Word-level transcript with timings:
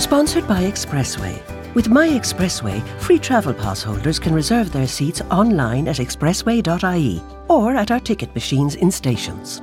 Sponsored 0.00 0.48
by 0.48 0.62
Expressway. 0.62 1.74
With 1.74 1.90
My 1.90 2.08
Expressway, 2.08 2.82
free 3.00 3.18
travel 3.18 3.52
pass 3.52 3.82
holders 3.82 4.18
can 4.18 4.32
reserve 4.32 4.72
their 4.72 4.88
seats 4.88 5.20
online 5.30 5.86
at 5.86 5.96
expressway.ie 5.96 7.22
or 7.48 7.74
at 7.76 7.90
our 7.90 8.00
ticket 8.00 8.34
machines 8.34 8.76
in 8.76 8.90
stations. 8.90 9.60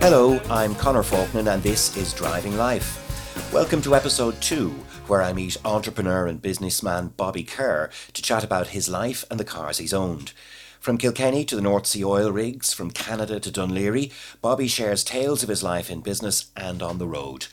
Hello, 0.00 0.40
I'm 0.48 0.74
Conor 0.76 1.02
Faughnan 1.02 1.52
and 1.52 1.62
this 1.62 1.94
is 1.98 2.14
Driving 2.14 2.56
Life. 2.56 3.05
Welcome 3.56 3.80
to 3.82 3.94
episode 3.94 4.42
2, 4.42 4.68
where 5.06 5.22
I 5.22 5.32
meet 5.32 5.56
entrepreneur 5.64 6.26
and 6.26 6.42
businessman 6.42 7.14
Bobby 7.16 7.42
Kerr 7.42 7.88
to 8.12 8.20
chat 8.20 8.44
about 8.44 8.66
his 8.68 8.86
life 8.86 9.24
and 9.30 9.40
the 9.40 9.46
cars 9.46 9.78
he's 9.78 9.94
owned. 9.94 10.32
From 10.78 10.98
Kilkenny 10.98 11.42
to 11.46 11.56
the 11.56 11.62
North 11.62 11.86
Sea 11.86 12.04
oil 12.04 12.30
rigs, 12.30 12.74
from 12.74 12.90
Canada 12.90 13.40
to 13.40 13.50
Laoghaire, 13.50 14.12
Bobby 14.42 14.68
shares 14.68 15.02
tales 15.02 15.42
of 15.42 15.48
his 15.48 15.62
life 15.62 15.90
in 15.90 16.02
business 16.02 16.50
and 16.54 16.82
on 16.82 16.98
the 16.98 17.06
road. 17.06 17.46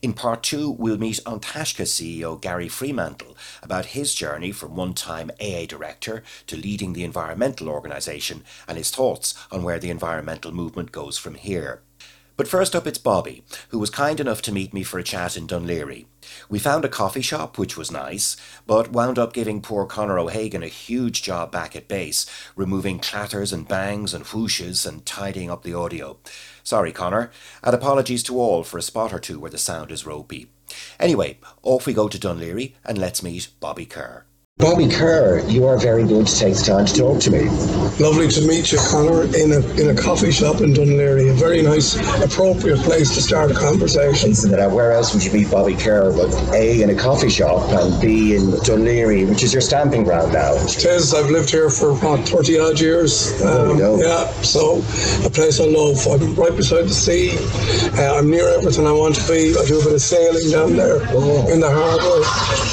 In 0.00 0.14
part 0.14 0.42
two, 0.42 0.70
we'll 0.70 0.96
meet 0.96 1.20
Taisce 1.26 1.84
CEO 1.84 2.40
Gary 2.40 2.70
Freemantle 2.70 3.36
about 3.62 3.92
his 3.92 4.14
journey 4.14 4.50
from 4.50 4.74
one 4.76 4.94
time 4.94 5.30
AA 5.42 5.66
director 5.66 6.22
to 6.46 6.56
leading 6.56 6.94
the 6.94 7.04
environmental 7.04 7.68
organisation 7.68 8.44
and 8.66 8.78
his 8.78 8.90
thoughts 8.90 9.34
on 9.52 9.62
where 9.62 9.78
the 9.78 9.90
environmental 9.90 10.52
movement 10.52 10.90
goes 10.90 11.18
from 11.18 11.34
here. 11.34 11.82
But 12.36 12.48
first 12.48 12.74
up, 12.74 12.84
it's 12.84 12.98
Bobby, 12.98 13.44
who 13.68 13.78
was 13.78 13.90
kind 13.90 14.18
enough 14.18 14.42
to 14.42 14.52
meet 14.52 14.74
me 14.74 14.82
for 14.82 14.98
a 14.98 15.04
chat 15.04 15.36
in 15.36 15.46
Dún 15.46 15.66
Laoghaire. 15.66 16.06
We 16.48 16.58
found 16.58 16.84
a 16.84 16.88
coffee 16.88 17.20
shop, 17.20 17.58
which 17.58 17.76
was 17.76 17.92
nice, 17.92 18.36
but 18.66 18.90
wound 18.90 19.20
up 19.20 19.32
giving 19.32 19.60
poor 19.60 19.86
Conor 19.86 20.18
O'Hagan 20.18 20.64
a 20.64 20.68
huge 20.68 21.22
job 21.22 21.52
back 21.52 21.76
at 21.76 21.86
base, 21.86 22.26
removing 22.56 22.98
clatters 22.98 23.52
and 23.52 23.68
bangs 23.68 24.12
and 24.12 24.24
whooshes 24.24 24.84
and 24.84 25.06
tidying 25.06 25.48
up 25.48 25.62
the 25.62 25.74
audio. 25.74 26.18
Sorry, 26.64 26.90
Connor, 26.90 27.30
and 27.62 27.72
apologies 27.72 28.24
to 28.24 28.40
all 28.40 28.64
for 28.64 28.78
a 28.78 28.82
spot 28.82 29.12
or 29.12 29.20
two 29.20 29.38
where 29.38 29.50
the 29.50 29.58
sound 29.58 29.92
is 29.92 30.04
ropey. 30.04 30.48
Anyway, 30.98 31.38
off 31.62 31.86
we 31.86 31.94
go 31.94 32.08
to 32.08 32.18
Dún 32.18 32.40
Laoghaire, 32.40 32.72
and 32.84 32.98
let's 32.98 33.22
meet 33.22 33.48
Bobby 33.60 33.86
Kerr. 33.86 34.24
Bobby 34.58 34.88
Kerr, 34.88 35.40
you 35.48 35.66
are 35.66 35.76
very 35.76 36.04
good 36.04 36.28
to 36.28 36.38
take 36.38 36.54
the 36.54 36.62
time 36.62 36.86
to 36.86 36.94
talk 36.94 37.20
to 37.22 37.30
me. 37.32 37.48
Lovely 37.98 38.28
to 38.28 38.46
meet 38.46 38.70
you, 38.70 38.78
Connor, 38.78 39.24
in 39.36 39.50
a 39.50 39.58
in 39.74 39.90
a 39.90 40.00
coffee 40.00 40.30
shop 40.30 40.60
in 40.60 40.72
Laoghaire. 40.72 41.28
A 41.28 41.34
very 41.34 41.60
nice, 41.60 41.96
appropriate 42.22 42.78
place 42.78 43.12
to 43.16 43.20
start 43.20 43.50
a 43.50 43.54
conversation. 43.54 44.30
Now, 44.52 44.68
where 44.72 44.92
else 44.92 45.12
would 45.12 45.24
you 45.24 45.32
meet 45.32 45.50
Bobby 45.50 45.74
Kerr 45.74 46.12
but 46.16 46.32
A, 46.54 46.82
in 46.82 46.90
a 46.90 46.94
coffee 46.94 47.30
shop, 47.30 47.68
and 47.72 48.00
B, 48.00 48.36
in 48.36 48.42
Laoghaire, 48.52 49.28
which 49.28 49.42
is 49.42 49.52
your 49.52 49.60
stamping 49.60 50.04
ground 50.04 50.32
now? 50.32 50.54
It 50.54 50.84
is. 50.84 51.12
I've 51.12 51.30
lived 51.30 51.50
here 51.50 51.68
for, 51.68 51.92
what, 51.96 52.20
30 52.28 52.58
odd 52.60 52.80
years. 52.80 53.42
Um, 53.42 53.80
yeah, 53.98 54.30
so 54.42 54.76
a 55.26 55.30
place 55.30 55.58
I 55.58 55.64
love. 55.64 55.98
I'm 56.06 56.32
right 56.36 56.54
beside 56.56 56.84
the 56.84 56.94
sea. 56.94 57.36
Uh, 58.00 58.18
I'm 58.18 58.30
near 58.30 58.48
everything 58.50 58.86
I 58.86 58.92
want 58.92 59.16
to 59.16 59.26
be. 59.26 59.50
I 59.58 59.64
do 59.66 59.80
a 59.80 59.84
bit 59.84 59.94
of 59.94 60.00
sailing 60.00 60.48
down 60.52 60.76
there 60.76 61.00
Oh. 61.10 61.52
in 61.52 61.58
the 61.58 61.68
harbour, 61.70 62.22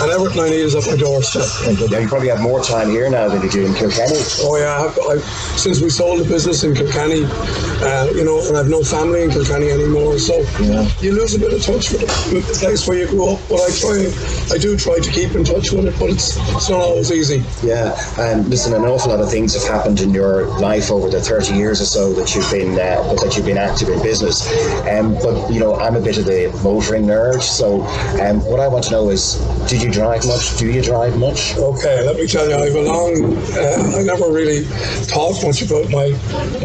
and 0.04 0.12
everything 0.12 0.42
I 0.44 0.50
need 0.52 0.62
is 0.62 0.76
at 0.76 0.86
my 0.86 0.96
doorstep. 0.96 1.71
You 1.80 2.08
probably 2.08 2.28
have 2.30 2.42
more 2.42 2.62
time 2.64 2.90
here 2.90 3.10
now 3.10 3.30
than 3.30 3.42
you 3.42 3.50
do 3.50 3.66
in 3.66 3.74
Kilkenny. 3.74 4.18
Oh 4.42 4.58
yeah, 4.58 4.84
I've, 4.84 4.98
I've, 5.10 5.24
since 5.58 5.82
we 5.82 5.90
sold 5.90 6.20
the 6.20 6.26
business 6.26 6.64
in 6.64 6.76
Kilkenny, 6.76 7.24
uh, 7.26 8.10
you 8.14 8.24
know, 8.26 8.46
and 8.48 8.58
I've 8.58 8.68
no 8.70 8.84
family 8.84 9.24
in 9.24 9.32
Kilkenny 9.32 9.70
anymore, 9.72 10.18
so 10.20 10.42
Yeah. 10.60 10.88
you 11.00 11.14
lose 11.14 11.34
a 11.36 11.40
bit 11.40 11.54
of 11.54 11.62
touch 11.64 11.92
with, 11.92 12.04
it, 12.04 12.34
with 12.34 12.48
the 12.48 12.58
place 12.60 12.88
where 12.88 12.98
you 12.98 13.08
grew 13.08 13.30
up. 13.34 13.40
But 13.50 13.62
I 13.62 13.70
try, 13.72 14.12
I 14.54 14.58
do 14.58 14.76
try 14.78 15.00
to 15.00 15.12
keep 15.12 15.34
in 15.36 15.44
touch 15.44 15.72
with 15.72 15.86
it, 15.86 15.96
but 16.00 16.10
it's 16.10 16.38
it's 16.56 16.70
not 16.70 16.82
always 16.82 17.12
easy. 17.12 17.44
Yeah, 17.64 17.96
and 18.20 18.48
listen, 18.48 18.74
an 18.74 18.84
awful 18.84 19.12
lot 19.12 19.22
of 19.22 19.30
things 19.30 19.54
have 19.54 19.64
happened 19.64 20.02
in 20.02 20.14
your 20.14 20.46
life 20.60 20.92
over 20.92 21.10
the 21.10 21.22
30 21.22 21.54
years 21.56 21.80
or 21.82 21.86
so 21.86 22.14
that 22.14 22.36
you've 22.36 22.50
been 22.52 22.74
uh, 22.74 23.14
that 23.24 23.34
you've 23.38 23.46
been 23.46 23.58
active 23.58 23.90
in 23.90 24.02
business. 24.04 24.42
Um, 24.88 25.14
but 25.16 25.50
you 25.52 25.60
know, 25.60 25.76
I'm 25.76 25.96
a 25.96 26.02
bit 26.02 26.18
of 26.18 26.26
the 26.26 26.50
motoring 26.64 27.06
nerd, 27.06 27.42
so 27.42 27.82
um, 28.22 28.44
what 28.46 28.60
I 28.60 28.68
want 28.68 28.84
to 28.86 28.92
know 28.92 29.10
is, 29.10 29.36
did 29.70 29.82
you 29.82 29.92
drive 29.92 30.26
much? 30.26 30.58
Do 30.58 30.68
you 30.72 30.82
drive 30.82 31.18
much? 31.18 31.56
Okay, 31.62 32.02
let 32.04 32.16
me 32.18 32.26
tell 32.26 32.50
you, 32.50 32.56
I've 32.56 32.74
a 32.74 32.82
long. 32.82 33.38
Uh, 33.54 33.98
I 34.00 34.02
never 34.02 34.34
really 34.34 34.66
talked 35.06 35.46
much 35.46 35.62
about 35.62 35.86
my 35.92 36.10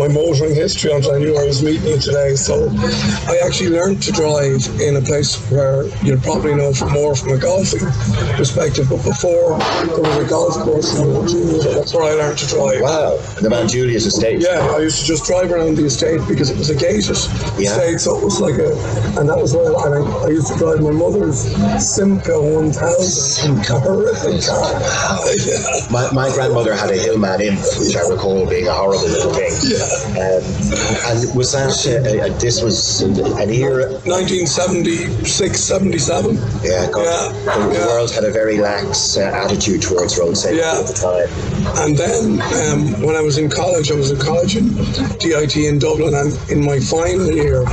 my 0.00 0.08
motoring 0.08 0.54
history 0.54 0.90
until 0.90 1.12
I 1.12 1.18
knew 1.18 1.36
I 1.36 1.44
was 1.44 1.62
meeting 1.62 1.86
you 1.86 1.98
today. 2.00 2.34
So, 2.34 2.70
I 3.28 3.38
actually 3.44 3.70
learned 3.76 4.02
to 4.04 4.12
drive 4.12 4.64
in 4.80 4.96
a 4.96 5.02
place 5.02 5.36
where 5.50 5.84
you'll 6.02 6.20
probably 6.20 6.54
know 6.54 6.72
more 6.92 7.14
from 7.14 7.32
a 7.32 7.38
golfing 7.38 7.84
perspective. 8.40 8.88
But 8.88 9.04
before 9.04 9.58
there 9.84 10.00
was 10.00 10.16
a 10.16 10.28
golf 10.28 10.54
course 10.64 10.96
in 10.96 11.12
that's 11.76 11.92
where 11.92 12.04
I 12.04 12.14
learned 12.16 12.38
to 12.38 12.46
drive. 12.46 12.80
Wow, 12.80 13.20
the 13.42 13.50
Mount 13.50 13.68
Juliet 13.68 14.00
estate. 14.00 14.40
Yeah, 14.40 14.64
I 14.74 14.78
used 14.80 15.00
to 15.00 15.04
just 15.04 15.26
drive 15.26 15.52
around 15.52 15.76
the 15.76 15.84
estate 15.84 16.20
because 16.26 16.48
it 16.48 16.56
was 16.56 16.70
a 16.70 16.74
gated 16.74 17.04
Yeah. 17.60 17.76
estate, 17.76 18.00
so 18.00 18.16
it 18.16 18.24
was 18.24 18.40
like 18.40 18.56
a, 18.56 18.72
and 19.20 19.28
that 19.28 19.36
was 19.36 19.54
where 19.54 19.76
and 19.76 20.08
I, 20.08 20.24
I 20.24 20.28
used 20.28 20.48
to 20.52 20.56
drive 20.56 20.80
my 20.80 20.90
mother's 20.90 21.44
Simca 21.76 22.40
1000, 22.40 23.58
a 23.60 23.80
horrific 23.80 24.40
car. 24.40 24.85
My, 25.90 26.10
my 26.12 26.28
grandmother 26.34 26.74
had 26.74 26.90
a 26.90 26.96
Hillman 26.96 27.40
Imp, 27.40 27.58
which 27.78 27.96
I 27.96 28.02
recall 28.08 28.46
being 28.48 28.66
a 28.66 28.72
horrible 28.72 29.06
little 29.06 29.32
thing. 29.32 29.52
Yeah. 29.62 29.86
Um, 30.18 30.42
and 31.06 31.36
was 31.36 31.52
that 31.52 31.74
uh, 31.86 32.26
uh, 32.26 32.38
this 32.38 32.60
was 32.62 33.02
an 33.02 33.50
era? 33.50 33.92
1976, 34.04 35.60
77. 35.60 36.34
Yeah, 36.62 36.90
God, 36.90 37.04
Yeah, 37.04 37.54
the, 37.58 37.68
the 37.68 37.74
yeah. 37.78 37.86
world 37.86 38.10
had 38.10 38.24
a 38.24 38.30
very 38.32 38.58
lax 38.58 39.16
uh, 39.16 39.22
attitude 39.32 39.82
towards 39.82 40.18
road 40.18 40.36
safety 40.36 40.58
Yeah. 40.58 40.80
at 40.80 40.86
the 40.86 40.94
time. 40.94 41.28
And 41.86 41.96
then 41.96 42.40
um, 42.66 43.02
when 43.02 43.14
I 43.16 43.20
was 43.22 43.38
in 43.38 43.48
college, 43.48 43.90
I 43.90 43.94
was 43.94 44.10
in 44.10 44.18
college 44.18 44.56
in 44.56 44.74
DIT 45.18 45.56
in 45.56 45.78
Dublin, 45.78 46.14
and 46.14 46.32
in 46.50 46.64
my 46.64 46.78
final 46.80 47.30
year, 47.30 47.64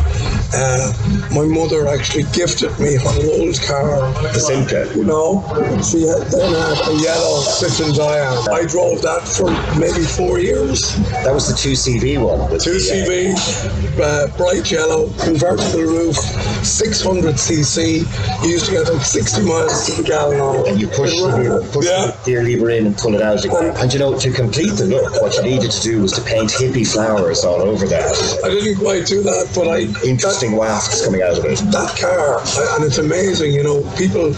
uh, 0.54 0.94
my 1.32 1.46
mother 1.46 1.88
actually 1.88 2.24
gifted 2.34 2.72
me 2.80 2.96
an 2.96 3.26
old 3.42 3.58
car. 3.66 4.00
The 4.34 4.40
Simca. 4.40 4.96
You 4.96 5.04
know, 5.04 5.42
she 5.82 6.06
had, 6.06 6.28
then 6.30 6.54
had 6.54 6.78
a 6.90 6.94
yellow 7.02 7.42
Citroen 7.42 7.94
Dyane. 7.94 8.50
I 8.50 8.66
drove 8.66 9.02
that 9.02 9.22
for 9.28 9.50
maybe 9.80 10.04
four 10.06 10.40
years. 10.40 10.96
That 11.24 11.34
was 11.34 11.48
the 11.48 11.56
two 11.56 11.74
CV 11.74 12.22
one. 12.22 12.52
with 12.52 12.64
Two 12.64 12.78
the, 12.80 13.34
uh, 13.34 13.38
CV, 13.38 14.00
uh, 14.00 14.38
bright 14.38 14.70
yellow, 14.72 15.10
convertible 15.24 15.82
roof, 15.82 16.16
600 16.64 17.36
cc. 17.36 18.04
You 18.44 18.50
used 18.50 18.66
to 18.68 18.72
get 18.72 18.88
about 18.90 19.02
60 19.04 19.42
miles 19.44 19.86
to 19.88 20.02
the 20.02 20.08
gallon 20.08 20.40
on 20.40 20.56
it. 20.62 20.68
and 20.68 20.82
you 20.82 20.88
push, 20.88 21.12
the, 21.14 21.68
push 21.72 21.86
Yeah. 21.86 22.12
the 22.12 22.18
gear 22.26 22.44
lever 22.44 22.70
in 22.70 22.86
and 22.88 22.98
pull 22.98 23.16
it 23.16 23.22
out 23.22 23.44
again. 23.44 23.76
And 23.78 23.92
you 23.94 24.00
know, 24.00 24.18
to 24.18 24.32
complete 24.32 24.72
the 24.74 24.86
look, 24.86 25.22
what 25.22 25.36
you 25.36 25.44
needed 25.44 25.72
to 25.72 25.82
do 25.82 26.02
was 26.02 26.12
to 26.14 26.22
paint 26.22 26.50
hippie 26.52 26.88
flowers 26.88 27.44
all 27.44 27.62
over 27.62 27.88
that. 27.88 28.40
I 28.44 28.50
didn't 28.50 28.78
quite 28.78 29.06
do 29.06 29.22
that, 29.24 29.52
but 29.56 29.68
I 29.68 29.88
Interesting 30.04 30.43
wafts 30.52 31.06
coming 31.06 31.22
out 31.22 31.38
of 31.38 31.46
it. 31.46 31.58
that 31.72 31.96
car, 31.96 32.44
and 32.76 32.84
it's 32.84 32.98
amazing, 32.98 33.54
you 33.54 33.64
know, 33.64 33.82
people 33.96 34.36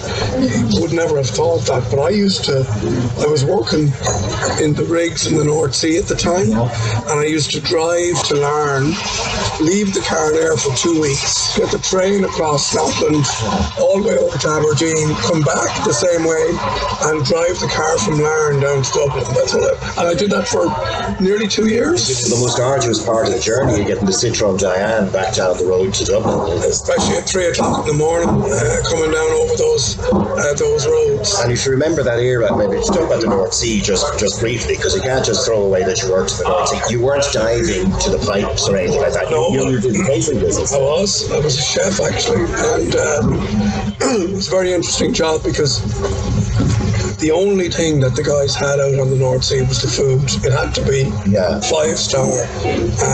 would 0.79 0.93
never 0.93 1.17
have 1.17 1.29
thought 1.29 1.65
that, 1.65 1.87
but 1.89 1.99
I 1.99 2.09
used 2.09 2.45
to, 2.45 2.61
I 3.19 3.25
was 3.25 3.43
working 3.43 3.89
in 4.61 4.73
the 4.73 4.85
rigs 4.87 5.25
in 5.25 5.37
the 5.37 5.43
North 5.43 5.73
Sea 5.73 5.97
at 5.97 6.05
the 6.05 6.15
time, 6.15 6.51
and 6.53 7.19
I 7.19 7.25
used 7.25 7.51
to 7.51 7.61
drive 7.61 8.21
to 8.29 8.35
Larne, 8.35 8.93
leave 9.59 9.93
the 9.93 10.05
car 10.05 10.31
there 10.31 10.55
for 10.57 10.75
two 10.77 11.01
weeks, 11.01 11.57
get 11.57 11.71
the 11.71 11.79
train 11.79 12.23
across 12.23 12.71
Scotland, 12.71 13.25
all 13.81 14.01
the 14.01 14.07
way 14.07 14.17
over 14.17 14.37
to 14.37 14.49
Aberdeen, 14.49 15.15
come 15.25 15.41
back 15.41 15.71
the 15.85 15.93
same 15.95 16.23
way, 16.23 16.45
and 17.09 17.25
drive 17.25 17.57
the 17.59 17.71
car 17.73 17.97
from 17.97 18.19
Larne 18.19 18.61
down 18.61 18.83
to 18.83 18.91
Dublin. 18.93 19.25
That's 19.33 19.53
what 19.55 19.73
I, 19.73 20.05
and 20.05 20.07
I 20.09 20.13
did 20.13 20.29
that 20.31 20.47
for 20.47 20.69
nearly 21.23 21.47
two 21.47 21.67
years. 21.67 22.05
The 22.29 22.37
most 22.37 22.59
arduous 22.59 23.03
part 23.03 23.27
of 23.27 23.33
the 23.33 23.39
journey, 23.39 23.83
getting 23.83 24.05
the 24.05 24.11
Citroen 24.11 24.59
Dyane 24.59 25.11
back 25.11 25.33
down 25.33 25.57
the 25.57 25.65
road 25.65 25.94
to 25.99 26.05
Dublin. 26.05 26.57
Especially 26.63 27.17
at 27.17 27.27
three 27.27 27.47
o'clock 27.47 27.87
in 27.87 27.95
the 27.95 27.97
morning, 27.97 28.29
uh, 28.29 28.81
coming 28.89 29.11
down 29.11 29.31
over 29.31 29.55
those 29.55 29.97
uh, 29.99 30.53
those 30.57 30.87
roads. 30.87 31.39
And 31.41 31.51
if 31.51 31.65
you 31.65 31.71
remember 31.71 32.03
that 32.03 32.19
era, 32.19 32.55
maybe 32.57 32.77
just 32.77 32.93
talk 32.93 33.05
about 33.05 33.21
the 33.21 33.27
North 33.27 33.53
Sea 33.53 33.81
just, 33.81 34.19
just 34.19 34.39
briefly, 34.39 34.75
because 34.75 34.95
you 34.95 35.01
can't 35.01 35.25
just 35.25 35.45
throw 35.45 35.63
away 35.63 35.83
that 35.83 36.01
you 36.01 36.11
worked 36.11 36.31
in 36.31 36.37
the 36.39 36.49
North 36.49 36.69
Sea. 36.69 36.79
You 36.89 37.01
weren't 37.01 37.25
diving 37.31 37.91
to 38.03 38.09
the 38.09 38.21
pipes 38.25 38.67
or 38.67 38.77
anything 38.77 39.01
like 39.01 39.13
that. 39.13 39.31
No. 39.31 39.49
You, 39.49 39.65
you 39.65 39.75
were 39.75 39.81
doing 39.81 40.05
catering 40.05 40.39
business. 40.39 40.73
I 40.73 40.79
was. 40.79 41.31
I 41.31 41.39
was 41.39 41.57
a 41.57 41.61
chef 41.61 41.99
actually, 42.01 42.43
and 42.75 42.95
um, 42.95 43.25
it 44.29 44.31
was 44.31 44.47
a 44.47 44.51
very 44.51 44.73
interesting 44.73 45.13
job 45.13 45.43
because 45.43 45.79
the 47.25 47.31
only 47.31 47.69
thing 47.69 47.99
that 48.01 48.13
the 48.13 48.21
guys 48.21 48.53
had 48.53 48.77
out 48.79 48.93
on 49.01 49.09
the 49.09 49.15
North 49.17 49.43
Sea 49.43 49.61
was 49.65 49.81
the 49.81 49.89
food. 49.89 50.21
It 50.45 50.53
had 50.53 50.75
to 50.77 50.85
be 50.85 51.09
Yeah. 51.25 51.57
five 51.59 51.97
star. 51.97 52.29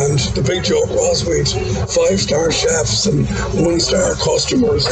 And 0.04 0.20
the 0.36 0.44
big 0.44 0.66
joke 0.68 0.90
was 0.92 1.24
we'd 1.24 1.48
five 1.88 2.20
star 2.20 2.52
chefs 2.52 3.06
and 3.08 3.24
one 3.56 3.80
star 3.80 4.12
customers. 4.20 4.84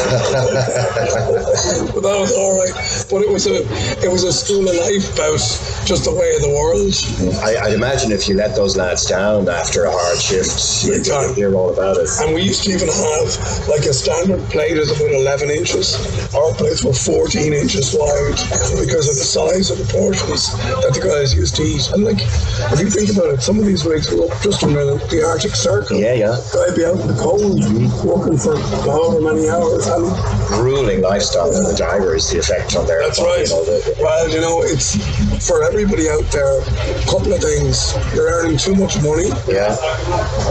but 1.91 1.99
that 1.99 2.15
was 2.15 2.31
all 2.31 2.63
right. 2.63 2.71
But 3.11 3.23
it 3.23 3.29
was 3.29 3.43
a 3.47 3.67
it 3.99 4.07
was 4.09 4.23
a 4.23 4.31
school 4.31 4.63
of 4.69 4.75
life 4.87 5.11
about 5.11 5.35
just 5.83 6.05
the 6.07 6.15
way 6.15 6.31
of 6.39 6.41
the 6.47 6.53
world. 6.55 6.95
I, 7.43 7.67
I'd 7.67 7.73
imagine 7.75 8.13
if 8.15 8.29
you 8.29 8.35
let 8.35 8.55
those 8.55 8.77
lads 8.77 9.03
down 9.05 9.49
after 9.49 9.83
a 9.83 9.91
hard 9.91 10.19
shift, 10.21 10.87
you'd 10.87 11.03
hear 11.35 11.55
all 11.59 11.73
about 11.75 11.97
it. 11.97 12.07
And 12.23 12.31
we 12.33 12.43
used 12.43 12.63
to 12.63 12.71
even 12.71 12.87
have 12.87 13.35
like 13.67 13.83
a 13.83 13.91
standard 13.91 14.39
plate 14.47 14.77
is 14.79 14.95
about 14.95 15.11
11 15.11 15.51
inches. 15.51 15.99
Our 16.33 16.53
plates 16.55 16.85
were 16.87 16.93
14 16.95 17.51
inches 17.51 17.91
wide 17.91 18.39
because 18.79 19.08
of 19.09 19.17
the 19.17 19.25
size 19.25 19.71
of 19.71 19.77
the 19.81 19.89
portions 19.91 20.53
that 20.53 20.93
the 20.93 21.01
guys 21.01 21.33
used 21.33 21.55
to 21.57 21.63
eat. 21.63 21.89
And 21.91 22.03
like, 22.05 22.21
if 22.21 22.79
you 22.79 22.89
think 22.89 23.09
about 23.09 23.33
it, 23.33 23.41
some 23.41 23.57
of 23.57 23.65
these 23.65 23.85
rigs 23.85 24.11
were 24.13 24.29
up 24.29 24.37
just 24.41 24.63
under 24.63 24.85
the, 24.85 24.95
the 25.09 25.25
Arctic 25.25 25.55
Circle. 25.55 25.97
Yeah, 25.97 26.13
yeah. 26.13 26.37
Guy'd 26.53 26.75
be 26.77 26.85
out 26.85 27.01
in 27.01 27.07
the 27.09 27.17
cold 27.17 27.57
working 28.05 28.37
for 28.37 28.55
however 28.85 29.21
many 29.21 29.49
hours. 29.49 29.87
And 29.87 30.05
Grueling 30.47 31.01
lifestyle 31.01 31.49
for 31.51 31.65
the 31.65 31.75
drivers, 31.75 32.29
the 32.29 32.39
effect 32.39 32.75
on 32.75 32.85
their 32.85 33.01
that's 33.01 33.19
body, 33.19 33.41
right. 33.41 33.49
you 33.49 33.55
know, 33.55 33.65
the- 33.65 33.95
Well, 33.99 34.29
you 34.29 34.41
know, 34.41 34.61
it's 34.61 34.95
for 35.41 35.63
everybody 35.63 36.09
out 36.09 36.25
there, 36.31 36.59
a 36.61 37.05
couple 37.05 37.33
of 37.33 37.41
things. 37.41 37.93
You're 38.13 38.29
earning 38.29 38.57
too 38.57 38.75
much 38.75 39.01
money. 39.01 39.29
yeah. 39.47 39.75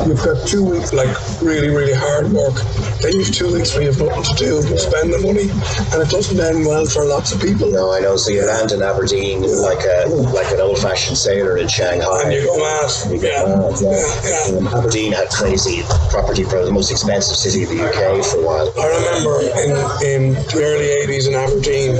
You've 0.06 0.23
got 0.25 0.46
two 0.46 0.64
weeks 0.64 0.93
like 0.93 1.11
really, 1.43 1.69
really 1.69 1.93
hard 1.94 2.31
work. 2.32 2.55
Then 3.02 3.12
you've 3.14 3.31
two 3.32 3.52
weeks 3.52 3.75
where 3.75 3.85
you've 3.85 4.00
nothing 4.00 4.25
to 4.25 4.35
do. 4.35 4.55
You 4.69 4.79
spend 4.79 5.12
the 5.12 5.19
money, 5.20 5.50
and 5.93 5.99
it 6.02 6.11
doesn't 6.11 6.38
end 6.38 6.67
well 6.67 6.87
for 6.87 7.05
lots 7.05 7.32
of 7.32 7.40
people. 7.40 7.70
No, 7.70 7.93
I 7.93 8.00
know. 8.00 8.17
So 8.17 8.31
you 8.31 8.46
land 8.46 8.73
in 8.73 8.82
Aberdeen 8.82 9.43
like 9.62 9.85
a 9.85 10.08
like 10.35 10.50
an 10.52 10.61
old-fashioned 10.61 11.17
sailor 11.17 11.58
in 11.58 11.69
Shanghai. 11.69 12.23
And 12.25 12.32
you 12.32 12.44
go 12.44 12.56
mad. 12.58 12.90
You 13.11 13.20
get 13.20 13.32
Yeah. 13.32 13.55
mad, 13.55 13.75
yeah. 13.81 13.90
Yeah, 14.25 14.61
yeah. 14.62 14.79
Aberdeen 14.79 15.12
had 15.12 15.29
crazy 15.31 15.82
property 16.11 16.44
for 16.44 16.64
the 16.64 16.73
most 16.73 16.90
expensive 16.90 17.37
city 17.37 17.62
of 17.64 17.69
the 17.70 17.81
UK 17.85 18.25
for 18.25 18.38
a 18.40 18.46
while. 18.46 18.73
I 18.79 18.87
remember 18.88 19.35
in, 19.62 19.70
in 20.02 20.23
the 20.55 20.61
early 20.64 20.88
80s 21.06 21.29
in 21.29 21.35
Aberdeen, 21.35 21.94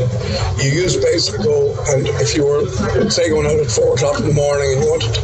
you 0.63 0.71
used 0.71 1.01
basically 1.03 1.45
go, 1.45 1.75
and 1.91 2.07
if 2.23 2.35
you 2.35 2.45
were, 2.47 2.65
say, 3.11 3.31
going 3.31 3.47
out 3.47 3.59
at 3.59 3.71
4 3.71 3.95
o'clock 3.95 4.21
in 4.21 4.27
the 4.27 4.35
morning 4.35 4.73
and 4.75 4.85
you 4.85 4.89
wanted, 4.91 5.15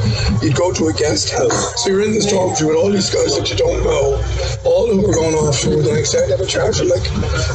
you'd 0.42 0.56
go 0.56 0.72
to 0.72 0.88
a 0.88 0.94
guest 0.94 1.30
house. 1.30 1.82
So 1.82 1.90
you're 1.90 2.02
in 2.02 2.12
this 2.12 2.26
dormitory 2.26 2.74
with 2.74 2.78
all 2.78 2.90
these 2.90 3.10
guys 3.10 3.36
that 3.38 3.48
you 3.50 3.56
don't 3.56 3.82
know, 3.84 4.18
all 4.64 4.90
who 4.90 5.00
were 5.02 5.14
going 5.14 5.34
off 5.34 5.60
for 5.60 5.70
the 5.70 5.86
next 5.86 6.12
day. 6.12 6.26
They 6.26 6.36
were 6.36 6.48
charging 6.48 6.88
like 6.88 7.04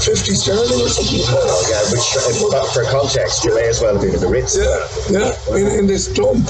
50 0.01 0.33
sterling 0.33 0.79
or 0.79 0.89
something. 0.89 1.23
Oh, 1.29 1.59
yeah, 1.67 1.83
which 1.91 2.07
uh, 2.15 2.51
but 2.51 2.65
for 2.71 2.83
context, 2.87 3.43
you 3.43 3.53
may 3.55 3.67
as 3.67 3.81
well 3.81 3.93
have 3.93 4.03
been 4.03 4.15
in 4.15 4.21
the 4.21 4.29
Ritz. 4.29 4.55
Yeah, 4.55 4.87
yeah, 5.11 5.35
in, 5.55 5.83
in 5.83 5.85
this 5.87 6.07
dump. 6.07 6.45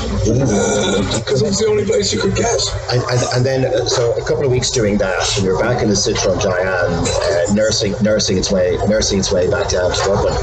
Because 1.18 1.42
was 1.42 1.60
the 1.60 1.68
only 1.68 1.86
place 1.86 2.14
you 2.14 2.20
could 2.20 2.36
get. 2.36 2.62
And, 2.92 3.02
and, 3.10 3.22
and 3.36 3.42
then, 3.46 3.60
uh, 3.66 3.86
so 3.86 4.14
a 4.14 4.24
couple 4.26 4.46
of 4.46 4.52
weeks 4.52 4.70
doing 4.70 4.98
that, 4.98 5.26
and 5.38 5.46
you're 5.46 5.60
back 5.60 5.82
in 5.82 5.90
the 5.90 5.96
Citroen 5.96 6.40
Dyane, 6.40 6.94
uh, 6.94 7.54
nursing 7.54 7.94
nursing 8.02 8.38
its 8.38 8.52
way 8.52 8.78
nursing 8.88 9.20
its 9.20 9.32
way 9.32 9.50
back 9.50 9.70
down 9.70 9.92
to 9.92 9.98
Dublin. 10.06 10.34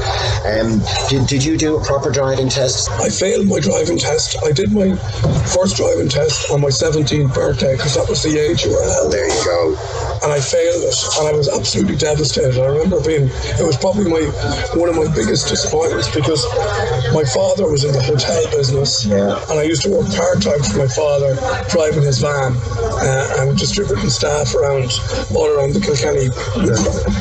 Um, 0.45 0.81
did, 1.09 1.27
did 1.27 1.43
you 1.43 1.57
do 1.57 1.77
a 1.77 1.83
proper 1.83 2.11
driving 2.11 2.49
test? 2.49 2.89
I 2.99 3.09
failed 3.09 3.47
my 3.47 3.59
driving 3.59 3.97
test. 3.97 4.37
I 4.43 4.51
did 4.51 4.71
my 4.71 4.95
first 5.53 5.77
driving 5.77 6.09
test 6.09 6.49
on 6.51 6.61
my 6.61 6.69
17th 6.69 7.33
birthday 7.33 7.75
because 7.75 7.95
that 7.95 8.09
was 8.09 8.23
the 8.23 8.37
age 8.39 8.65
you 8.65 8.71
were. 8.71 9.09
There 9.09 9.27
you 9.27 9.45
go. 9.45 10.06
And 10.23 10.31
I 10.33 10.39
failed 10.39 10.83
it, 10.83 10.97
and 11.19 11.27
I 11.27 11.33
was 11.33 11.47
absolutely 11.49 11.95
devastated. 11.95 12.59
I 12.59 12.67
remember 12.67 12.99
being, 13.05 13.29
it 13.57 13.65
was 13.65 13.77
probably 13.77 14.09
my 14.09 14.23
one 14.75 14.89
of 14.89 14.95
my 14.95 15.07
biggest 15.13 15.47
disappointments 15.47 16.09
because 16.13 16.43
my 17.13 17.23
father 17.23 17.69
was 17.69 17.83
in 17.83 17.93
the 17.93 18.01
hotel 18.01 18.43
business, 18.51 19.05
Yeah. 19.05 19.37
and 19.49 19.59
I 19.59 19.63
used 19.63 19.83
to 19.83 19.89
work 19.91 20.07
part 20.13 20.41
time 20.41 20.59
for 20.63 20.77
my 20.79 20.89
father, 20.89 21.35
driving 21.69 22.03
his 22.03 22.19
van 22.19 22.53
uh, 22.57 23.35
and 23.45 23.57
distributing 23.57 24.09
staff 24.09 24.53
around 24.55 24.91
all 25.35 25.47
around 25.47 25.73
the 25.73 25.81
Kilkenny 25.81 26.29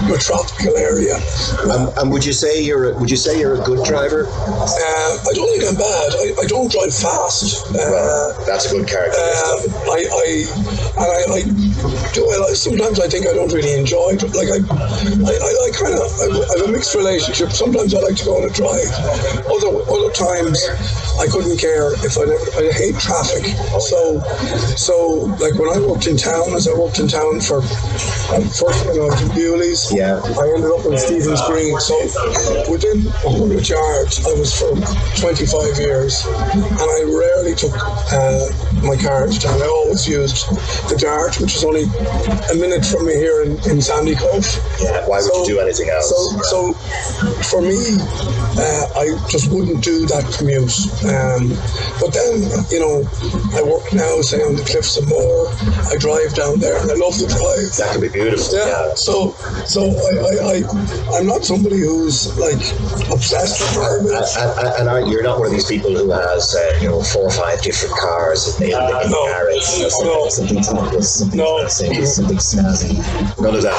metropolitan 0.08 0.72
area. 0.76 1.16
Um, 1.70 1.92
and 1.98 2.10
would 2.12 2.24
you 2.24 2.32
say 2.32 2.60
you're 2.62 2.92
a, 2.92 2.98
would 2.98 3.10
you 3.10 3.16
say 3.16 3.38
you're 3.38 3.60
a 3.60 3.64
good 3.64 3.84
driver? 3.84 4.26
Uh, 4.26 5.10
I 5.20 5.32
don't 5.34 5.50
think 5.52 5.64
I'm 5.68 5.76
bad. 5.76 6.08
I, 6.16 6.26
I 6.42 6.46
don't 6.46 6.70
drive 6.70 6.94
fast. 6.94 7.66
Uh, 7.74 8.32
That's 8.46 8.70
a 8.72 8.76
good 8.76 8.88
character. 8.88 9.18
Um, 9.18 9.58
I, 9.90 10.00
I, 10.10 10.28
and 10.96 11.08
I, 11.12 11.20
I 11.28 11.40
do. 12.12 12.24
I 12.30 12.36
like, 12.48 12.56
sometimes 12.56 13.00
I 13.00 13.08
think 13.08 13.26
I 13.26 13.34
don't 13.34 13.52
really 13.52 13.74
enjoy. 13.74 14.16
it. 14.16 14.22
Like 14.32 14.48
I, 14.48 14.58
I, 14.64 15.32
I 15.36 15.50
like 15.64 15.74
kind 15.76 15.94
of. 15.94 16.08
I, 16.20 16.26
I 16.32 16.58
have 16.58 16.68
a 16.68 16.72
mixed 16.72 16.94
relationship. 16.94 17.52
Sometimes 17.52 17.94
I 17.94 18.00
like 18.00 18.16
to 18.16 18.24
go 18.24 18.36
on 18.40 18.48
a 18.48 18.52
drive. 18.52 18.88
Other, 19.46 19.72
other 19.92 20.10
times, 20.16 20.56
I 21.20 21.26
couldn't 21.28 21.58
care 21.58 21.92
if 22.04 22.16
I. 22.16 22.24
never- 22.24 22.44
I 22.56 22.72
hate 22.72 22.96
traffic. 22.98 23.44
So, 23.80 24.20
so 24.80 24.96
like 25.42 25.54
when 25.60 25.68
I 25.68 25.78
worked 25.84 26.06
in 26.06 26.16
town, 26.16 26.54
as 26.56 26.66
I 26.68 26.72
worked 26.72 26.98
in 26.98 27.08
town 27.08 27.40
for 27.40 27.58
um, 28.32 28.42
first 28.48 28.86
when 28.88 28.96
I 28.96 29.04
was 29.12 29.20
in 29.20 29.28
Bewley's. 29.34 29.92
Yeah. 29.92 30.16
I 30.24 30.44
ended 30.56 30.72
up 30.72 30.84
in 30.86 30.96
Stephen's 30.96 31.42
Green. 31.44 31.78
So 31.80 31.96
within 32.72 33.04
100 33.28 33.68
yards, 33.68 34.24
I 34.24 34.32
was 34.40 34.56
for 34.56 34.72
25 35.20 35.78
years, 35.78 36.24
and 36.24 36.80
I 36.80 37.00
rarely 37.04 37.54
took 37.54 37.76
uh, 37.76 38.48
my 38.82 38.96
car 38.96 39.26
to 39.28 39.38
town. 39.38 39.60
I 39.60 39.66
always 39.68 40.08
used 40.08 40.48
the 40.88 40.96
Dart, 40.96 41.38
which 41.40 41.56
is 41.56 41.64
only 41.64 41.84
a 42.50 42.54
minute 42.54 42.84
from 42.84 43.06
me 43.06 43.14
here 43.14 43.42
in, 43.42 43.58
in 43.70 43.80
Sandy 43.82 44.14
Cove. 44.14 44.46
Yeah, 44.80 45.06
why 45.06 45.18
would 45.22 45.46
you 45.48 45.56
do 45.56 45.60
anything 45.60 45.88
else? 45.90 46.08
So, 46.10 46.18
so 46.50 46.58
for 47.50 47.60
me, 47.62 47.98
uh, 48.58 48.84
I 48.96 49.16
just 49.28 49.50
wouldn't 49.50 49.82
do 49.82 50.06
that 50.06 50.24
commute. 50.36 50.72
Um, 51.06 51.52
but 52.00 52.12
then, 52.14 52.46
you 52.70 52.80
know, 52.80 53.02
I 53.56 53.62
work 53.62 53.90
now, 53.92 54.20
say, 54.22 54.40
on 54.42 54.56
the 54.56 54.64
Cliffs 54.64 54.96
of 54.96 55.08
Moher. 55.08 55.50
I 55.90 55.96
drive 55.98 56.34
down 56.34 56.60
there, 56.60 56.78
and 56.80 56.90
I 56.90 56.96
love 56.96 57.18
the 57.18 57.26
drive. 57.28 57.70
that 57.78 57.92
could 57.92 58.02
be 58.02 58.12
beautiful. 58.12 58.58
Yeah. 58.58 58.66
Yeah. 58.66 58.94
So, 58.94 59.32
so 59.66 59.90
I, 59.90 60.10
I, 60.22 60.32
I, 60.50 61.18
I'm 61.18 61.26
not 61.26 61.44
somebody 61.44 61.78
who's 61.80 62.30
like 62.38 62.58
obsessed 63.12 63.60
with 63.60 63.72
driving. 63.74 64.12
And, 64.14 64.76
and, 64.80 64.88
and 64.88 65.04
you're 65.10 65.22
not 65.22 65.38
one 65.38 65.48
of 65.48 65.52
these 65.52 65.66
people 65.68 65.90
who 65.94 66.10
has, 66.12 66.54
uh, 66.54 66.78
you 66.80 66.88
know, 66.88 67.02
four 67.02 67.24
or 67.28 67.30
five 67.34 67.62
different 67.62 67.94
cars 67.98 68.48
in 68.60 68.70
the, 68.70 68.76
in 68.76 68.80
the 68.80 69.08
No. 69.10 69.26
garage. 69.26 69.68
No. 70.02 70.75
Something 70.76 70.90
timeless, 70.90 71.14
something 71.18 71.38
No. 71.38 71.58
classic, 71.60 72.06
something 72.06 72.36
snazzy. 72.38 73.40
None 73.40 73.54
of 73.54 73.62
that. 73.62 73.74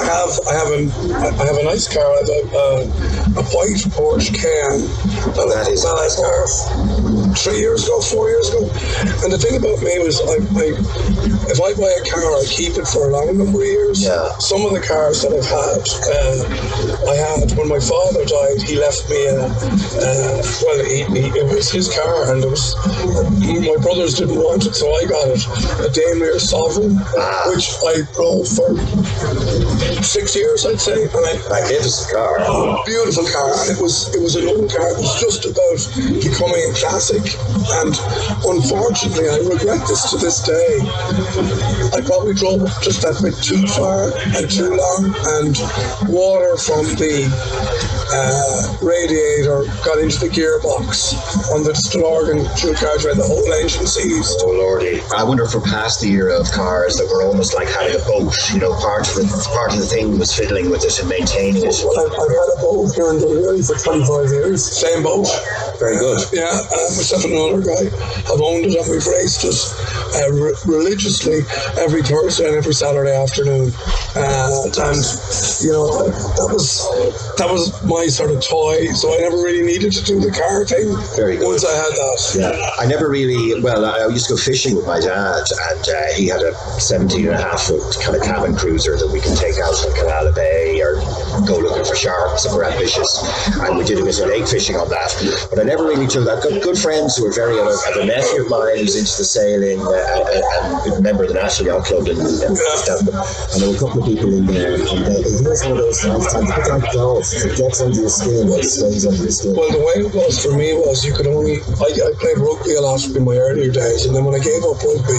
I 0.00 0.04
have, 0.04 0.40
I 0.48 0.54
have 0.54 0.70
a, 0.72 1.42
I 1.42 1.46
have 1.46 1.56
a 1.58 1.62
nice 1.64 1.86
car. 1.92 2.02
I 2.04 2.16
have 2.18 2.28
a, 2.28 2.56
uh, 2.56 3.40
a 3.40 3.44
white 3.54 3.78
Porsche 3.94 4.34
Cayenne. 4.34 4.82
That, 5.34 5.46
That 5.54 5.68
is 5.70 5.84
a 5.84 5.88
that 5.88 5.94
I 5.94 6.02
nice 6.02 6.16
car. 6.16 7.29
Three 7.36 7.58
years 7.60 7.84
ago, 7.86 8.00
four 8.00 8.28
years 8.28 8.48
ago, 8.50 8.66
and 9.24 9.32
the 9.32 9.38
thing 9.38 9.56
about 9.56 9.80
me 9.80 9.96
was, 10.02 10.20
I, 10.20 10.36
I, 10.60 10.66
if 11.48 11.58
I 11.62 11.72
buy 11.78 11.88
a 11.88 12.02
car, 12.10 12.26
I 12.36 12.44
keep 12.46 12.76
it 12.76 12.86
for 12.86 13.08
a 13.08 13.12
long 13.12 13.38
number 13.38 13.60
of 13.60 13.66
years. 13.66 14.02
Yeah. 14.04 14.28
Some 14.38 14.66
of 14.66 14.72
the 14.74 14.80
cars 14.82 15.22
that 15.22 15.32
I've 15.32 15.46
had, 15.48 15.82
uh, 16.10 16.38
I 17.08 17.14
had 17.16 17.56
when 17.56 17.68
my 17.68 17.80
father 17.80 18.24
died. 18.28 18.60
He 18.66 18.76
left 18.76 19.08
me 19.08 19.20
a, 19.30 19.46
uh, 19.46 20.38
well, 20.62 20.78
he, 20.84 21.04
he, 21.16 21.24
it 21.38 21.46
was 21.48 21.70
his 21.70 21.88
car, 21.94 22.32
and 22.34 22.44
it 22.44 22.50
was 22.50 22.76
my 23.40 23.76
brothers 23.80 24.14
didn't 24.20 24.36
want 24.36 24.66
it, 24.66 24.74
so 24.74 24.86
I 24.90 25.02
got 25.06 25.26
it. 25.32 25.42
A 25.86 25.88
Daimler 25.92 26.38
Sovereign, 26.38 26.98
Ah. 27.16 27.50
which 27.54 27.70
I 27.86 28.04
drove 28.12 28.46
for 28.48 28.74
six 30.02 30.34
years, 30.36 30.66
I'd 30.66 30.80
say, 30.80 31.04
and 31.04 31.24
I, 31.24 31.34
Magnificent 31.48 32.10
car. 32.12 32.36
beautiful 32.84 33.24
car, 33.32 33.52
and 33.64 33.70
it 33.76 33.80
was 33.80 34.12
it 34.14 34.20
was 34.20 34.36
an 34.36 34.48
old 34.48 34.70
car. 34.70 34.92
It 34.92 34.98
was 34.98 35.14
just 35.20 35.44
about 35.46 35.78
becoming 36.22 36.62
a 36.68 36.72
classic, 36.74 37.19
and 37.82 37.94
unfortunately, 38.46 39.28
I 39.28 39.38
regret 39.38 39.86
this 39.88 40.10
to 40.10 40.16
this 40.18 40.42
day. 40.42 40.78
I 41.96 42.00
probably 42.04 42.34
drove 42.34 42.60
just 42.82 43.02
that 43.02 43.20
bit 43.22 43.36
too 43.42 43.66
far 43.68 44.12
and 44.36 44.50
too 44.50 44.74
long, 44.74 45.14
and 45.38 45.54
water 46.08 46.56
from 46.56 46.86
the 46.96 47.28
uh, 48.12 48.76
radiator 48.82 49.64
got 49.84 49.98
into 49.98 50.18
the 50.18 50.30
gearbox 50.30 51.14
on 51.54 51.62
the 51.62 51.72
Stillorgan 51.72 52.42
dual 52.58 52.74
carriageway. 52.74 53.14
The 53.14 53.26
whole 53.26 53.46
engine 53.62 53.86
seized. 53.86 54.42
Oh 54.42 54.52
lordy! 54.52 55.00
I 55.14 55.24
wonder 55.24 55.44
if 55.44 55.54
we're 55.54 55.66
past 55.66 56.00
the 56.00 56.10
era 56.10 56.38
of 56.38 56.50
cars 56.50 56.96
that 56.96 57.06
were 57.06 57.22
almost 57.22 57.54
like 57.54 57.68
having 57.68 57.96
a 57.96 58.04
boat. 58.04 58.34
You 58.52 58.60
know, 58.60 58.74
part 58.78 59.08
of 59.08 59.14
the 59.14 59.26
part 59.54 59.72
of 59.72 59.78
the 59.78 59.86
thing 59.86 60.18
was 60.18 60.34
fiddling 60.34 60.70
with 60.70 60.84
it 60.84 60.98
and 60.98 61.08
maintaining 61.08 61.62
it. 61.62 61.76
I've, 61.76 62.12
I've 62.12 62.34
had 62.34 62.48
a 62.54 62.58
boat 62.60 62.94
here 62.94 63.10
in 63.14 63.22
Dundee 63.22 63.62
for 63.62 63.78
25 63.78 64.30
years. 64.30 64.60
Same 64.64 65.02
boat. 65.02 65.28
Very 65.78 65.96
good. 65.96 66.20
Yeah, 66.32 66.50
uh, 66.50 66.88
myself 66.92 67.24
and 67.24 67.32
another 67.34 67.64
guy 67.64 67.88
have 68.28 68.40
owned 68.40 68.66
it 68.68 68.76
and 68.76 68.86
we've 68.90 69.06
raced 69.06 69.44
it 69.48 69.56
uh, 70.20 70.30
re- 70.32 70.56
religiously 70.66 71.40
every 71.78 72.02
Thursday 72.02 72.48
and 72.48 72.56
every 72.56 72.74
Saturday 72.74 73.14
afternoon. 73.14 73.72
Uh, 74.16 74.64
and, 74.66 75.00
you 75.62 75.72
know, 75.72 76.08
that 76.36 76.48
was 76.52 76.84
that 77.38 77.48
was 77.50 77.70
my 77.84 77.99
sort 78.08 78.30
of 78.30 78.42
toy, 78.42 78.86
so 78.94 79.14
I 79.14 79.18
never 79.18 79.36
really 79.36 79.62
needed 79.62 79.92
to 79.92 80.04
do 80.04 80.20
the 80.20 80.30
car 80.30 80.64
thing 80.64 80.94
Very 81.16 81.36
good. 81.36 81.46
once 81.46 81.64
I 81.64 81.74
had 81.74 81.92
that. 81.92 82.18
Yeah, 82.36 82.70
I 82.78 82.86
never 82.86 83.08
really. 83.08 83.60
Well, 83.60 83.84
I 83.84 84.06
used 84.08 84.28
to 84.28 84.34
go 84.34 84.36
fishing 84.36 84.76
with 84.76 84.86
my 84.86 85.00
dad, 85.00 85.44
and 85.70 85.84
uh, 85.88 86.14
he 86.16 86.28
had 86.28 86.40
a 86.40 86.52
17 86.80 87.26
and 87.26 87.34
a 87.34 87.40
half 87.40 87.62
foot 87.62 87.82
kind 88.02 88.16
of 88.16 88.22
cabin 88.22 88.56
cruiser 88.56 88.96
that 88.96 89.10
we 89.12 89.20
could 89.20 89.36
take 89.36 89.58
out 89.58 89.74
on 89.74 89.92
Canal 89.96 90.32
Bay 90.32 90.80
or 90.80 91.00
go 91.46 91.58
looking 91.58 91.84
for 91.84 91.96
sharks 91.96 92.44
and 92.44 92.54
we're 92.54 92.64
ambitious. 92.64 93.10
And 93.60 93.76
we 93.76 93.84
did 93.84 93.98
a 93.98 94.04
bit 94.04 94.18
of 94.18 94.28
lake 94.28 94.46
fishing 94.46 94.76
on 94.76 94.88
that. 94.90 95.14
But 95.50 95.60
I 95.60 95.64
never 95.64 95.84
really 95.84 96.06
took 96.06 96.24
that. 96.26 96.42
Good, 96.42 96.62
good 96.62 96.78
friends 96.78 97.16
who 97.16 97.24
were 97.24 97.32
very, 97.32 97.58
I 97.58 97.66
have 97.86 97.96
a 97.96 98.06
nephew 98.06 98.44
of 98.44 98.50
mine 98.50 98.78
who's 98.78 98.96
into 98.96 99.14
the 99.16 99.24
sailing 99.24 99.80
uh, 99.80 99.90
uh, 99.90 100.84
and 100.86 100.94
a 100.94 101.02
member 101.02 101.24
of 101.24 101.30
the 101.30 101.38
National 101.38 101.76
Yacht 101.76 101.84
Club 101.86 102.08
in, 102.08 102.18
in 102.18 102.26
Stanton. 102.26 103.12
And 103.12 103.56
there 103.60 103.68
were 103.68 103.76
a 103.76 103.80
couple 103.80 104.02
of 104.02 104.08
people 104.08 104.32
in 104.32 104.46
there. 104.46 104.74
And 104.74 105.06
uh, 105.06 105.20
it 105.20 105.48
was 105.48 105.62
one 105.64 105.72
of 105.72 105.78
those 105.78 106.00
it's 106.04 106.34
like 106.34 107.56
gets 107.56 107.80
under 107.90 108.06
your 108.06 108.10
skin, 108.10 108.46
it 108.46 108.64
stays 108.64 109.02
under 109.06 109.18
your 109.18 109.34
skin. 109.34 109.54
Well, 109.58 109.70
the 109.70 109.82
way 109.82 110.06
it 110.06 110.14
was 110.14 110.38
for 110.38 110.54
me 110.54 110.72
was 110.78 111.02
you 111.02 111.12
could 111.12 111.26
only. 111.26 111.58
I, 111.82 111.88
I 111.90 112.10
played 112.22 112.38
rugby 112.38 112.78
a 112.78 112.82
lot 112.86 113.02
in 113.02 113.24
my 113.26 113.34
earlier 113.34 113.70
days, 113.70 114.06
and 114.06 114.14
then 114.14 114.22
when 114.24 114.38
I 114.38 114.42
gave 114.42 114.62
up 114.62 114.78
rugby, 114.78 115.18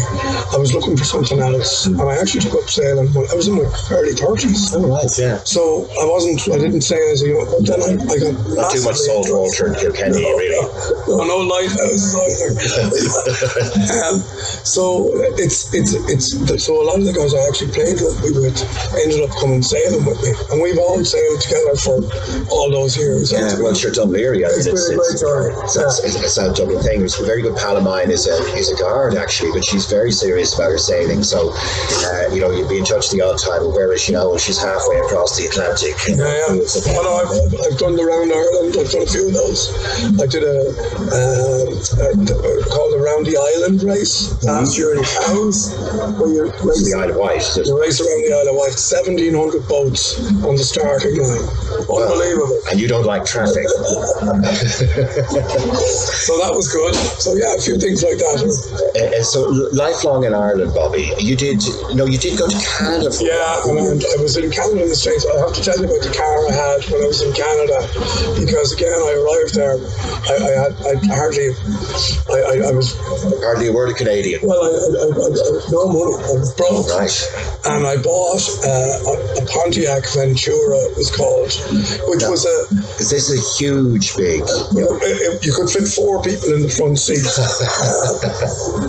I 0.56 0.58
was 0.58 0.72
looking 0.72 0.96
for 0.96 1.04
something 1.04 1.40
else, 1.40 1.86
and 1.86 2.00
I 2.00 2.16
actually 2.16 2.48
took 2.48 2.56
up 2.56 2.70
sailing 2.72 3.12
when 3.12 3.28
I 3.28 3.36
was 3.36 3.52
in 3.52 3.60
my 3.60 3.68
early 3.92 4.16
thirties. 4.16 4.72
Oh, 4.72 4.88
right, 4.88 5.12
yeah. 5.20 5.44
So 5.44 5.88
I 6.00 6.08
wasn't. 6.08 6.40
I 6.48 6.58
didn't 6.58 6.82
sail 6.88 7.04
as 7.12 7.22
a 7.24 7.28
young. 7.28 7.44
But 7.52 7.68
then 7.68 7.80
I, 7.84 7.92
I 8.00 8.16
got 8.16 8.34
Not 8.56 8.72
too 8.72 8.84
much 8.88 9.00
salt 9.04 9.28
water 9.28 9.68
in 9.68 9.74
Kilkenny, 9.76 10.24
really. 10.24 10.64
No, 11.12 11.28
no 11.28 11.38
lighthouses 11.44 12.16
either. 12.24 12.48
um, 14.08 14.16
so 14.64 15.12
it's 15.36 15.74
it's 15.76 15.94
it's 16.08 16.64
so 16.64 16.80
a 16.80 16.86
lot 16.88 17.00
of 17.00 17.06
the 17.06 17.14
guys 17.14 17.34
I 17.36 17.42
actually 17.50 17.74
played 17.76 18.00
rugby 18.00 18.32
with 18.32 18.56
ended 18.96 19.28
up 19.28 19.34
coming 19.42 19.62
sailing 19.62 20.06
with 20.06 20.22
me, 20.24 20.32
and 20.52 20.62
we've 20.62 20.80
all 20.80 21.04
sailed 21.04 21.42
together 21.42 21.76
for 21.76 21.98
all 22.62 22.70
those 22.70 22.94
years. 22.96 23.32
Yeah, 23.34 23.58
well, 23.58 23.74
sure, 23.74 23.90
Dún 23.92 24.14
Laoghaire. 24.14 24.38
It's 24.54 24.70
It's, 24.70 24.90
been 24.90 24.94
a 24.94 25.02
great 25.02 25.18
journey. 25.18 25.50
it's, 25.66 25.76
it's, 25.76 25.98
it's, 26.06 26.16
it's 26.22 26.38
a 26.38 26.54
Dublin 26.54 26.78
thing. 26.86 27.02
It's 27.02 27.18
a 27.20 27.26
very 27.26 27.42
good 27.42 27.58
pal 27.58 27.76
of 27.78 27.84
mine 27.84 28.12
is 28.14 28.28
a, 28.30 28.38
is 28.54 28.70
a 28.70 28.78
guard, 28.78 29.16
actually, 29.18 29.52
but 29.52 29.66
she's 29.66 29.86
very 29.90 30.12
serious 30.12 30.54
about 30.54 30.70
her 30.70 30.78
sailing. 30.78 31.24
So, 31.24 31.50
uh, 31.54 32.30
you 32.34 32.40
know, 32.42 32.52
you'd 32.54 32.70
be 32.70 32.78
in 32.78 32.86
touch 32.86 33.10
the 33.10 33.22
odd 33.26 33.40
time. 33.42 33.74
Where 33.74 33.92
is 33.94 34.02
she 34.06 34.14
now? 34.14 34.30
Well, 34.30 34.38
she's 34.38 34.62
halfway 34.62 34.98
across 35.02 35.38
the 35.38 35.50
Atlantic. 35.50 35.98
Yeah, 36.08 36.22
yeah. 36.22 36.62
Well, 36.94 37.04
no, 37.04 37.14
I've, 37.26 37.32
I've- 37.34 37.80
done 37.82 37.96
the 37.98 38.06
round 38.06 38.30
Ireland. 38.30 38.78
I've 38.78 38.92
done 38.94 39.02
a 39.02 39.10
few 39.10 39.26
of 39.28 39.34
those. 39.34 39.74
I 40.22 40.28
did 40.30 40.44
a, 40.46 40.60
um, 41.10 41.74
a 41.98 42.62
called 42.70 42.94
the 42.94 43.02
Round 43.02 43.26
the 43.26 43.34
Island 43.42 43.82
race 43.82 44.38
last 44.44 44.78
year 44.78 44.94
in 44.94 45.02
Cowes, 45.02 45.74
where 46.22 46.30
you 46.30 46.44
race, 46.62 46.86
The 46.86 46.94
Isle 47.00 47.10
of 47.10 47.18
Wight. 47.18 47.42
you 47.58 47.74
race 47.80 47.98
around 47.98 48.22
the 48.28 48.34
Isle 48.38 48.54
of 48.54 48.56
Wight, 48.62 48.74
seventeen 48.78 49.34
hundred 49.34 49.66
boats 49.68 50.20
on 50.46 50.56
the 50.56 50.64
starting 50.64 51.18
line. 51.18 51.48
Unbelievable. 51.90 52.51
And 52.72 52.80
you 52.80 52.88
don't 52.88 53.06
like 53.06 53.26
traffic. 53.26 53.66
So 56.22 56.38
that 56.38 56.54
was 56.54 56.70
good. 56.70 56.94
So 57.18 57.34
yeah, 57.34 57.58
a 57.58 57.62
few 57.62 57.78
things 57.82 58.04
like 58.06 58.18
that. 58.22 58.46
Uh, 58.46 59.24
so, 59.24 59.50
lifelong 59.74 60.24
in 60.24 60.34
Ireland, 60.34 60.74
Bobby. 60.74 61.10
You 61.18 61.36
did, 61.36 61.64
no, 61.98 62.06
you 62.06 62.18
did 62.18 62.38
go 62.38 62.46
to 62.48 62.58
Canada 62.78 63.10
for 63.10 63.26
Yeah, 63.26 63.66
and 63.66 63.80
I, 63.82 63.98
I 63.98 64.22
was 64.22 64.38
in 64.38 64.52
Canada 64.54 64.86
in 64.86 64.90
the 64.90 64.96
States. 64.96 65.26
I 65.26 65.34
have 65.42 65.54
to 65.58 65.62
tell 65.66 65.78
you 65.82 65.90
about 65.90 66.06
the 66.06 66.14
car 66.14 66.46
I 66.46 66.54
had 66.54 66.80
when 66.94 67.02
I 67.02 67.08
was 67.10 67.26
in 67.26 67.34
Canada 67.34 67.78
because 68.38 68.72
again, 68.78 68.94
I 68.94 69.12
arrived 69.18 69.54
there. 69.58 69.76
I, 70.30 70.34
I 70.46 70.52
had 70.62 70.72
I 70.86 70.94
hardly, 71.10 71.50
I, 72.30 72.38
I, 72.38 72.56
I 72.70 72.72
was 72.78 72.94
hardly 73.42 73.68
a 73.68 73.74
word 73.74 73.90
of 73.90 73.98
Canadian. 73.98 74.46
well, 74.46 74.62
I, 74.62 74.70
I, 74.70 75.42
no 75.74 75.90
money. 75.90 76.22
I 76.22 76.38
was 76.38 76.54
broke. 76.54 76.86
Right. 76.94 77.18
and 77.66 77.82
I 77.88 77.98
bought 77.98 78.46
uh, 78.62 79.10
a, 79.10 79.14
a 79.42 79.44
Pontiac 79.50 80.06
Ventura, 80.14 80.78
it 80.92 80.98
was 80.98 81.10
called, 81.10 81.50
which 82.14 82.24
was 82.30 82.41
a, 82.46 82.66
this 82.98 83.12
is 83.14 83.30
a 83.34 83.40
huge, 83.58 84.16
big. 84.16 84.42
you, 84.74 84.82
know, 84.86 85.00
you 85.42 85.54
could 85.54 85.70
fit 85.70 85.88
four 85.88 86.22
people 86.22 86.54
in 86.54 86.62
the 86.62 86.70
front 86.70 87.00
seat. 87.00 87.22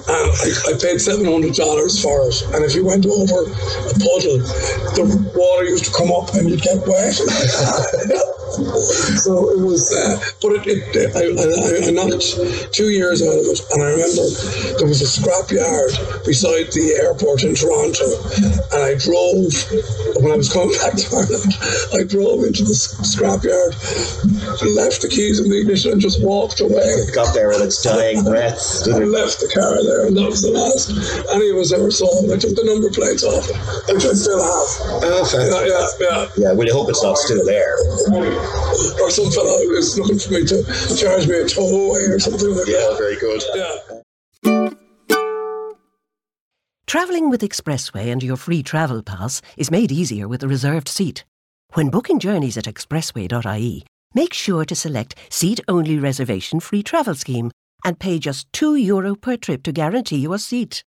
and 0.09 0.31
I, 0.33 0.49
I 0.71 0.73
paid 0.79 0.99
$700 1.01 2.03
for 2.03 2.29
it. 2.29 2.43
And 2.55 2.65
if 2.65 2.75
you 2.75 2.85
went 2.85 3.07
over 3.07 3.45
a 3.47 3.95
puddle, 3.99 4.39
the 4.97 5.05
water 5.35 5.65
used 5.65 5.85
to 5.87 5.93
come 5.93 6.13
up 6.13 6.35
and 6.35 6.49
you'd 6.51 6.63
get 6.63 6.79
wet. 6.87 7.15
so 9.23 9.51
it 9.51 9.61
was, 9.65 9.91
uh, 9.93 10.19
but 10.41 10.53
it, 10.61 10.67
it, 10.69 11.17
I, 11.17 11.25
I, 11.33 11.89
I 11.89 11.91
knocked 11.91 12.37
two 12.73 12.91
years 12.91 13.23
out 13.23 13.39
of 13.39 13.47
it. 13.49 13.61
And 13.73 13.83
I 13.83 13.87
remember 13.97 14.25
there 14.79 14.89
was 14.89 15.01
a 15.01 15.07
scrapyard 15.09 15.93
beside 16.25 16.71
the 16.73 16.93
airport 17.01 17.45
in 17.45 17.55
Toronto. 17.55 18.05
And 18.77 18.83
I 18.83 18.95
drove, 18.99 19.53
when 20.21 20.33
I 20.33 20.37
was 20.37 20.53
coming 20.53 20.77
back 20.83 20.95
to 20.97 21.07
Ireland, 21.17 21.53
I 21.97 22.03
drove 22.05 22.45
into 22.45 22.65
the 22.65 22.75
s- 22.77 22.93
scrapyard, 23.39 23.73
left 24.77 25.03
the 25.03 25.09
keys 25.09 25.41
in 25.41 25.49
the 25.49 25.61
ignition 25.61 25.93
and 25.93 26.01
just 26.01 26.23
walked 26.23 26.61
away. 26.61 26.85
Got 27.15 27.35
there 27.35 27.53
in 27.53 27.63
its 27.63 27.83
dying 27.83 28.23
breath. 28.29 28.61
I 28.89 28.99
left 29.05 29.41
the 29.41 29.49
car 29.53 29.83
there, 29.85 30.07
and 30.07 30.17
that 30.17 30.29
was 30.29 30.43
the 30.43 30.53
last 30.53 30.93
any 31.35 31.51
of 31.51 31.57
us 31.57 31.73
ever 31.73 31.91
saw. 31.91 32.09
And 32.25 32.33
I 32.33 32.37
took 32.39 32.55
the 32.55 32.65
number 32.65 32.91
plates 32.91 33.25
off 33.25 33.49
it, 33.49 33.57
which 33.95 34.05
I 34.05 34.13
still 34.13 34.41
have. 34.43 34.69
Oh, 35.03 35.25
Yeah, 35.25 35.25
fantastic. 35.25 36.07
yeah, 36.07 36.27
yeah. 36.37 36.51
Yeah, 36.51 36.53
well, 36.53 36.69
I 36.69 36.73
hope 36.73 36.89
it's 36.91 37.03
not 37.03 37.17
still 37.19 37.45
there. 37.47 37.75
Or 39.01 39.11
some 39.11 39.31
fellow 39.33 39.59
is 39.77 39.99
looking 39.99 40.19
for 40.19 40.33
me 40.33 40.45
to 40.47 40.57
charge 40.97 41.27
me 41.29 41.41
a 41.41 41.49
tow 41.49 41.65
away 41.67 42.07
or 42.13 42.19
something 42.19 42.51
like 42.55 42.69
Yeah, 42.69 42.93
that. 42.93 42.99
very 42.99 43.17
good. 43.17 43.43
Yeah. 43.55 43.99
Travelling 46.87 47.31
with 47.31 47.41
Expressway 47.41 48.13
and 48.13 48.23
your 48.23 48.37
free 48.37 48.63
travel 48.63 49.03
pass 49.03 49.41
is 49.57 49.71
made 49.71 49.91
easier 49.91 50.29
with 50.29 50.43
a 50.43 50.49
reserved 50.49 50.89
seat. 50.89 51.25
When 51.75 51.89
booking 51.89 52.19
journeys 52.19 52.59
at 52.59 52.67
expressway.ie, 52.67 53.87
make 54.15 54.35
sure 54.35 54.67
to 54.67 54.75
select 54.75 55.15
Seat 55.31 55.59
Only 55.67 55.99
Reservation 55.99 56.61
Free 56.61 56.83
Travel 56.83 57.15
Scheme 57.15 57.51
and 57.83 57.99
pay 57.99 58.19
just 58.19 58.53
€2 58.53 58.79
Euro 58.85 59.15
per 59.17 59.39
trip 59.39 59.63
to 59.63 59.73
guarantee 59.73 60.19
you 60.19 60.35
a 60.35 60.39
seat. 60.39 60.85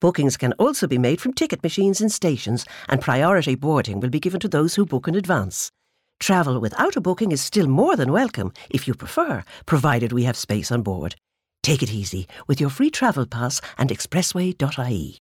Bookings 0.00 0.36
can 0.36 0.52
also 0.54 0.88
be 0.88 0.98
made 0.98 1.20
from 1.20 1.34
ticket 1.34 1.62
machines 1.62 2.00
in 2.00 2.08
stations, 2.08 2.66
and 2.88 3.00
priority 3.00 3.54
boarding 3.54 4.00
will 4.00 4.10
be 4.10 4.18
given 4.18 4.40
to 4.40 4.48
those 4.48 4.74
who 4.74 4.84
book 4.84 5.06
in 5.06 5.14
advance. 5.14 5.70
Travel 6.18 6.60
without 6.60 6.96
a 6.96 7.00
booking 7.00 7.30
is 7.30 7.40
still 7.40 7.68
more 7.68 7.94
than 7.94 8.10
welcome 8.10 8.52
if 8.70 8.88
you 8.88 8.94
prefer, 8.94 9.44
provided 9.66 10.12
we 10.12 10.24
have 10.24 10.36
space 10.36 10.72
on 10.72 10.82
board. 10.82 11.14
Take 11.62 11.80
it 11.80 11.92
easy 11.92 12.26
with 12.48 12.60
your 12.60 12.70
free 12.70 12.90
travel 12.90 13.24
pass 13.24 13.60
and 13.78 13.88
expressway.ie. 13.88 15.18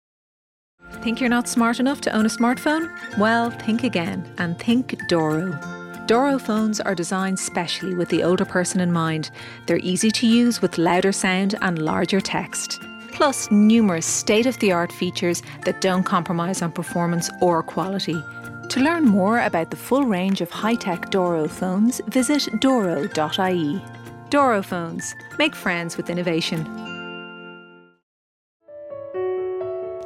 Think 1.01 1.19
you're 1.19 1.29
not 1.29 1.47
smart 1.47 1.79
enough 1.79 2.01
to 2.01 2.15
own 2.15 2.25
a 2.25 2.29
smartphone? 2.29 2.91
Well, 3.17 3.49
think 3.49 3.83
again 3.83 4.31
and 4.37 4.59
think 4.59 4.99
Doro. 5.07 5.57
Doro 6.05 6.37
phones 6.37 6.79
are 6.79 6.93
designed 6.93 7.39
specially 7.39 7.95
with 7.95 8.09
the 8.09 8.23
older 8.23 8.45
person 8.45 8.81
in 8.81 8.91
mind. 8.91 9.31
They're 9.65 9.77
easy 9.77 10.11
to 10.11 10.27
use 10.27 10.61
with 10.61 10.77
louder 10.77 11.11
sound 11.11 11.55
and 11.61 11.79
larger 11.79 12.19
text. 12.19 12.81
Plus, 13.13 13.49
numerous 13.49 14.05
state 14.05 14.45
of 14.45 14.57
the 14.59 14.71
art 14.71 14.91
features 14.91 15.41
that 15.63 15.81
don't 15.81 16.03
compromise 16.03 16.61
on 16.61 16.71
performance 16.71 17.29
or 17.39 17.63
quality. 17.63 18.21
To 18.69 18.79
learn 18.79 19.05
more 19.05 19.41
about 19.41 19.69
the 19.69 19.77
full 19.77 20.05
range 20.05 20.41
of 20.41 20.49
high 20.49 20.75
tech 20.75 21.11
Doro 21.11 21.47
phones, 21.47 22.01
visit 22.07 22.47
doro.ie. 22.59 23.81
Doro 24.29 24.61
phones. 24.61 25.15
Make 25.37 25.55
friends 25.55 25.97
with 25.97 26.09
innovation. 26.09 26.90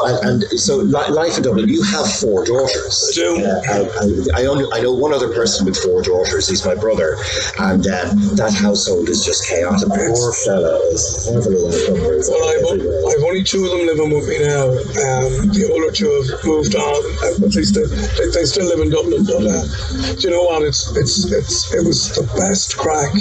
And, 0.00 0.42
and 0.42 0.60
so, 0.60 0.76
li- 0.76 1.10
life 1.10 1.36
in 1.36 1.42
Dublin, 1.42 1.68
you 1.68 1.82
have 1.82 2.06
four 2.20 2.44
daughters. 2.44 3.10
I 3.10 3.14
do. 3.14 3.44
Uh, 3.44 3.60
I, 4.36 4.42
I, 4.42 4.46
only, 4.46 4.66
I 4.72 4.80
know 4.80 4.92
one 4.94 5.12
other 5.12 5.32
person 5.32 5.66
with 5.66 5.76
four 5.76 6.02
daughters. 6.02 6.48
He's 6.48 6.64
my 6.64 6.74
brother, 6.74 7.16
and 7.58 7.86
um, 7.86 8.36
that 8.36 8.54
household 8.54 9.08
is 9.08 9.24
just 9.24 9.48
chaotic. 9.48 9.88
Poor 9.88 10.32
fella 10.44 10.78
is 10.92 11.28
heavily 11.28 11.62
encumbered. 11.66 12.22
Well, 12.28 12.44
I've. 12.48 13.12
I've 13.12 13.24
only 13.24 13.42
two 13.44 13.64
of 13.64 13.70
them 13.70 13.86
living 13.86 14.10
with 14.10 14.28
me 14.28 14.38
now. 14.40 14.68
Um, 14.72 15.50
the 15.52 15.68
older 15.72 15.90
two 15.92 16.08
have 16.08 16.44
moved 16.44 16.74
on. 16.74 17.00
At 17.28 17.54
least 17.54 17.74
they, 17.74 17.84
they, 17.84 18.28
they 18.32 18.44
still 18.44 18.66
live 18.66 18.80
in 18.80 18.90
Dublin. 18.90 19.24
But 19.24 19.44
uh, 19.44 19.62
do 20.16 20.28
you 20.28 20.30
know 20.30 20.44
what? 20.44 20.62
It's 20.62 20.88
it's 20.96 21.30
it's 21.32 21.72
it 21.74 21.84
was 21.84 22.14
the 22.14 22.24
best 22.38 22.76
crack 22.76 23.12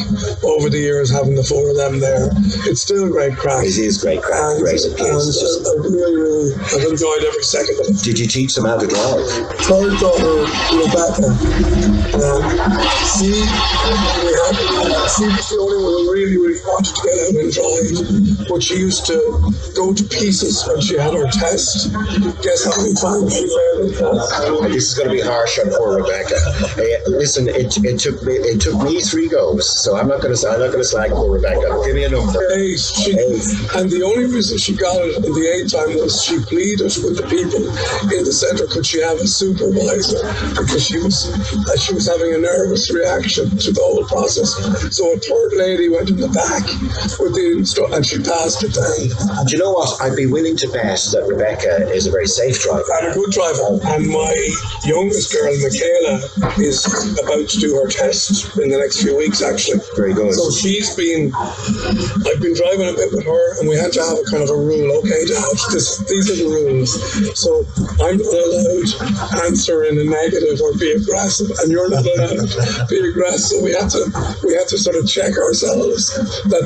over 0.44 0.70
the 0.70 0.80
years 0.80 1.10
having 1.10 1.36
the 1.36 1.44
four 1.44 1.70
of 1.70 1.76
them 1.76 2.00
there. 2.00 2.30
It's 2.70 2.82
still 2.82 3.08
a 3.08 3.12
great 3.12 3.36
crack. 3.36 3.66
It 3.66 3.78
is 3.78 4.02
great 4.02 4.22
crack, 4.22 4.40
And, 4.40 4.64
great 4.64 4.82
and 4.84 4.96
uh, 4.98 5.70
I 5.70 5.74
really, 5.84 6.16
really, 6.16 6.52
I've 6.62 6.86
enjoyed 6.86 7.24
every 7.26 7.44
second 7.44 7.76
of 7.82 7.88
it. 7.90 8.04
Did 8.04 8.20
you 8.20 8.28
teach 8.28 8.56
them 8.56 8.66
how 8.66 8.78
to 8.78 8.88
drive? 8.88 9.26
Third 9.66 9.98
daughter, 9.98 10.46
Rebecca. 10.78 11.34
Um, 12.22 12.42
she, 13.18 13.34
we 13.34 14.32
had 14.38 14.56
she 15.10 15.26
was 15.26 15.48
the 15.50 15.58
only 15.58 15.80
one 15.82 15.94
who 15.98 16.12
really, 16.14 16.38
really 16.38 16.60
wanted 16.64 16.94
to 16.94 17.02
get 17.02 17.18
out 17.18 17.34
and 17.42 17.50
drive. 17.50 18.48
But 18.48 18.62
she 18.62 18.76
used 18.78 19.06
to 19.08 19.18
go 19.76 19.94
to 19.94 20.04
pieces 20.06 20.64
when 20.68 20.82
she 20.82 20.98
had 20.98 21.14
her 21.14 21.28
test. 21.32 21.92
Guess 22.44 22.66
how 22.66 22.78
many 22.78 22.94
times 22.94 23.34
she 23.34 23.48
failed 23.48 23.90
the? 23.90 24.70
This 24.70 24.92
is 24.92 24.94
going 24.94 25.10
to 25.10 25.16
be 25.16 25.22
harsh 25.22 25.58
on 25.60 25.72
poor 25.74 25.98
Rebecca. 25.98 26.38
Hey, 26.76 26.98
listen, 27.08 27.48
it, 27.48 27.74
it 27.84 28.00
took 28.00 28.22
me 28.24 28.34
it 28.34 28.62
took 28.62 28.78
me 28.84 29.02
three 29.02 29.28
goes, 29.28 29.68
so 29.68 29.98
I'm 29.98 30.08
not 30.08 30.22
going 30.22 30.36
to 30.36 30.40
I'm 30.48 30.60
not 30.60 30.72
going 30.72 30.84
to 30.84 30.86
slag 30.86 31.12
poor 31.12 31.34
Rebecca. 31.34 31.82
Give 31.86 31.96
me 31.96 32.06
a 32.06 32.10
number. 32.10 32.40
Eight. 32.54 32.80
She, 32.80 33.12
and 33.76 33.90
the 33.90 34.04
only 34.04 34.26
reason 34.26 34.58
she 34.58 34.76
got 34.76 34.96
it 35.02 35.24
in 35.24 35.32
the 35.32 35.46
eighth 35.48 35.72
time 35.74 35.96
was 35.98 36.24
she 36.24 36.40
pleaded 36.52 36.92
with 37.00 37.16
the 37.16 37.24
people 37.32 37.64
in 38.12 38.28
the 38.28 38.36
centre 38.36 38.68
could 38.68 38.86
she 38.86 39.00
have 39.00 39.16
a 39.24 39.28
supervisor 39.28 40.20
because 40.52 40.84
she 40.84 41.00
was 41.00 41.32
uh, 41.32 41.78
she 41.80 41.96
was 41.96 42.12
having 42.12 42.36
a 42.36 42.42
nervous 42.44 42.92
reaction 42.92 43.48
to 43.56 43.72
the 43.72 43.80
whole 43.80 44.04
process. 44.12 44.52
So 44.92 45.08
a 45.16 45.18
third 45.18 45.56
lady 45.56 45.88
went 45.88 46.12
in 46.12 46.20
the 46.20 46.28
back 46.36 46.68
with 47.24 47.32
the 47.32 47.56
instru- 47.56 47.88
and 47.96 48.04
she 48.04 48.20
passed 48.20 48.64
it 48.68 48.76
down. 48.76 49.40
And 49.40 49.48
do 49.48 49.56
you 49.56 49.64
know 49.64 49.72
what? 49.72 49.96
I'd 50.04 50.20
be 50.20 50.28
willing 50.28 50.58
to 50.60 50.68
bet 50.68 51.00
that 51.16 51.24
Rebecca 51.24 51.88
is 51.96 52.08
a 52.08 52.12
very 52.12 52.28
safe 52.28 52.60
driver. 52.60 52.84
And 53.00 53.12
a 53.12 53.14
good 53.16 53.32
driver. 53.32 53.80
And 53.96 54.12
my 54.12 54.34
youngest 54.84 55.32
girl, 55.32 55.56
Michaela, 55.64 56.20
is 56.60 56.84
about 57.24 57.48
to 57.48 57.58
do 57.64 57.80
her 57.80 57.88
test 57.88 58.58
in 58.60 58.68
the 58.68 58.78
next 58.78 59.02
few 59.02 59.16
weeks, 59.16 59.42
actually. 59.42 59.80
Very 59.96 60.14
good. 60.14 60.34
So 60.34 60.52
she's 60.52 60.92
been, 60.96 61.32
I've 61.32 62.42
been 62.44 62.58
driving 62.58 62.92
a 62.92 62.96
bit 62.98 63.14
with 63.16 63.24
her, 63.24 63.44
and 63.60 63.70
we 63.70 63.80
had 63.80 63.94
to 63.96 64.02
have 64.04 64.18
a 64.20 64.26
kind 64.28 64.44
of 64.44 64.50
a 64.52 64.60
rule. 64.60 64.90
Okay, 65.00 65.24
Dad, 65.30 65.56
this, 65.72 66.04
these 66.10 66.28
are 66.28 66.41
the 66.42 66.50
rules. 66.50 66.92
So 67.38 67.64
I'm 68.02 68.18
not 68.18 68.42
allowed 68.50 68.88
to 68.90 69.46
answer 69.46 69.84
in 69.86 69.98
a 70.02 70.06
negative 70.06 70.60
or 70.62 70.74
be 70.78 70.92
aggressive, 70.92 71.50
and 71.62 71.70
you're 71.72 71.90
not 71.90 72.06
allowed 72.06 72.50
to 72.50 72.86
be 72.90 72.98
aggressive. 73.00 73.58
So 73.58 73.64
we 73.64 73.72
had 73.74 73.90
to, 73.92 74.02
we 74.46 74.54
had 74.56 74.68
to 74.70 74.78
sort 74.78 74.96
of 74.98 75.08
check 75.10 75.34
ourselves 75.38 76.14
that 76.50 76.66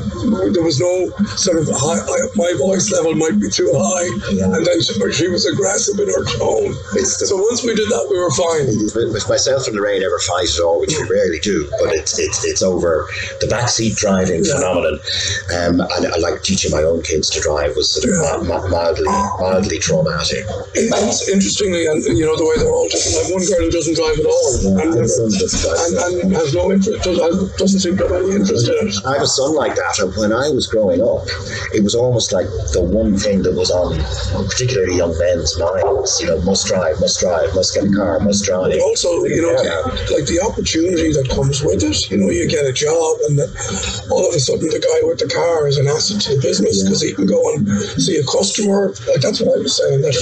there 0.53 0.63
was 0.63 0.79
no 0.79 1.09
sort 1.35 1.57
of 1.59 1.67
high, 1.71 1.99
my 2.35 2.51
voice 2.59 2.91
level 2.91 3.15
might 3.15 3.39
be 3.39 3.49
too 3.49 3.71
high, 3.73 4.07
and 4.55 4.65
then 4.65 4.77
she, 4.81 4.93
she 5.11 5.27
was 5.27 5.45
aggressive 5.45 5.99
in 5.99 6.07
her 6.07 6.23
tone. 6.37 6.75
The- 6.93 7.05
So 7.05 7.37
once 7.37 7.63
we 7.63 7.73
did 7.75 7.87
that, 7.89 8.05
we 8.09 8.17
were 8.19 8.31
fine. 8.31 8.67
with, 9.13 9.25
myself 9.29 9.65
and 9.67 9.75
Lorraine 9.75 10.03
ever 10.03 10.19
fight 10.19 10.45
at 10.53 10.59
all, 10.61 10.79
which 10.79 10.93
we 10.93 11.01
rarely 11.09 11.39
do, 11.39 11.65
but 11.81 11.89
it's 11.95 12.19
it's 12.19 12.45
it's 12.45 12.61
over 12.61 13.07
the 13.41 13.47
backseat 13.47 13.95
driving 13.95 14.43
phenomenon. 14.45 14.99
Um, 15.55 15.81
and 15.81 16.05
I 16.13 16.17
like 16.19 16.43
teaching 16.43 16.69
my 16.71 16.83
own 16.83 17.01
kids 17.01 17.29
to 17.31 17.39
drive 17.41 17.75
was 17.75 17.89
sort 17.91 18.05
of 18.05 18.43
mi- 18.45 18.53
mi- 18.53 18.69
mildly 18.69 19.64
traumatic. 19.79 20.45
It's 20.75 21.29
interestingly, 21.29 21.85
and 21.85 22.03
you 22.17 22.25
know 22.25 22.37
the 22.37 22.45
way 22.45 22.55
they're 22.57 22.71
all 22.71 22.87
different. 22.87 23.15
Like 23.17 23.29
one 23.33 23.43
girl 23.45 23.63
who 23.65 23.71
doesn't 23.71 23.95
drive 23.95 24.17
at 24.19 24.25
all, 24.25 24.47
and, 24.55 24.75
never, 24.77 25.01
and, 25.01 25.95
and 26.23 26.33
has 26.33 26.53
no 26.53 26.71
interest, 26.71 27.03
doesn't, 27.03 27.79
seem 27.79 27.97
to 27.97 28.03
have 28.05 28.21
any 28.21 28.35
interest 28.35 28.67
in 28.67 28.75
it. 28.87 28.95
I 29.05 29.17
have 29.17 29.25
a 29.25 29.27
son 29.27 29.55
like 29.55 29.75
that, 29.75 29.95
and 29.99 30.13
when 30.15 30.31
I 30.33 30.49
was 30.51 30.67
growing 30.67 31.01
up, 31.01 31.25
it 31.73 31.83
was 31.83 31.95
almost 31.95 32.33
like 32.33 32.47
the 32.73 32.81
one 32.81 33.17
thing 33.17 33.41
that 33.43 33.53
was 33.53 33.71
on 33.71 33.97
particularly 34.47 34.97
young 34.97 35.15
men's 35.17 35.57
minds. 35.59 36.21
You 36.21 36.33
know, 36.33 36.41
must 36.43 36.67
drive, 36.67 36.99
must 36.99 37.19
drive, 37.19 37.53
must 37.55 37.73
get 37.73 37.85
a 37.85 37.91
car, 37.93 38.19
must 38.19 38.45
drive. 38.45 38.71
But 38.71 38.81
also, 38.81 39.09
you 39.25 39.41
know, 39.41 39.55
like 40.13 40.27
the 40.29 40.41
opportunity 40.43 41.11
that 41.13 41.27
comes 41.29 41.61
with 41.63 41.83
it. 41.83 41.97
You 42.11 42.17
know, 42.17 42.29
you 42.29 42.47
get 42.47 42.65
a 42.65 42.73
job, 42.73 43.17
and 43.27 43.39
then 43.39 43.49
all 44.11 44.27
of 44.27 44.33
a 44.35 44.39
sudden, 44.39 44.67
the 44.69 44.81
guy 44.81 44.99
with 45.07 45.19
the 45.19 45.29
car 45.31 45.67
is 45.67 45.77
an 45.77 45.87
asset 45.87 46.21
to 46.21 46.35
the 46.35 46.41
business 46.41 46.83
because 46.83 47.01
he 47.01 47.13
can 47.13 47.25
go 47.25 47.39
and 47.55 47.67
see 47.99 48.17
a 48.17 48.25
customer. 48.25 48.93
Like 49.07 49.21
that's 49.21 49.41
what 49.41 49.54
I 49.55 49.63
was 49.63 49.77
saying. 49.77 50.01
That 50.03 50.13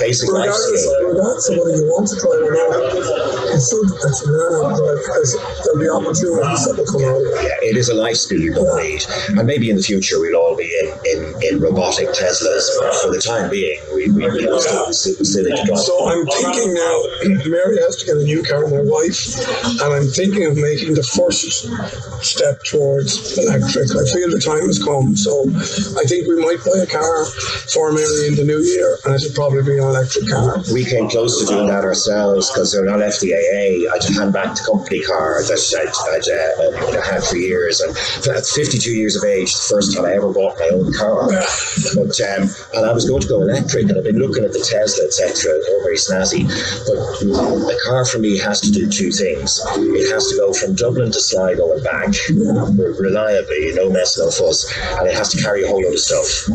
Basic 0.00 0.28
regardless, 0.28 0.82
regardless 1.06 1.48
of 1.48 1.58
whether 1.58 1.76
you 1.78 1.86
want 1.86 2.10
to 2.10 2.16
drive 2.18 2.42
or 2.42 2.52
not, 2.58 2.90
you 2.90 3.60
should 3.62 3.86
actually 4.02 4.34
learn 4.34 4.52
how 4.58 4.74
to 4.74 4.82
drive 4.82 4.98
because 4.98 5.30
there'll 5.62 5.78
be 5.78 5.90
opportunities 5.90 6.62
that 6.66 6.74
will 6.74 6.90
come 6.90 7.04
out. 7.06 7.22
Yeah, 7.44 7.70
it 7.70 7.76
is 7.76 7.88
a 7.88 7.94
life 7.94 8.16
skill 8.16 8.40
you 8.40 8.54
don't 8.54 8.74
need. 8.82 9.02
And 9.38 9.46
maybe 9.46 9.70
in 9.70 9.76
the 9.76 9.82
future 9.82 10.18
we'll 10.18 10.36
all 10.38 10.56
be 10.56 10.66
in, 10.66 10.88
in, 11.06 11.18
in 11.46 11.52
robotic 11.60 12.10
Teslas, 12.16 12.66
but 12.80 12.94
for 13.02 13.10
the 13.12 13.20
time 13.22 13.50
being, 13.50 13.78
we, 13.94 14.10
we 14.10 14.24
you 14.24 14.46
know, 14.46 14.58
still, 14.58 14.90
still, 14.92 15.24
still 15.24 15.44
need 15.44 15.56
to 15.56 15.64
drive. 15.66 15.84
So 15.84 15.94
I'm 16.08 16.26
thinking 16.40 16.74
now, 16.74 16.94
Mary 17.46 17.78
has 17.84 17.96
to 18.02 18.06
get 18.06 18.16
a 18.16 18.24
new 18.24 18.42
car, 18.42 18.66
my 18.66 18.82
wife, 18.82 19.20
and 19.82 19.90
I'm 19.92 20.08
thinking 20.10 20.46
of 20.46 20.56
making 20.56 20.94
the 20.94 21.04
first 21.04 21.68
step 22.24 22.62
towards 22.64 23.38
electric. 23.38 23.90
I 23.92 24.04
feel 24.10 24.30
the 24.30 24.42
time 24.42 24.66
has 24.66 24.82
come, 24.82 25.16
so 25.16 25.46
I 26.00 26.04
think 26.08 26.26
we 26.26 26.40
might 26.40 26.62
buy 26.64 26.82
a 26.82 26.88
car 26.88 27.26
for 27.72 27.92
Mary 27.92 28.28
in 28.28 28.34
the 28.36 28.44
new 28.44 28.60
year, 28.60 28.79
and 29.04 29.14
it'll 29.14 29.34
probably 29.34 29.62
be 29.62 29.78
an 29.78 29.84
electric 29.84 30.28
car. 30.28 30.58
we 30.72 30.84
came 30.84 31.08
close 31.08 31.40
to 31.40 31.46
doing 31.46 31.68
that 31.68 31.84
ourselves 31.84 32.50
because 32.50 32.72
they're 32.72 32.84
not 32.84 33.00
FDAA. 33.00 33.90
I 33.90 33.96
just 33.96 34.18
hand 34.18 34.32
back 34.32 34.54
the 34.54 34.64
company 34.66 35.02
car 35.02 35.42
that 35.42 35.60
I'd, 35.76 35.92
I'd 36.14 36.28
uh, 36.28 36.92
you 36.92 37.00
had 37.00 37.22
for 37.24 37.36
years. 37.36 37.80
And 37.80 37.94
at 38.36 38.46
52 38.46 38.90
years 38.90 39.16
of 39.16 39.24
age, 39.24 39.52
the 39.52 39.66
first 39.68 39.94
time 39.94 40.04
I 40.04 40.14
ever 40.14 40.32
bought 40.32 40.58
my 40.58 40.70
own 40.72 40.92
car. 40.92 41.28
But 41.94 42.14
um, 42.20 42.48
and 42.74 42.86
I 42.86 42.92
was 42.92 43.08
going 43.08 43.22
to 43.22 43.28
go 43.28 43.42
electric, 43.42 43.88
and 43.88 43.98
I've 43.98 44.04
been 44.04 44.18
looking 44.18 44.44
at 44.44 44.52
the 44.52 44.64
Tesla, 44.64 45.04
etc. 45.04 45.52
They're 45.66 45.82
very 45.82 45.96
snazzy. 45.96 46.46
But 46.86 47.74
a 47.74 47.78
car 47.86 48.04
for 48.04 48.18
me 48.18 48.38
has 48.38 48.60
to 48.60 48.70
do 48.70 48.88
two 48.88 49.10
things. 49.10 49.60
It 49.76 50.12
has 50.12 50.28
to 50.28 50.36
go 50.36 50.52
from 50.52 50.74
Dublin 50.74 51.12
to 51.12 51.20
Sligo 51.20 51.72
and 51.72 51.82
back 51.84 52.08
re- 52.30 52.94
reliably, 52.98 53.72
no 53.74 53.90
mess, 53.90 54.18
no 54.18 54.30
fuss, 54.30 54.66
and 54.98 55.08
it 55.08 55.14
has 55.14 55.30
to 55.30 55.42
carry 55.42 55.64
a 55.64 55.68
whole 55.68 55.82
lot 55.82 55.92
of 55.92 55.98
stuff. 55.98 56.48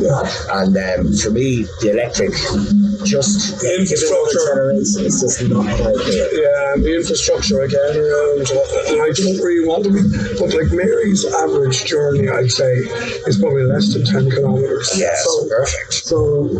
And 0.49 0.75
um, 0.77 1.13
for 1.17 1.31
me, 1.31 1.63
the 1.81 1.91
electric 1.91 2.04
just 2.13 3.61
The 3.61 3.79
infrastructure. 3.79 4.71
it's 4.75 5.21
just 5.21 5.41
not. 5.49 5.65
Yeah, 5.65 6.75
the 6.81 6.93
infrastructure 6.95 7.61
again 7.61 7.95
around, 7.97 8.45
and 8.91 9.01
I 9.01 9.09
don't 9.15 9.39
really 9.41 9.65
want 9.67 9.83
to 9.85 9.91
be, 9.91 10.01
but 10.39 10.53
like 10.53 10.71
Mary's 10.71 11.25
average 11.25 11.85
journey, 11.85 12.29
I'd 12.29 12.51
say, 12.51 12.85
is 13.25 13.37
probably 13.37 13.63
less 13.63 13.93
than 13.93 14.05
10 14.05 14.31
kilometres. 14.31 14.91
Yeah, 14.97 15.15
so, 15.15 15.47
perfect. 15.49 15.93
so 15.93 16.17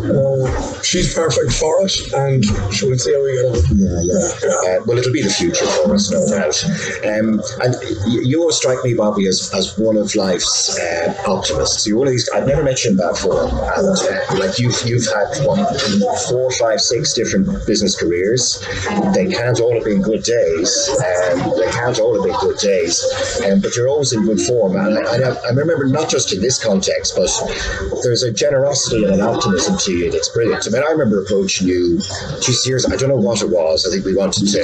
uh, 0.08 0.82
she's 0.82 1.14
perfect 1.14 1.52
for 1.52 1.84
it, 1.84 1.94
and 2.14 2.44
she 2.72 2.88
will 2.88 2.98
see 2.98 3.12
how 3.12 3.22
we 3.22 3.32
get 3.36 3.46
on. 3.46 3.62
Yeah, 3.76 4.00
yeah. 4.02 4.78
Uh, 4.78 4.82
well, 4.86 4.98
it'll 4.98 5.12
be 5.12 5.22
the 5.22 5.30
future 5.30 5.66
for 5.66 5.94
us, 5.94 6.10
no 6.10 6.22
doubt. 6.30 6.56
Um, 7.04 7.42
and 7.62 7.74
you 8.06 8.46
strike 8.56 8.82
me, 8.84 8.94
Bobby, 8.94 9.26
as, 9.26 9.50
as 9.54 9.76
one 9.78 9.96
of 9.96 10.14
life's 10.14 10.78
uh, 10.78 11.14
optimists. 11.26 11.86
You're 11.86 11.98
one 11.98 12.08
of 12.08 12.12
these. 12.12 12.28
I've 12.34 12.46
never 12.46 12.62
met 12.62 12.84
you 12.84 12.90
in 12.90 12.96
that 12.96 13.12
before, 13.12 13.42
and 13.44 13.52
uh, 13.52 14.40
like 14.40 14.58
you've 14.58 14.76
you've 14.86 15.06
had 15.06 15.35
what 15.44 15.58
four, 16.28 16.50
five, 16.52 16.80
six 16.80 17.12
different 17.12 17.46
business 17.66 17.96
careers. 17.98 18.60
They 19.14 19.26
can't 19.26 19.60
all 19.60 19.74
have 19.74 19.84
been 19.84 20.02
good 20.02 20.22
days. 20.22 20.70
Um, 21.32 21.52
they 21.56 21.70
can't 21.70 21.98
all 21.98 22.14
have 22.14 22.24
been 22.24 22.40
good 22.40 22.58
days. 22.58 23.02
Um, 23.44 23.60
but 23.60 23.76
you're 23.76 23.88
always 23.88 24.12
in 24.12 24.24
good 24.24 24.40
form, 24.40 24.76
and 24.76 24.98
I, 24.98 25.30
I, 25.30 25.34
I 25.34 25.50
remember 25.50 25.86
not 25.86 26.08
just 26.08 26.32
in 26.32 26.40
this 26.40 26.62
context, 26.62 27.14
but 27.16 27.30
there's 28.02 28.22
a 28.22 28.32
generosity 28.32 29.04
and 29.04 29.14
an 29.14 29.20
optimism 29.20 29.76
to 29.78 29.92
you 29.92 30.10
that's 30.10 30.28
brilliant. 30.30 30.66
I 30.66 30.70
mean, 30.70 30.82
I 30.86 30.90
remember 30.90 31.22
approaching 31.22 31.66
you 31.66 32.00
two 32.40 32.54
years. 32.64 32.86
I 32.86 32.96
don't 32.96 33.08
know 33.08 33.16
what 33.16 33.42
it 33.42 33.50
was. 33.50 33.86
I 33.86 33.90
think 33.90 34.04
we 34.04 34.14
wanted 34.14 34.46
to 34.48 34.62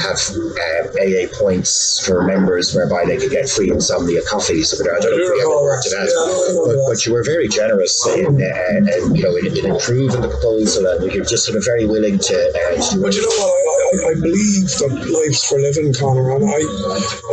have 0.00 0.18
uh, 0.36 1.00
AA 1.00 1.26
points 1.38 2.04
for 2.06 2.22
members 2.24 2.74
whereby 2.74 3.04
they 3.06 3.16
could 3.16 3.30
get 3.30 3.48
free 3.48 3.70
insomnia 3.70 4.20
coffees. 4.28 4.74
But 4.76 4.90
I 4.90 4.98
don't 5.00 5.10
know 5.16 5.22
if 5.22 5.30
we 5.32 5.40
ever 5.40 5.62
worked 5.62 5.86
it 5.86 5.94
out. 5.94 6.08
Yeah, 6.08 6.20
I 6.20 6.52
know 6.52 6.66
But, 6.66 6.92
but 6.92 7.06
you 7.06 7.12
were 7.12 7.24
very 7.24 7.48
generous 7.48 8.06
in, 8.16 8.40
uh, 8.40 8.46
uh, 8.46 9.14
you 9.14 9.22
know, 9.22 9.36
in, 9.36 9.56
in 9.56 9.66
improving 9.70 9.99
the 10.06 10.28
proposal, 10.28 10.86
and 10.86 11.12
you're 11.12 11.24
just 11.24 11.44
sort 11.44 11.56
of 11.56 11.64
very 11.64 11.86
willing 11.86 12.18
to. 12.18 12.34
Uh, 12.34 12.90
to 12.90 13.00
But 13.00 13.14
you 13.14 13.22
know 13.22 13.28
what? 13.28 13.69
I, 13.90 14.10
I, 14.10 14.14
believe 14.14 14.70
that 14.78 14.92
life's 15.10 15.42
for 15.42 15.58
living, 15.58 15.92
Connor, 15.92 16.30
and 16.36 16.46
I, 16.46 16.62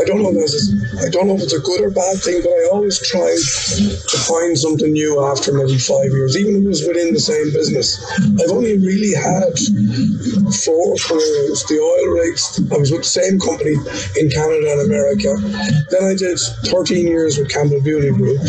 I 0.01 0.03
don't 0.09 0.25
know 0.25 0.33
if 0.33 0.49
is, 0.49 0.73
I 1.05 1.09
don't 1.09 1.27
know 1.27 1.35
if 1.37 1.43
it's 1.43 1.53
a 1.53 1.61
good 1.61 1.81
or 1.85 1.91
bad 1.91 2.17
thing, 2.17 2.41
but 2.41 2.49
I 2.49 2.69
always 2.73 2.97
try 2.97 3.29
to 3.29 4.17
find 4.25 4.57
something 4.57 4.91
new 4.91 5.21
after 5.25 5.53
maybe 5.53 5.77
five 5.77 6.09
years, 6.09 6.37
even 6.37 6.57
if 6.57 6.65
it 6.65 6.67
was 6.67 6.81
within 6.87 7.13
the 7.13 7.21
same 7.21 7.53
business. 7.53 8.01
I've 8.41 8.49
only 8.49 8.77
really 8.81 9.13
had 9.13 9.53
four 10.65 10.97
careers. 10.97 11.61
The 11.69 11.77
oil 11.77 12.07
rigs, 12.17 12.57
I 12.73 12.77
was 12.77 12.89
with 12.89 13.05
the 13.05 13.13
same 13.21 13.37
company 13.37 13.77
in 14.17 14.29
Canada 14.33 14.65
and 14.73 14.81
America. 14.89 15.31
Then 15.93 16.03
I 16.09 16.15
did 16.17 16.39
13 16.73 17.05
years 17.05 17.37
with 17.37 17.53
Campbell 17.53 17.81
Bewley 17.81 18.11
Group, 18.11 18.41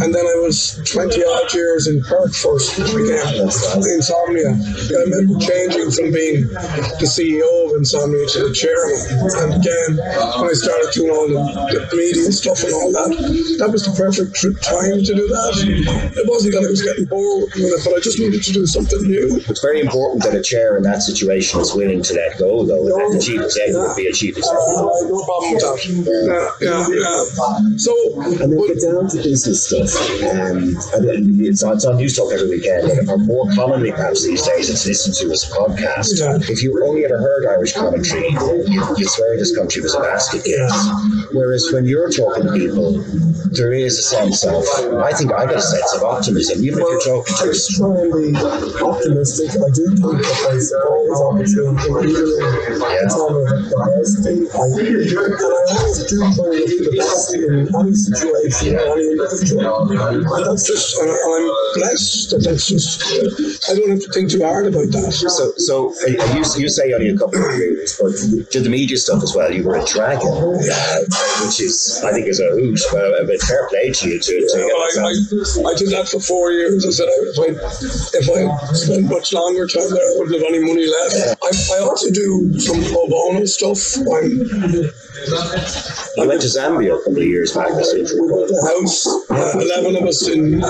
and 0.00 0.08
then 0.14 0.24
I 0.24 0.36
was 0.40 0.80
20 0.88 1.20
odd 1.20 1.52
years 1.52 1.86
in 1.86 2.00
Perth 2.00 2.36
first 2.36 2.78
again, 2.80 3.28
insomnia. 3.44 4.56
I 4.56 4.98
remember 5.04 5.36
changing 5.44 5.90
from 5.92 6.12
being 6.12 6.48
the 7.00 7.08
CEO 7.26 7.70
of 7.70 7.76
Insomnia 7.76 8.26
to 8.26 8.38
the 8.48 8.54
chairman. 8.54 8.98
And 9.42 9.50
again, 9.58 9.90
when 10.38 10.50
I 10.50 10.54
started 10.54 10.90
doing 10.94 11.10
all 11.10 11.26
the, 11.26 11.42
the 11.90 11.96
media 11.96 12.30
stuff 12.30 12.62
and 12.62 12.72
all 12.72 12.92
that, 12.92 13.10
that 13.58 13.70
was 13.72 13.82
the 13.84 13.92
perfect 13.98 14.34
tr- 14.38 14.54
time 14.62 15.02
to 15.02 15.12
do 15.14 15.26
that. 15.26 15.54
It 16.14 16.24
wasn't 16.30 16.54
that 16.54 16.62
I 16.64 16.70
was 16.70 16.82
getting 16.82 17.06
bored 17.06 17.50
with 17.54 17.66
it, 17.74 17.80
but 17.84 17.94
I 17.96 18.00
just 18.00 18.18
needed 18.18 18.42
to 18.42 18.52
do 18.52 18.66
something 18.66 19.02
new. 19.02 19.42
It's 19.48 19.60
very 19.60 19.80
important 19.80 20.22
that 20.22 20.34
a 20.34 20.42
chair 20.42 20.76
in 20.76 20.82
that 20.84 21.02
situation 21.02 21.60
is 21.60 21.74
willing 21.74 22.02
to 22.02 22.14
let 22.14 22.38
go, 22.38 22.64
though. 22.64 22.86
And 22.86 22.94
let 22.94 23.18
the 23.18 23.22
chief 23.22 23.40
executive 23.42 23.82
Yeah. 23.82 23.94
be 23.96 24.06
a 24.06 24.12
chief 24.12 24.38
Uh, 24.38 24.42
no 24.46 25.22
problem 25.26 25.52
with 25.54 25.62
that. 25.66 25.78
Yeah, 25.82 26.50
yeah, 26.62 26.86
yeah. 26.86 27.76
So, 27.78 27.92
And 28.22 28.38
then 28.38 28.54
but- 28.56 28.68
get 28.70 28.82
down 28.82 29.08
to 29.10 29.16
business 29.18 29.66
stuff. 29.66 29.90
Um, 30.22 30.76
and 30.94 31.40
it's, 31.42 31.62
on, 31.62 31.74
it's 31.74 31.84
on 31.84 31.96
News 31.96 32.16
Talk 32.16 32.32
every 32.32 32.48
weekend, 32.48 32.90
and 32.90 33.08
or 33.10 33.18
more 33.18 33.48
commonly 33.54 33.90
perhaps 33.90 34.24
these 34.24 34.42
days, 34.42 34.70
it's 34.70 34.86
listened 34.86 35.16
to 35.16 35.30
as 35.32 35.44
a 35.44 35.50
podcast. 35.54 36.08
Yeah. 36.18 36.38
If 36.48 36.62
you 36.62 36.72
were 36.72 36.84
only 36.84 37.04
ever 37.04 37.15
you 37.16 37.22
heard 37.26 37.46
Irish 37.46 37.72
commentary, 37.72 38.28
you, 38.30 39.08
swear 39.08 39.36
this 39.36 39.56
country 39.56 39.82
was 39.82 39.94
a 39.94 40.00
basket 40.00 40.44
case. 40.44 40.90
Whereas 41.32 41.68
when 41.72 41.84
you're 41.84 42.10
talking 42.10 42.44
to 42.46 42.52
people, 42.52 43.02
there 43.52 43.72
is 43.72 43.98
a 43.98 44.02
sense 44.02 44.44
of, 44.44 44.64
I 45.02 45.12
think 45.12 45.32
I 45.32 45.46
get 45.46 45.56
a 45.56 45.62
sense 45.62 45.94
of 45.96 46.02
optimism, 46.02 46.64
even 46.64 46.80
if 46.80 46.86
you're 46.86 47.00
talking 47.00 47.34
to 47.36 47.44
just 47.46 47.76
try 47.76 47.88
and 47.88 48.12
be 48.12 48.36
optimistic. 48.82 49.50
I 49.50 49.70
do 49.72 49.86
think 49.96 50.20
that 50.20 50.38
there's 50.50 50.72
always 50.72 51.20
opportunity, 51.20 52.10
even 52.10 52.36
in 52.36 52.76
a 52.76 53.08
time 53.08 53.36
of 53.36 53.48
adversity. 53.48 54.48
I, 54.52 54.64
and 54.76 55.32
I 55.32 55.56
always 55.72 56.04
do 56.04 56.20
try 56.20 56.26
look 56.26 56.36
for 56.36 56.50
the 56.52 56.92
best 56.96 57.34
in 57.34 57.68
any 57.72 57.94
situation, 57.94 58.76
any 58.76 59.16
individual. 59.16 59.88
And 59.88 60.24
that's 60.46 60.66
just, 60.66 60.98
and 61.00 61.10
I'm 61.10 61.44
blessed 61.80 62.30
that 62.30 62.44
that's 62.44 62.66
just, 62.68 63.00
I 63.70 63.74
don't 63.74 63.90
have 63.90 64.00
to 64.00 64.10
think 64.12 64.30
too 64.30 64.42
hard 64.44 64.66
about 64.66 64.90
that. 64.92 65.12
So, 65.12 65.52
so 65.56 65.94
uh, 66.04 66.34
you, 66.34 66.44
you 66.60 66.68
say 66.68 66.92
only 67.06 67.16
a 67.16 67.18
couple 67.18 67.44
of 67.44 67.56
years, 67.56 67.98
but 68.00 68.12
you 68.28 68.44
did 68.44 68.64
the 68.64 68.70
media 68.70 68.96
stuff 68.96 69.22
as 69.22 69.34
well. 69.34 69.52
You 69.52 69.64
were 69.64 69.76
a 69.76 69.84
dragon, 69.84 70.28
which 71.44 71.60
is, 71.60 72.02
I 72.04 72.12
think, 72.12 72.26
is 72.26 72.40
a 72.40 72.50
hoot. 72.50 72.80
But 72.92 73.00
uh, 73.00 73.22
a 73.22 73.26
bit 73.26 73.40
fair 73.42 73.68
play 73.68 73.92
to 73.92 74.08
you 74.08 74.20
to, 74.20 74.32
to 74.32 74.56
get 74.56 74.76
I. 74.76 75.06
I, 75.06 75.70
I 75.70 75.74
did 75.74 75.90
that 75.90 76.08
for 76.10 76.20
four 76.20 76.52
years. 76.52 76.84
I 76.86 76.90
said 76.90 77.08
if 77.08 77.38
I 77.38 77.48
if 78.18 78.26
I 78.30 78.74
spent 78.74 79.10
much 79.10 79.32
longer 79.32 79.66
time 79.66 79.90
there, 79.90 80.02
I 80.02 80.14
wouldn't 80.18 80.36
have 80.36 80.48
any 80.48 80.60
money 80.60 80.86
left. 80.86 81.38
I, 81.42 81.76
I 81.76 81.78
also 81.80 82.10
do 82.10 82.58
some 82.58 82.82
pro 82.82 83.06
bono 83.08 83.44
stuff. 83.44 83.80
I'm 83.98 84.90
You 85.26 86.24
went 86.28 86.40
to 86.40 86.48
Zambia 86.48 86.94
a 86.94 87.02
couple 87.02 87.18
of 87.18 87.26
years 87.28 87.52
back. 87.52 87.68
I 87.68 87.82
we 87.92 88.02
built 88.30 88.48
a 88.48 88.60
house, 88.72 89.04
uh, 89.28 89.58
eleven 89.58 89.96
of 90.00 90.08
us 90.08 90.22
in 90.28 90.62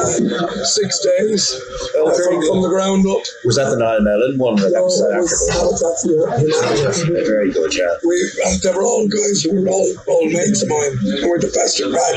six 0.64 0.98
days 1.04 1.52
uh, 1.94 2.08
from, 2.16 2.40
from 2.48 2.62
the 2.64 2.68
ground 2.72 3.06
up. 3.06 3.20
Was 3.44 3.56
that 3.60 3.68
the 3.70 3.76
Niall 3.78 4.00
Mellon 4.02 4.38
one? 4.38 4.56
That 4.56 4.80
was 4.82 4.96
South 4.98 5.12
That 5.12 5.22
Africa? 5.22 5.54
that 5.54 5.66
was 5.70 5.82
actually 5.84 6.16
a- 6.18 7.20
Yeah, 7.20 7.28
Very 7.28 7.52
good, 7.52 7.70
yeah. 7.76 7.94
we 8.02 8.16
uh, 8.42 8.56
they 8.64 8.72
were 8.74 8.82
all 8.82 9.06
guys 9.06 9.42
who 9.44 9.54
were 9.60 9.68
all 9.68 9.86
old 10.08 10.32
mates 10.32 10.62
of 10.64 10.68
mine 10.72 10.96
and 11.04 11.28
we're 11.28 11.38
the 11.38 11.52
best 11.54 11.78
at 11.78 11.92
crack. 11.92 12.16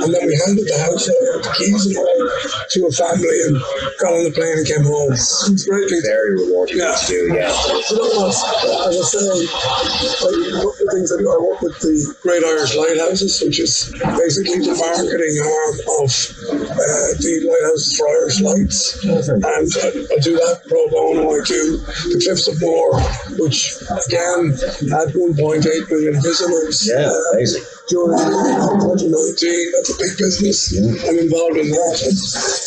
And 0.00 0.08
then 0.14 0.22
we 0.24 0.34
handed 0.46 0.64
the 0.64 0.78
house 0.86 1.04
over, 1.10 1.42
the 1.44 1.52
keys 1.58 1.82
and 1.90 1.98
all, 1.98 2.20
to 2.24 2.78
a 2.88 2.92
family 2.94 3.38
and 3.50 3.58
got 4.00 4.14
on 4.16 4.22
the 4.24 4.32
plane 4.32 4.56
and 4.56 4.66
came 4.66 4.86
home. 4.86 5.12
It 5.12 5.20
was 5.20 5.66
Very 6.06 6.40
rewarding 6.40 6.78
Yeah. 6.80 6.94
to 6.94 7.04
do, 7.10 7.20
yeah. 7.36 7.52
You 7.90 8.00
know 8.00 8.08
what? 8.16 8.32
As 8.88 8.96
I 8.96 9.04
say, 9.12 9.20
like, 9.28 9.50
one 10.62 10.72
of 10.72 10.78
the 10.80 10.88
things 10.94 11.10
I 11.12 11.20
do, 11.20 11.26
I 11.28 11.36
work 11.42 11.60
with 11.60 11.71
the 11.80 12.14
Great 12.22 12.44
Irish 12.44 12.76
Lighthouses, 12.76 13.40
which 13.42 13.60
is 13.60 13.90
basically 14.16 14.58
the 14.60 14.74
marketing 14.76 15.36
arm 15.40 15.76
of 16.02 16.10
uh, 16.52 17.08
the 17.22 17.34
Lighthouse 17.46 17.96
for 17.96 18.08
Irish 18.08 18.40
Lights. 18.40 19.04
And 19.28 19.44
I, 19.44 19.62
I 20.12 20.18
do 20.20 20.36
that 20.36 20.62
pro 20.68 20.88
bono. 20.88 21.30
I 21.30 21.40
do 21.44 21.78
the 22.12 22.20
Cliffs 22.22 22.48
of 22.48 22.60
Moher, 22.60 23.00
which 23.38 23.76
again 24.06 24.52
had 24.90 25.14
1.8 25.14 25.90
million 25.90 26.14
visitors. 26.22 26.88
Yeah, 26.88 27.08
uh, 27.08 27.38
amazing. 27.90 28.62
during 28.62 29.10
2019. 29.10 29.72
That's 29.72 29.90
a 29.90 29.96
big 29.98 30.12
business. 30.18 30.72
I'm 31.08 31.18
involved 31.18 31.58
in 31.58 31.68
that. 31.70 31.96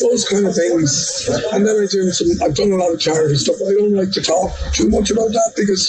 Those 0.01 0.27
kind 0.27 0.45
of 0.47 0.53
things. 0.55 1.27
And 1.53 1.65
then 1.65 1.75
I 1.75 1.85
do 1.87 2.11
some, 2.11 2.29
I've 2.43 2.55
done 2.55 2.71
a 2.71 2.79
lot 2.79 2.93
of 2.93 2.99
charity 2.99 3.35
stuff. 3.35 3.57
I 3.63 3.73
don't 3.73 3.95
like 3.95 4.11
to 4.11 4.21
talk 4.21 4.51
too 4.73 4.89
much 4.89 5.11
about 5.11 5.31
that 5.31 5.53
because 5.55 5.83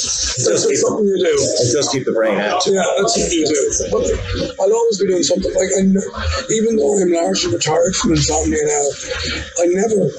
that's 0.46 0.66
just 0.66 0.82
something 0.82 1.06
you 1.06 1.18
do. 1.18 1.34
It 1.34 1.72
does 1.74 1.88
keep 1.90 2.04
the 2.04 2.12
brain 2.12 2.38
active. 2.38 2.74
Yeah, 2.74 2.86
that's 2.98 3.16
what 3.16 3.30
you 3.32 3.46
do. 3.46 3.60
But 3.90 4.04
I'll 4.62 4.72
always 4.72 4.98
be 5.00 5.08
doing 5.08 5.26
something 5.26 5.52
like, 5.54 5.70
I, 5.74 5.82
even 6.52 6.76
though 6.76 6.98
I'm 7.00 7.12
largely 7.12 7.52
retired 7.52 7.94
from 7.96 8.12
insomnia 8.12 8.62
now, 8.62 8.84
I 9.60 9.64
never 9.74 10.10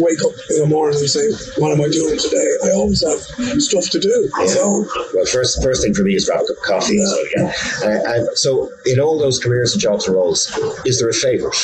wake 0.00 0.22
up 0.24 0.34
in 0.50 0.56
the 0.64 0.68
morning 0.68 0.98
and 0.98 1.10
say, 1.10 1.26
"What 1.60 1.72
am 1.72 1.80
I 1.80 1.88
doing 1.88 2.18
today?" 2.18 2.48
I 2.64 2.70
always 2.72 3.02
have 3.04 3.20
stuff 3.60 3.90
to 3.90 4.00
do. 4.00 4.30
So 4.46 4.86
Well, 5.14 5.26
first 5.26 5.62
first 5.62 5.82
thing 5.82 5.94
for 5.94 6.02
me 6.02 6.14
is 6.14 6.26
grab 6.26 6.40
a 6.40 6.46
cup 6.46 6.56
of 6.56 6.62
coffee. 6.62 6.98
So, 6.98 7.24
yeah. 7.36 7.52
Uh, 7.82 8.12
and 8.14 8.38
so, 8.38 8.53
in 8.86 9.00
all 9.00 9.18
those 9.18 9.38
careers 9.38 9.72
and 9.72 9.80
jobs 9.80 10.06
and 10.06 10.16
roles, 10.16 10.48
is 10.84 10.98
there 11.00 11.08
a 11.08 11.12
favourite? 11.12 11.56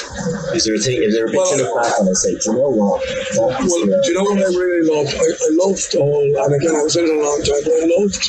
Is 0.55 0.65
there 0.65 0.75
a 0.75 0.79
thing? 0.79 1.03
Is 1.03 1.15
there 1.15 1.27
a 1.27 1.31
bit 1.31 1.37
Well, 1.37 1.83
back 1.83 1.99
on 2.01 2.07
and 2.07 2.17
say, 2.17 2.33
do 2.37 2.51
you 2.51 2.57
know 2.59 2.71
what? 2.71 3.03
Well, 3.37 3.51
do 3.59 4.09
you 4.09 4.15
know 4.15 4.25
what 4.25 4.39
I 4.39 4.51
really 4.57 4.87
loved? 4.89 5.15
I, 5.15 5.29
I 5.29 5.51
loved 5.61 5.95
all, 5.97 6.25
and 6.45 6.53
again, 6.55 6.75
I 6.77 6.83
was 6.83 6.97
in 6.97 7.05
it 7.05 7.15
a 7.15 7.21
long 7.21 7.41
time, 7.45 7.63
but 7.65 7.77
I 7.77 7.87
loved 7.99 8.23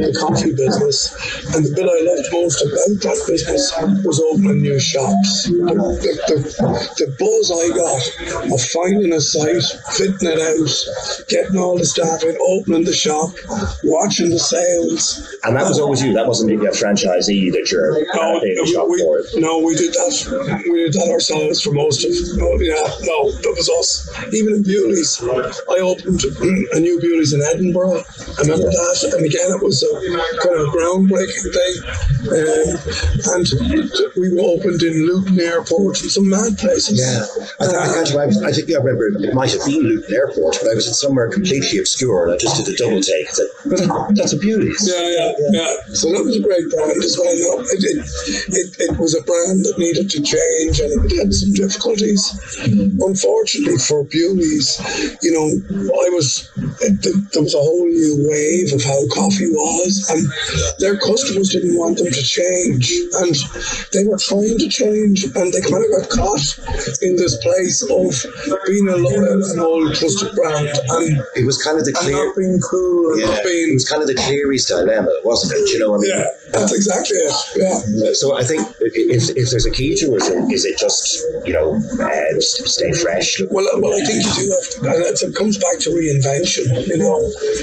the 0.00 0.10
coffee 0.18 0.54
business. 0.54 1.12
And 1.54 1.64
the 1.64 1.72
bit 1.74 1.86
I 1.86 2.00
loved 2.06 2.28
most 2.32 2.62
about 2.62 2.92
that 3.04 3.18
business 3.28 3.72
was 4.04 4.20
opening 4.20 4.62
new 4.62 4.78
shops. 4.80 5.44
The, 5.48 5.74
the, 6.02 6.12
the, 6.28 6.78
the 6.98 7.08
buzz 7.18 7.46
I 7.52 7.66
got 7.76 8.52
of 8.52 8.60
finding 8.72 9.12
a 9.12 9.20
site, 9.20 9.64
fitting 9.96 10.28
it 10.28 10.40
out, 10.40 10.72
getting 11.28 11.58
all 11.58 11.76
the 11.78 11.86
staff 11.86 12.22
in, 12.24 12.36
opening 12.40 12.84
the 12.84 12.94
shop, 12.94 13.30
watching 13.84 14.30
the 14.30 14.38
sales. 14.38 15.36
and 15.44 15.56
that 15.56 15.68
was 15.68 15.78
always 15.78 16.02
you. 16.02 16.12
That 16.12 16.26
wasn't 16.26 16.52
a 16.52 16.56
franchisee 16.72 17.52
that 17.52 17.70
you're 17.70 17.96
No, 18.14 18.40
we, 18.88 19.40
no, 19.40 19.58
we 19.60 19.74
did 19.74 19.92
that. 19.92 20.62
We 20.70 20.84
did 20.84 20.92
that 20.94 21.08
ourselves 21.12 21.60
for 21.60 21.72
most 21.72 22.04
of. 22.04 22.12
No, 22.38 22.48
yeah, 22.60 22.80
no, 23.04 23.30
that 23.32 23.54
was 23.56 23.68
us. 23.68 24.08
Even 24.32 24.54
in 24.54 24.62
Bewley's, 24.62 25.20
I 25.68 25.78
opened 25.84 26.24
a 26.72 26.80
new 26.80 27.00
Bewley's 27.00 27.32
in 27.32 27.42
Edinburgh. 27.42 28.00
I 28.00 28.40
remember 28.42 28.68
that, 28.70 28.98
and 29.12 29.24
again, 29.26 29.50
it 29.52 29.62
was 29.62 29.82
a 29.84 29.92
kind 30.40 30.56
of 30.56 30.72
groundbreaking 30.72 31.46
thing. 31.52 31.74
Um, 32.28 32.68
and 33.34 33.46
we 34.16 34.32
opened 34.40 34.82
in 34.82 35.06
Luton 35.06 35.40
Airport 35.40 36.00
and 36.02 36.10
some 36.10 36.28
mad 36.28 36.56
places. 36.58 36.98
Yeah, 36.98 37.24
I, 37.60 37.64
th- 37.66 37.76
I, 37.76 38.00
actually, 38.00 38.22
I, 38.22 38.26
was- 38.26 38.42
I 38.42 38.52
think 38.52 38.70
I 38.72 38.78
remember 38.80 39.08
it 39.20 39.34
might 39.34 39.52
have 39.52 39.64
been 39.64 39.82
Luton 39.84 40.14
Airport, 40.14 40.58
but 40.62 40.70
I 40.70 40.74
was 40.74 40.86
in 40.88 40.94
somewhere 40.94 41.28
completely 41.30 41.78
obscure, 41.78 42.24
and 42.24 42.34
I 42.34 42.36
just 42.38 42.56
did 42.64 42.72
a 42.72 42.76
double 42.76 43.00
take 43.02 43.28
said, 43.30 43.46
"But 43.66 44.14
"That's 44.16 44.32
a 44.32 44.38
beauty." 44.38 44.72
Yeah, 44.82 45.02
yeah, 45.08 45.32
yeah. 45.52 45.72
So 45.94 46.10
that 46.12 46.24
was 46.24 46.36
a 46.36 46.42
great 46.42 46.64
brand 46.70 47.02
as 47.02 47.16
well. 47.18 47.60
It, 47.60 47.80
it, 47.84 47.97
it, 47.98 48.68
it 48.78 48.98
was 48.98 49.14
a 49.14 49.22
brand 49.22 49.64
that 49.64 49.78
needed 49.78 50.10
to 50.10 50.20
change 50.22 50.80
and 50.80 50.90
it 51.04 51.16
had 51.18 51.32
some 51.32 51.52
difficulties. 51.52 52.22
Unfortunately 53.00 53.78
for 53.78 54.04
Bewley's, 54.04 54.78
you 55.22 55.32
know, 55.32 55.46
I 55.48 56.06
was, 56.14 56.50
it, 56.82 57.02
there 57.32 57.42
was 57.42 57.54
a 57.54 57.62
whole 57.62 57.86
new 57.86 58.26
wave 58.28 58.72
of 58.74 58.82
how 58.84 58.98
coffee 59.14 59.50
was 59.50 59.92
and 60.10 60.22
their 60.78 60.98
customers 60.98 61.50
didn't 61.50 61.76
want 61.78 61.98
them 61.98 62.10
to 62.10 62.22
change 62.22 62.90
and 63.22 63.34
they 63.92 64.04
were 64.04 64.18
trying 64.18 64.58
to 64.58 64.68
change 64.68 65.24
and 65.24 65.52
they 65.52 65.62
kind 65.62 65.84
of 65.84 65.90
got 65.94 66.08
caught 66.10 66.44
in 67.02 67.16
this 67.16 67.36
place 67.42 67.82
of 67.86 68.10
being 68.66 68.88
a 68.88 68.96
loyal 68.96 69.42
and 69.44 69.60
old 69.60 69.94
trusted 69.94 70.34
brand 70.34 70.68
and, 70.68 71.22
It 71.36 71.46
was 71.46 71.62
kind 71.62 71.78
of 71.78 71.84
the 71.84 71.92
clear. 71.92 72.14
not 72.16 72.36
being 72.36 72.60
cool 72.60 73.18
Yeah, 73.18 73.26
not 73.26 73.44
being 73.44 73.70
it 73.70 73.74
was 73.74 73.88
kind 73.88 74.02
of 74.02 74.08
the 74.08 74.14
Cleary's 74.14 74.66
dilemma, 74.66 75.10
wasn't 75.24 75.52
it? 75.60 75.70
You 75.72 75.78
know, 75.80 75.94
I 75.94 75.98
mean, 75.98 76.10
yeah, 76.10 76.26
that's 76.52 76.72
exactly 76.74 77.16
it. 77.16 77.34
Yeah. 77.56 78.12
So 78.14 78.36
I 78.36 78.44
think 78.44 78.62
if, 78.80 79.30
if 79.36 79.50
there's 79.50 79.66
a 79.66 79.70
key 79.70 79.94
to 79.96 80.16
it, 80.16 80.24
is 80.52 80.64
it 80.64 80.78
just 80.78 81.22
you 81.46 81.52
know 81.52 81.76
uh, 81.76 82.40
stay 82.40 82.92
fresh? 82.92 83.40
Well, 83.50 83.66
uh, 83.68 83.80
well, 83.80 83.94
I 83.94 84.04
think 84.04 84.24
you 84.24 84.32
do 84.32 84.44
have 84.52 84.66
to, 84.70 84.76
and 84.88 85.04
it's, 85.08 85.22
it 85.22 85.34
comes 85.34 85.58
back 85.58 85.78
to 85.86 85.90
reinvention. 85.90 86.68
You 86.88 86.98
know, 86.98 87.18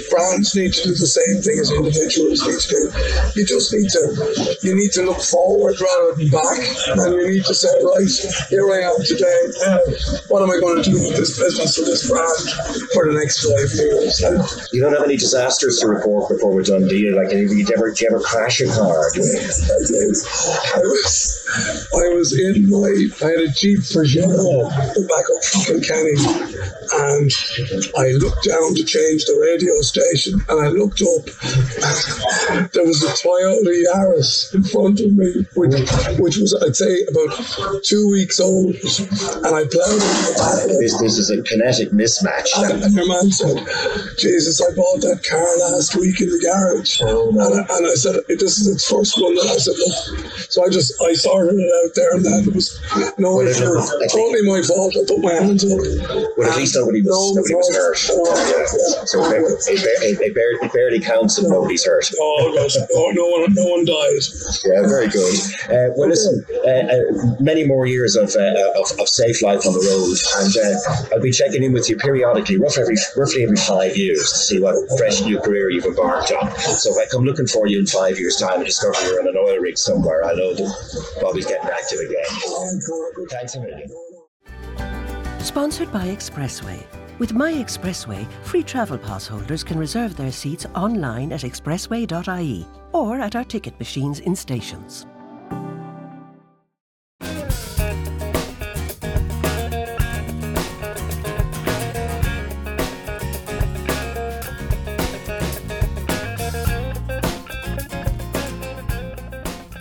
brands 0.10 0.56
need 0.56 0.74
to 0.74 0.84
do 0.84 0.93
the 0.95 1.10
same 1.10 1.41
thing 1.41 1.58
as 1.60 1.71
individuals 1.71 2.41
need 2.45 2.60
to 2.62 2.69
do. 2.69 2.82
You 3.36 3.45
just 3.45 3.74
need 3.74 3.89
to, 3.89 4.02
you 4.62 4.76
need 4.76 4.91
to 4.93 5.04
look 5.04 5.21
forward 5.21 5.76
rather 5.82 6.15
than 6.15 6.30
back, 6.30 6.60
and 6.95 7.13
you 7.15 7.39
need 7.39 7.45
to 7.45 7.54
say, 7.54 7.71
right, 7.84 8.13
here 8.50 8.65
I 8.71 8.89
am 8.89 8.98
today. 9.04 9.41
What 10.30 10.43
am 10.43 10.52
I 10.52 10.60
going 10.60 10.82
to 10.84 10.89
do 10.89 10.95
with 10.95 11.15
this 11.17 11.38
business 11.39 11.78
or 11.80 11.86
this 11.86 12.08
brand 12.10 12.39
for 12.93 13.08
the 13.12 13.17
next 13.17 13.41
five 13.43 13.69
years? 13.78 14.21
And 14.21 14.39
You 14.71 14.82
don't 14.82 14.93
have 14.93 15.04
any 15.04 15.17
disasters 15.17 15.80
to 15.80 15.88
report 15.88 16.30
before 16.30 16.54
we're 16.54 16.63
done, 16.63 16.88
do 16.88 16.98
you? 16.98 17.15
Like, 17.15 17.30
did 17.30 17.50
you 17.50 17.65
ever, 17.76 17.89
did 17.89 18.02
you 18.02 18.08
ever 18.10 18.19
crash 18.21 18.62
car? 18.76 19.12
I 19.16 20.84
was, 20.84 21.48
I 21.96 22.06
was 22.16 22.38
in 22.38 22.70
my, 22.70 22.92
I 23.24 23.30
had 23.32 23.40
a 23.40 23.52
Jeep 23.56 23.80
back 23.80 25.26
up 25.32 25.44
from 25.44 25.62
Kilkenny, 25.80 26.16
and 26.94 27.32
I 27.98 28.12
looked 28.20 28.44
down 28.44 28.76
to 28.76 28.84
change 28.84 29.26
the 29.26 29.40
radio 29.40 29.74
station, 29.82 30.40
and 30.50 30.58
I 30.60 30.70
looked 30.70 31.02
up, 31.02 31.26
there 32.72 32.86
was 32.86 33.04
a 33.04 33.12
Toyota 33.16 33.72
Yaris 33.88 34.54
in 34.54 34.64
front 34.64 35.00
of 35.00 35.14
me, 35.14 35.46
which, 35.56 35.80
which 36.20 36.38
was, 36.38 36.54
I'd 36.66 36.76
say, 36.76 37.04
about 37.08 37.84
two 37.84 38.10
weeks 38.10 38.40
old, 38.40 38.76
and 38.76 39.52
I 39.56 39.64
plowed 39.66 40.02
into 40.02 40.76
it. 40.76 40.80
This, 40.80 41.00
this 41.00 41.18
is 41.18 41.30
a 41.30 41.42
kinetic 41.44 41.90
mismatch. 41.90 42.50
And, 42.58 42.84
and 42.84 42.94
your 42.94 43.08
man 43.08 43.32
said, 43.32 43.58
Jesus, 44.18 44.62
I 44.62 44.76
bought 44.76 45.02
that 45.02 45.24
car 45.24 45.46
last 45.72 45.96
week 45.96 46.20
in 46.22 46.30
the 46.30 46.40
garage. 46.40 47.02
Oh, 47.02 47.30
and, 47.30 47.40
I, 47.40 47.78
and 47.78 47.88
I 47.88 47.96
said, 47.96 48.16
this 48.28 48.60
is 48.60 48.64
its 48.67 48.89
first 48.89 49.19
one. 49.21 49.32
And 49.38 49.49
I 49.49 49.58
said, 49.58 49.75
look. 49.78 50.32
So 50.51 50.65
I 50.65 50.69
just 50.69 50.93
I 51.01 51.13
sorted 51.13 51.60
it 51.60 51.71
out 51.86 51.91
there, 51.95 52.15
and 52.15 52.23
then 52.25 52.47
it 52.49 52.56
was 52.56 52.80
no 53.17 53.38
Well, 53.38 53.47
issue. 53.47 53.65
I 53.65 54.08
Totally 54.08 54.43
my 54.47 54.62
fault. 54.62 54.95
I 54.95 55.04
put 55.08 55.19
my 55.21 55.34
hands 55.34 55.63
up. 55.65 55.80
Well, 56.38 56.49
at 56.49 56.58
least 56.58 56.75
nobody 56.75 57.01
was, 57.01 57.12
No 57.12 57.41
nobody 57.41 57.56
was 57.56 57.69
hurt. 57.75 57.97
Oh, 58.12 58.25
Yeah. 58.36 58.63
yeah. 58.63 59.06
So 59.06 59.23
it, 59.25 59.41
it, 59.67 59.80
it, 59.84 60.21
it, 60.21 60.34
barely, 60.36 60.60
it 60.65 60.73
barely 60.73 60.99
counts 60.99 61.38
if 61.38 61.47
nobody's 61.49 61.86
hurt. 61.86 62.06
Oh, 62.19 62.54
gosh. 62.56 62.75
Oh, 62.95 63.12
no 63.13 63.25
one, 63.28 63.54
no 63.54 63.65
one 63.65 63.86
died. 63.86 64.21
Yeah, 64.65 64.88
very 64.88 65.08
good. 65.10 65.36
Uh, 65.69 65.91
well, 65.97 66.10
listen, 66.10 66.45
uh, 66.65 66.69
uh, 66.69 67.36
many 67.39 67.65
more 67.65 67.86
years 67.86 68.15
of, 68.15 68.36
uh, 68.36 68.80
of, 68.80 68.88
of 68.99 69.08
safe 69.10 69.41
life 69.41 69.65
on 69.65 69.73
the 69.73 69.84
road, 69.84 70.17
and 70.43 70.54
uh, 70.58 71.15
I'll 71.15 71.21
be 71.21 71.32
checking 71.32 71.63
in 71.63 71.73
with 71.73 71.89
you 71.89 71.97
periodically, 71.97 72.58
roughly 72.58 72.84
every, 72.84 72.97
roughly 73.17 73.43
every 73.43 73.58
five 73.58 73.97
years, 73.97 74.19
to 74.32 74.38
see 74.38 74.60
what 74.60 74.75
fresh 74.97 75.21
new 75.21 75.39
career 75.39 75.69
you've 75.69 75.86
embarked 75.86 76.32
on. 76.32 76.51
So 76.60 76.91
if 76.91 76.97
I 76.97 77.10
come 77.12 77.23
looking 77.25 77.47
for 77.47 77.67
you 77.67 77.80
in 77.80 77.86
five 77.88 78.19
years' 78.19 78.38
time 78.38 78.55
and 78.58 78.65
discover 78.65 79.00
you're 79.06 79.22
on 79.22 79.28
an 79.28 79.36
oil 79.38 79.58
rig 79.58 79.78
somewhere, 79.78 80.26
I 80.26 80.34
know 80.34 80.54
that 80.54 81.18
Bobby's 81.22 81.46
getting 81.46 81.70
active 81.70 82.00
again. 82.00 82.26
Thanks 83.30 83.56
a 83.56 83.62
million. 83.62 83.89
Sponsored 85.39 85.91
by 85.91 86.08
Expressway. 86.08 86.84
With 87.18 87.34
My 87.34 87.54
Expressway, 87.54 88.28
free 88.44 88.63
travel 88.63 88.98
pass 88.98 89.26
holders 89.26 89.63
can 89.63 89.80
reserve 89.80 90.18
their 90.18 90.32
seats 90.32 90.65
online 90.76 91.32
at 91.32 91.41
expressway.ie 91.41 92.68
or 92.91 93.20
at 93.20 93.36
our 93.36 93.44
ticket 93.44 93.80
machines 93.80 94.20
in 94.20 94.36
stations. 94.36 95.06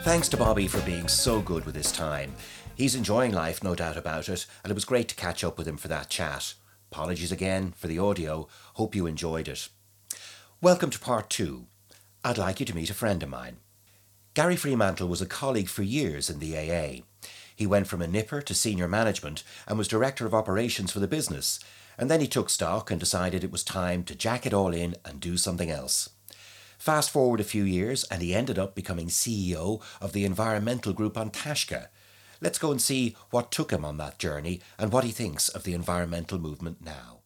Thanks 0.04 0.28
to 0.28 0.36
Bobby 0.36 0.68
for 0.68 0.82
being 0.82 1.08
so 1.08 1.40
good 1.40 1.64
with 1.64 1.74
his 1.74 1.90
time. 1.90 2.34
He's 2.74 2.94
enjoying 2.94 3.32
life, 3.32 3.64
no 3.64 3.74
doubt 3.74 3.96
about 3.96 4.28
it, 4.28 4.44
and 4.62 4.70
it 4.70 4.74
was 4.74 4.84
great 4.84 5.08
to 5.08 5.14
catch 5.14 5.42
up 5.42 5.56
with 5.56 5.66
him 5.66 5.78
for 5.78 5.88
that 5.88 6.10
chat. 6.10 6.52
Apologies 6.92 7.32
again 7.32 7.72
for 7.74 7.86
the 7.86 7.98
audio. 7.98 8.46
Hope 8.74 8.94
you 8.94 9.06
enjoyed 9.06 9.48
it. 9.48 9.70
Welcome 10.60 10.90
to 10.90 10.98
part 10.98 11.30
two. 11.30 11.68
I'd 12.22 12.36
like 12.36 12.60
you 12.60 12.66
to 12.66 12.74
meet 12.74 12.90
a 12.90 12.94
friend 12.94 13.22
of 13.22 13.30
mine. 13.30 13.56
Gary 14.34 14.56
Fremantle 14.56 15.08
was 15.08 15.22
a 15.22 15.26
colleague 15.26 15.70
for 15.70 15.82
years 15.82 16.28
in 16.28 16.38
the 16.38 16.54
AA. 16.54 17.04
He 17.56 17.66
went 17.66 17.86
from 17.86 18.02
a 18.02 18.06
nipper 18.06 18.42
to 18.42 18.52
senior 18.52 18.86
management 18.86 19.42
and 19.66 19.78
was 19.78 19.88
director 19.88 20.26
of 20.26 20.34
operations 20.34 20.92
for 20.92 21.00
the 21.00 21.08
business. 21.08 21.60
And 21.96 22.10
then 22.10 22.20
he 22.20 22.26
took 22.26 22.50
stock 22.50 22.90
and 22.90 23.00
decided 23.00 23.42
it 23.42 23.50
was 23.50 23.64
time 23.64 24.04
to 24.04 24.14
jack 24.14 24.44
it 24.44 24.52
all 24.52 24.74
in 24.74 24.96
and 25.02 25.18
do 25.18 25.38
something 25.38 25.70
else. 25.70 26.10
Fast 26.84 27.08
forward 27.08 27.40
a 27.40 27.44
few 27.44 27.64
years, 27.64 28.04
and 28.10 28.20
he 28.20 28.34
ended 28.34 28.58
up 28.58 28.74
becoming 28.74 29.06
CEO 29.06 29.80
of 30.02 30.12
the 30.12 30.26
environmental 30.26 30.92
group 30.92 31.16
An 31.16 31.30
Taisce. 31.30 31.88
Let's 32.42 32.58
go 32.58 32.70
and 32.70 32.82
see 32.82 33.16
what 33.30 33.50
took 33.50 33.70
him 33.70 33.86
on 33.86 33.96
that 33.96 34.18
journey 34.18 34.60
and 34.78 34.92
what 34.92 35.02
he 35.04 35.10
thinks 35.10 35.48
of 35.48 35.62
the 35.62 35.72
environmental 35.72 36.38
movement 36.38 36.84
now. 36.84 37.20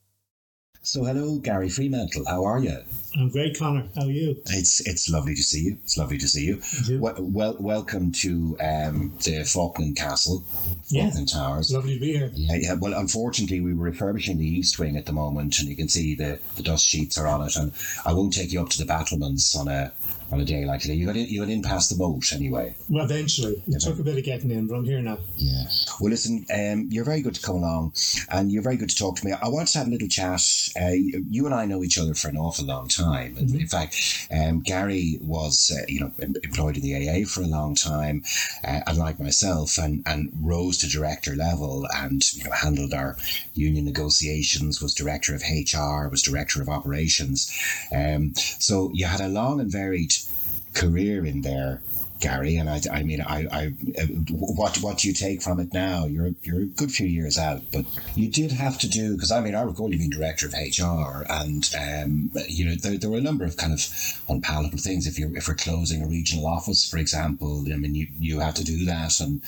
So, 0.90 1.04
hello, 1.04 1.36
Gary 1.36 1.68
Fremantle. 1.68 2.24
How 2.26 2.46
are 2.46 2.60
you? 2.60 2.78
I'm 3.14 3.28
great, 3.28 3.58
Connor. 3.58 3.86
How 3.94 4.06
are 4.06 4.10
you? 4.10 4.40
It's 4.46 4.80
it's 4.88 5.10
lovely 5.10 5.34
to 5.34 5.42
see 5.42 5.64
you. 5.64 5.76
It's 5.84 5.98
lovely 5.98 6.16
to 6.16 6.26
see 6.26 6.46
you. 6.46 6.62
you. 6.86 6.98
Well, 6.98 7.14
well 7.18 7.56
welcome 7.60 8.10
to 8.12 8.56
um, 8.58 9.12
the 9.22 9.44
Faughnan 9.44 9.94
Castle, 9.94 10.46
Yeah. 10.86 11.10
Faughnan 11.10 11.30
Towers. 11.30 11.70
Lovely 11.74 11.96
to 11.96 12.00
be 12.00 12.16
here. 12.16 12.30
Yeah, 12.32 12.56
yeah. 12.58 12.72
Well, 12.72 12.94
unfortunately, 12.94 13.60
we 13.60 13.74
were 13.74 13.84
refurbishing 13.84 14.38
the 14.38 14.46
east 14.46 14.78
wing 14.78 14.96
at 14.96 15.04
the 15.04 15.12
moment, 15.12 15.58
and 15.58 15.68
you 15.68 15.76
can 15.76 15.90
see 15.90 16.14
the, 16.14 16.40
the 16.56 16.62
dust 16.62 16.88
sheets 16.88 17.18
are 17.18 17.26
on 17.26 17.42
it. 17.46 17.54
And 17.56 17.70
I 18.06 18.14
won't 18.14 18.32
take 18.32 18.50
you 18.50 18.62
up 18.62 18.70
to 18.70 18.78
the 18.78 18.86
battlements 18.86 19.54
on 19.54 19.68
a 19.68 19.92
on 20.30 20.40
a 20.40 20.44
day 20.44 20.64
like 20.64 20.80
today. 20.80 20.94
You 20.94 21.06
got 21.06 21.16
in, 21.16 21.26
you 21.26 21.40
got 21.40 21.50
in 21.50 21.62
past 21.62 21.90
the 21.90 21.96
moat 21.96 22.32
anyway. 22.32 22.74
Well, 22.88 23.04
eventually. 23.04 23.62
It 23.66 23.80
took 23.80 23.98
a 23.98 24.02
bit 24.02 24.18
of 24.18 24.24
getting 24.24 24.50
in, 24.50 24.66
but 24.66 24.74
I'm 24.76 24.84
here 24.84 25.00
now. 25.00 25.18
Yeah. 25.36 25.64
Well, 26.00 26.10
listen, 26.10 26.44
um, 26.54 26.88
you're 26.90 27.04
very 27.04 27.22
good 27.22 27.34
to 27.34 27.42
come 27.42 27.56
along, 27.56 27.94
and 28.30 28.52
you're 28.52 28.62
very 28.62 28.76
good 28.76 28.90
to 28.90 28.96
talk 28.96 29.16
to 29.16 29.24
me. 29.26 29.32
I 29.32 29.48
want 29.48 29.68
to 29.68 29.78
have 29.78 29.86
a 29.86 29.90
little 29.90 30.08
chat. 30.08 30.42
Uh, 30.80 30.88
you 30.90 31.46
and 31.46 31.54
I 31.54 31.64
know 31.64 31.82
each 31.82 31.98
other 31.98 32.14
for 32.14 32.28
an 32.28 32.36
awful 32.36 32.66
long 32.66 32.88
time. 32.88 33.36
And 33.38 33.54
In 33.54 33.66
fact, 33.66 34.28
um, 34.30 34.60
Gary 34.60 35.18
was, 35.22 35.72
uh, 35.74 35.84
you 35.88 36.00
know, 36.00 36.12
em- 36.20 36.34
employed 36.44 36.76
in 36.76 36.82
the 36.82 36.94
AA 37.08 37.24
for 37.26 37.42
a 37.42 37.46
long 37.46 37.74
time, 37.74 38.22
uh, 38.64 38.80
unlike 38.86 39.18
myself, 39.18 39.78
and, 39.78 40.02
and 40.06 40.32
rose 40.40 40.78
to 40.78 40.88
director 40.88 41.34
level, 41.34 41.86
and 41.94 42.32
you 42.34 42.44
know, 42.44 42.50
handled 42.52 42.92
our 42.92 43.16
union 43.54 43.84
negotiations. 43.84 44.82
Was 44.82 44.94
director 44.94 45.34
of 45.34 45.42
HR. 45.42 46.08
Was 46.08 46.22
director 46.22 46.60
of 46.60 46.68
operations. 46.68 47.50
Um, 47.92 48.34
so 48.36 48.90
you 48.92 49.06
had 49.06 49.20
a 49.20 49.28
long 49.28 49.60
and 49.60 49.70
varied 49.70 50.14
career 50.74 51.24
in 51.24 51.42
there. 51.42 51.82
Gary, 52.20 52.56
and 52.56 52.68
I, 52.68 52.80
I 52.92 53.02
mean, 53.04 53.20
I, 53.20 53.46
I, 53.52 53.66
what, 54.30 54.78
what 54.78 54.98
do 54.98 55.08
you 55.08 55.14
take 55.14 55.40
from 55.40 55.60
it 55.60 55.72
now? 55.72 56.06
You're, 56.06 56.32
you're 56.42 56.62
a 56.62 56.66
good 56.66 56.90
few 56.90 57.06
years 57.06 57.38
out, 57.38 57.62
but 57.72 57.84
you 58.16 58.28
did 58.28 58.50
have 58.50 58.78
to 58.80 58.88
do 58.88 59.14
because 59.14 59.30
I 59.30 59.40
mean, 59.40 59.54
I 59.54 59.62
recall 59.62 59.92
you 59.92 59.98
being 59.98 60.10
director 60.10 60.46
of 60.46 60.52
HR, 60.54 61.24
and 61.28 61.68
um, 61.78 62.30
you 62.48 62.64
know, 62.64 62.74
there, 62.74 62.98
there 62.98 63.10
were 63.10 63.18
a 63.18 63.22
number 63.22 63.44
of 63.44 63.56
kind 63.56 63.72
of 63.72 64.20
unpalatable 64.28 64.78
things. 64.78 65.06
If 65.06 65.18
you're, 65.18 65.36
if 65.36 65.46
we're 65.46 65.54
closing 65.54 66.02
a 66.02 66.08
regional 66.08 66.46
office, 66.46 66.88
for 66.88 66.98
example, 66.98 67.64
I 67.72 67.76
mean, 67.76 67.94
you, 67.94 68.08
you 68.18 68.40
had 68.40 68.56
to 68.56 68.64
do 68.64 68.84
that, 68.86 69.20
and 69.20 69.40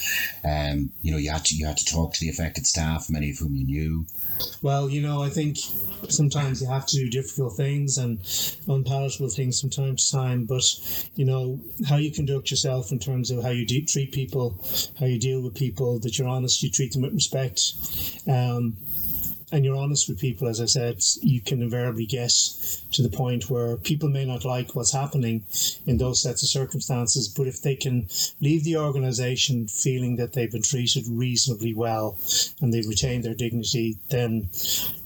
um, 0.45 0.93
you 1.03 1.11
know, 1.11 1.19
you 1.19 1.31
had 1.31 1.45
to, 1.47 1.57
you 1.57 1.67
had 1.67 1.79
to 1.79 1.85
talk 1.85 2.15
to 2.15 2.21
the 2.21 2.31
affected 2.31 2.67
staff, 2.67 3.11
many 3.11 3.31
of 3.31 3.39
whom 3.39 3.57
you 3.57 3.65
knew. 3.65 4.07
Well, 4.63 4.91
you 4.91 5.01
know, 5.01 5.23
I 5.23 5.29
think 5.29 5.59
sometimes 6.09 6.61
you 6.61 6.69
have 6.69 6.87
to 6.87 6.97
do 6.97 7.09
difficult 7.09 7.57
things 7.57 7.99
and 7.99 8.19
unpalatable 8.69 9.31
things 9.31 9.61
from 9.61 9.71
time 9.71 9.97
to 9.97 10.11
time, 10.13 10.45
but, 10.45 10.65
you 11.17 11.25
know, 11.25 11.61
how 11.89 11.97
you 11.97 12.11
conduct 12.11 12.51
yourself 12.51 12.93
in 12.93 12.99
terms 12.99 13.31
of 13.31 13.43
how 13.43 13.51
you 13.51 13.67
de- 13.67 13.85
treat 13.85 14.13
people, 14.13 14.57
how 14.99 15.07
you 15.07 15.19
deal 15.19 15.41
with 15.41 15.55
people, 15.55 15.99
that 16.01 16.19
you're 16.19 16.29
honest, 16.29 16.63
you 16.63 16.71
treat 16.71 16.93
them 16.93 17.03
with 17.03 17.15
respect. 17.15 17.75
Um, 18.29 18.77
and 19.53 19.65
you're 19.65 19.77
honest 19.77 20.09
with 20.09 20.19
people, 20.19 20.49
as 20.49 20.61
I 20.61 20.67
said, 20.67 21.03
you 21.23 21.41
can 21.41 21.63
invariably 21.63 22.07
get 22.07 22.31
to 22.93 23.03
the 23.03 23.09
point 23.09 23.51
where 23.51 23.77
people 23.77 24.09
may 24.09 24.25
not 24.25 24.45
like 24.45 24.75
what's 24.75 24.93
happening 24.93 25.45
in 25.87 25.99
those 25.99 26.23
sets 26.23 26.43
of 26.43 26.49
circumstances, 26.49 27.29
but 27.29 27.47
if 27.47 27.63
they 27.63 27.75
can 27.75 28.09
leave 28.41 28.65
the 28.65 28.77
organization 28.77 29.67
feeling 29.67 30.17
that 30.17 30.33
they've 30.33 30.53
been 30.53 30.63
treated 30.63 31.05
reasonably 31.09 31.75
well 31.75 32.19
and 32.61 32.73
they've 32.73 32.87
retained 32.87 33.25
their 33.25 33.35
dignity, 33.35 33.97
then 34.09 34.49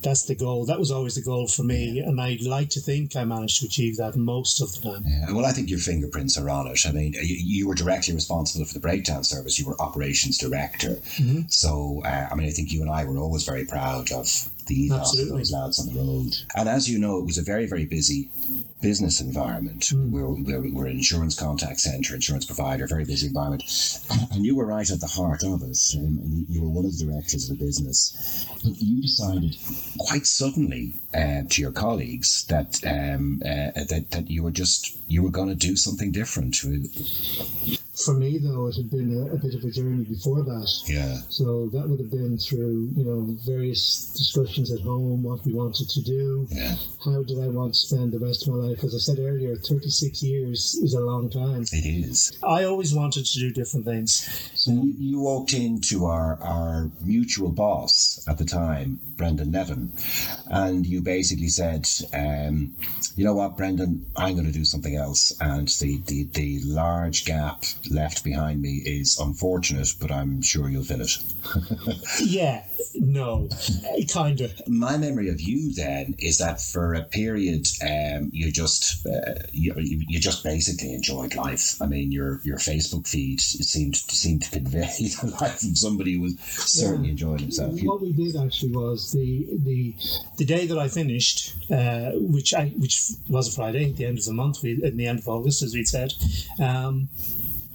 that's 0.03 0.25
the 0.25 0.35
goal. 0.35 0.67
That 0.67 0.79
was 0.79 0.91
always 0.91 1.15
the 1.15 1.23
goal 1.23 1.47
for 1.47 1.63
me, 1.63 2.01
and 2.01 2.21
I'd 2.21 2.43
like 2.43 2.71
to 2.71 2.81
think 2.81 3.17
I 3.17 3.25
managed 3.25 3.61
to 3.61 3.67
achieve 3.67 3.97
that 3.97 4.17
most 4.17 4.61
of 4.61 4.75
the 4.75 4.91
time. 4.91 5.05
Yeah, 5.07 5.33
well, 5.33 5.47
I 5.47 5.53
think 5.53 5.71
your 5.71 5.79
fingerprints 5.79 6.37
are 6.37 6.51
on 6.51 6.67
it. 6.67 6.87
I 6.87 6.93
mean, 6.93 7.15
you, 7.15 7.37
you 7.39 7.69
were 7.69 7.75
directly 7.75 8.15
responsible 8.15 8.65
for 8.67 8.75
the 8.75 8.81
breakdown 8.81 9.25
service. 9.25 9.59
You 9.59 9.67
were 9.67 9.81
operations 9.81 10.39
director. 10.39 10.99
So, 11.49 12.03
uh, 12.05 12.29
I 12.31 12.35
mean, 12.35 12.47
I 12.47 12.51
think 12.51 12.73
you 12.73 12.83
and 12.83 12.91
I 12.91 13.05
were 13.05 13.17
always 13.17 13.45
very 13.45 13.65
proud 13.65 14.13
of 14.13 14.29
the 14.67 14.91
Absolutely. 14.93 15.39
those 15.39 15.53
lads 15.53 15.81
on 15.81 15.95
the 15.95 16.01
road. 16.01 16.37
And 16.57 16.69
as 16.69 16.89
you 16.89 16.99
know, 16.99 17.19
it 17.19 17.27
was 17.27 17.39
a 17.39 17.43
very, 17.43 17.67
very 17.67 17.85
busy 17.85 18.31
business 18.81 19.21
environment. 19.21 19.91
We're, 19.95 20.29
we're, 20.29 20.73
we're 20.73 20.87
an 20.87 20.97
insurance 20.97 21.39
contact 21.39 21.81
centre, 21.81 22.15
insurance 22.15 22.45
provider, 22.45 22.87
very 22.87 23.05
busy 23.05 23.27
environment. 23.29 23.65
And 24.33 24.45
you 24.45 24.57
were 24.57 24.67
right 24.67 24.91
at 24.91 25.01
the 25.01 25.07
heart 25.07 25.43
of 25.45 25.63
it. 25.63 25.79
Um, 25.97 26.19
you, 26.25 26.47
you 26.49 26.63
were 26.63 26.69
one 26.69 26.85
of 26.85 26.97
the 26.97 27.05
directors 27.05 27.51
of 27.51 27.59
the 27.59 27.65
business. 27.65 28.47
But 28.63 28.81
you 28.81 29.03
decided 29.03 29.57
quite 29.99 30.27
suddenly 30.27 30.95
uh, 31.15 31.43
to 31.49 31.63
your 31.63 31.73
colleagues 31.73 32.45
that 32.47 32.81
um, 32.87 33.43
uh, 33.45 33.85
that 33.89 34.11
that 34.11 34.31
you 34.31 34.43
were 34.43 34.51
just 34.51 34.97
you 35.09 35.23
were 35.23 35.31
going 35.31 35.49
to 35.49 35.55
do 35.55 35.77
something 35.77 36.11
different. 36.13 36.63
For 37.95 38.15
me, 38.15 38.39
though, 38.39 38.67
it 38.67 38.77
had 38.77 38.91
been 38.91 39.17
a, 39.17 39.35
a 39.35 39.37
bit 39.39 39.55
of 39.55 39.63
a 39.63 39.71
journey 39.71 40.05
before 40.05 40.43
that. 40.43 40.71
Yeah, 40.87 41.19
So 41.29 41.69
that 41.69 41.89
would 41.89 42.01
have 42.01 42.11
been 42.11 42.39
through, 42.39 42.91
you 42.97 43.05
know, 43.05 43.37
various 43.47 44.07
discussions 44.17 44.73
at 44.73 44.81
home, 44.81 45.23
what 45.23 45.45
we 45.45 45.53
wanted 45.53 45.89
to 45.91 46.03
do, 46.03 46.47
yeah, 46.51 46.75
how 47.05 47.23
did 47.23 47.39
I 47.39 47.49
want 47.49 47.75
to 47.75 47.79
spend 47.81 48.13
the 48.13 48.19
rest 48.19 48.49
of 48.49 48.55
my 48.55 48.69
life. 48.69 48.83
As 48.83 48.95
I 48.95 48.99
said 48.99 49.19
earlier, 49.21 49.57
36 49.57 50.23
years 50.23 50.75
is 50.83 50.95
a 50.95 51.01
long 51.01 51.31
time. 51.31 51.63
it 51.63 51.87
is. 51.87 52.37
I 52.43 52.65
always 52.65 52.93
wanted 52.95 53.27
to 53.27 53.39
do 53.39 53.53
different 53.53 53.87
things. 53.87 54.29
So 54.55 54.73
you, 54.73 54.95
you 54.99 55.21
walked 55.21 55.53
into 55.53 56.07
our 56.07 56.39
our 56.43 56.91
mutual 57.01 57.51
boss 57.51 58.25
at 58.27 58.39
the 58.39 58.45
time, 58.45 58.99
Brendan 59.17 59.53
Nevin, 59.53 59.93
and 60.51 60.85
you 60.87 61.01
basically 61.01 61.49
said, 61.49 61.89
um, 62.13 62.75
"You 63.17 63.25
know 63.25 63.35
what, 63.35 63.57
Brendan, 63.57 64.07
I'm 64.17 64.35
going 64.35 64.47
to 64.47 64.53
do 64.53 64.65
something 64.65 64.97
else." 64.97 65.33
And 65.41 65.69
the 65.69 66.01
the, 66.07 66.25
the 66.33 66.61
large 66.65 67.25
gap 67.25 67.65
left 67.91 68.25
behind 68.25 68.63
me 68.63 68.83
is 68.85 69.19
unfortunate, 69.19 69.95
but 70.01 70.11
I'm 70.11 70.43
sure 70.43 70.69
you'll 70.69 70.85
fill 70.85 71.01
it. 71.01 71.19
yeah, 72.21 72.65
no, 72.95 73.49
kind 74.09 74.41
of. 74.41 74.69
My 74.69 74.97
memory 74.97 75.29
of 75.29 75.41
you 75.41 75.73
then 75.73 76.15
is 76.19 76.39
that 76.39 76.61
for 76.61 76.95
a 76.95 77.03
period, 77.03 77.67
um, 77.83 78.31
you 78.33 78.53
just 78.53 79.07
uh, 79.07 79.35
you, 79.53 79.75
you 79.77 80.21
just 80.21 80.45
basically 80.45 80.95
enjoyed 80.95 81.35
life. 81.35 81.81
I 81.81 81.87
mean, 81.87 82.13
your 82.13 82.41
your 82.45 82.59
Facebook 82.59 83.07
feed 83.07 83.41
seemed 83.41 83.97
seemed 83.97 84.43
to 84.43 84.51
convey 84.51 84.87
the 85.23 85.37
life 85.41 85.63
of 85.63 85.77
somebody 85.77 86.15
who 86.15 86.23
was 86.23 86.39
certainly 86.41 87.09
yeah. 87.09 87.13
enjoying 87.13 87.39
himself. 87.41 87.81
What 87.83 88.01
we 88.01 88.13
did 88.13 88.37
actually 88.37 88.73
was 88.73 89.13
the 89.13 89.47
the 89.65 89.95
the 90.37 90.45
day 90.45 90.67
that 90.67 90.79
I 90.79 90.89
finished, 90.89 91.55
uh, 91.71 92.13
which 92.15 92.55
I 92.55 92.69
which 92.77 93.11
was 93.29 93.49
a 93.49 93.53
Friday, 93.53 93.91
at 93.91 93.97
the 93.97 94.07
end 94.07 94.19
of 94.19 94.25
the 94.25 94.33
month, 94.33 94.63
we, 94.63 94.83
at 94.85 94.97
the 94.97 95.07
end 95.07 95.21
of 95.21 95.29
August, 95.29 95.63
as 95.63 95.75
we'd 95.75 95.89
said. 95.89 96.13
Um, 96.59 97.09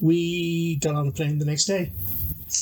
we 0.01 0.77
got 0.77 0.95
on 0.95 1.07
a 1.07 1.11
plane 1.11 1.39
the 1.39 1.45
next 1.45 1.65
day. 1.65 1.91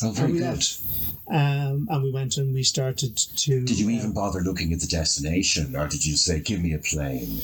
Oh, 0.03 0.11
very 0.11 0.33
good. 0.33 0.41
Left. 0.41 0.81
Um, 1.29 1.87
and 1.91 2.03
we 2.03 2.11
went 2.11 2.37
and 2.37 2.53
we 2.53 2.63
started 2.63 3.17
to. 3.17 3.65
Did 3.65 3.79
you 3.79 3.89
even 3.89 4.13
bother 4.13 4.39
looking 4.39 4.71
at 4.71 4.79
the 4.79 4.87
destination, 4.87 5.75
or 5.75 5.87
did 5.87 6.05
you 6.05 6.15
say, 6.15 6.39
"Give 6.39 6.61
me 6.61 6.73
a 6.73 6.77
plane"? 6.77 7.41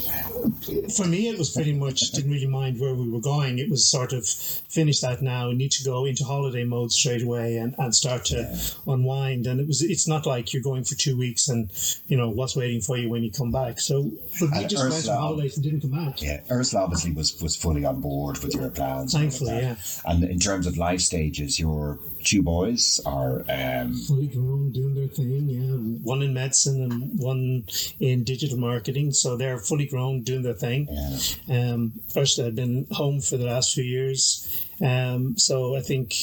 For 0.96 1.06
me, 1.06 1.28
it 1.28 1.38
was 1.38 1.50
pretty 1.50 1.74
much 1.74 2.00
didn't 2.12 2.32
really 2.32 2.48
mind 2.48 2.80
where 2.80 2.94
we 2.94 3.10
were 3.10 3.20
going. 3.20 3.60
It 3.60 3.70
was 3.70 3.86
sort 3.86 4.14
of 4.14 4.26
finish 4.26 5.02
that 5.02 5.22
now. 5.22 5.50
We 5.50 5.56
need 5.56 5.72
to 5.74 5.84
go 5.84 6.06
into 6.06 6.24
holiday 6.24 6.64
mode 6.64 6.94
straight 6.94 7.24
away 7.24 7.58
and, 7.58 7.76
and 7.78 7.94
start 7.94 8.24
to 8.26 8.38
yeah. 8.38 8.94
unwind. 8.94 9.48
And 9.48 9.60
it 9.60 9.68
was 9.68 9.82
it's 9.82 10.08
not 10.08 10.26
like 10.26 10.54
you're 10.54 10.64
going 10.64 10.86
for 10.86 10.96
two 10.96 11.18
weeks 11.18 11.50
and 11.50 11.70
you 12.08 12.16
know 12.16 12.30
what's 12.30 12.56
waiting 12.56 12.80
for 12.80 12.98
you 12.98 13.10
when 13.10 13.22
you 13.22 13.32
come 13.32 13.52
back. 13.52 13.82
So 13.82 14.12
but 14.40 14.50
we 14.52 14.66
just 14.66 14.82
Ursula, 14.82 14.90
went 14.92 15.10
on 15.10 15.18
holidays 15.18 15.56
and 15.58 15.64
didn't 15.64 15.82
come 15.82 16.06
back. 16.06 16.22
Yeah, 16.22 16.40
Ursula 16.50 16.84
obviously 16.84 17.12
was 17.12 17.42
was 17.42 17.58
fully 17.58 17.84
on 17.84 18.00
board 18.00 18.38
with 18.40 18.56
your 18.56 18.70
plans. 18.70 19.12
Thankfully, 19.12 19.58
yeah. 19.58 19.76
And 20.06 20.24
in 20.24 20.40
terms 20.40 20.68
of 20.68 20.78
life 20.78 21.02
stages, 21.02 21.60
your 21.60 22.00
two 22.24 22.42
boys 22.42 23.02
are 23.06 23.44
um, 23.82 23.94
fully 23.94 24.28
grown, 24.28 24.72
doing 24.72 24.96
their 24.96 25.08
thing. 25.08 25.50
Yeah, 25.50 25.76
one 26.04 26.22
in 26.22 26.34
medicine 26.34 26.82
and 26.84 27.20
one 27.20 27.66
in 28.00 28.24
digital 28.24 28.58
marketing, 28.58 29.12
so 29.12 29.38
they're 29.38 29.60
fully 29.60 29.86
grown, 29.86 30.22
doing 30.24 30.44
their 30.44 30.54
thing. 30.54 30.88
Yeah. 30.90 31.74
Um, 31.74 31.94
first, 32.14 32.40
I've 32.40 32.56
been 32.56 32.88
home 32.92 33.22
for 33.22 33.38
the 33.38 33.46
last 33.46 33.74
few 33.74 33.84
years, 33.84 34.68
um, 34.84 35.38
so 35.38 35.76
I 35.76 35.82
think 35.82 36.14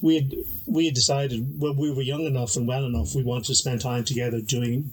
we 0.00 0.14
had 0.14 0.34
we 0.66 0.86
had 0.86 0.94
decided 0.94 1.60
when 1.60 1.76
we 1.76 1.90
were 1.92 2.02
young 2.02 2.24
enough 2.24 2.56
and 2.56 2.66
well 2.66 2.84
enough, 2.84 3.14
we 3.14 3.24
wanted 3.24 3.46
to 3.46 3.54
spend 3.54 3.80
time 3.80 4.04
together 4.04 4.40
doing 4.40 4.90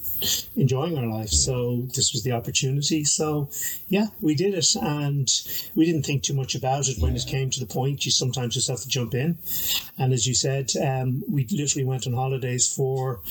enjoying 0.56 0.98
our 0.98 1.06
life. 1.06 1.30
So 1.30 1.88
this 1.96 2.14
was 2.14 2.24
the 2.24 2.32
opportunity. 2.32 3.04
So 3.04 3.50
yeah, 3.90 4.08
we 4.22 4.34
did 4.34 4.56
it, 4.56 4.76
and 4.76 5.32
we 5.76 5.86
didn't 5.86 6.06
think 6.06 6.24
too 6.24 6.34
much 6.34 6.56
about 6.56 6.88
it 6.88 7.00
when 7.00 7.16
it 7.16 7.26
came 7.28 7.52
to 7.52 7.60
the 7.60 7.72
point. 7.72 8.06
You 8.06 8.12
sometimes 8.12 8.56
just 8.56 8.70
have 8.70 8.82
to 8.82 8.88
jump 8.88 9.14
in, 9.14 9.38
and 9.98 10.12
as 10.12 10.26
you 10.26 10.34
said, 10.34 10.72
um, 10.82 11.24
we 11.30 11.46
literally 11.52 11.86
went 11.86 12.08
on 12.08 12.14
holidays 12.14 12.74
for 12.74 13.22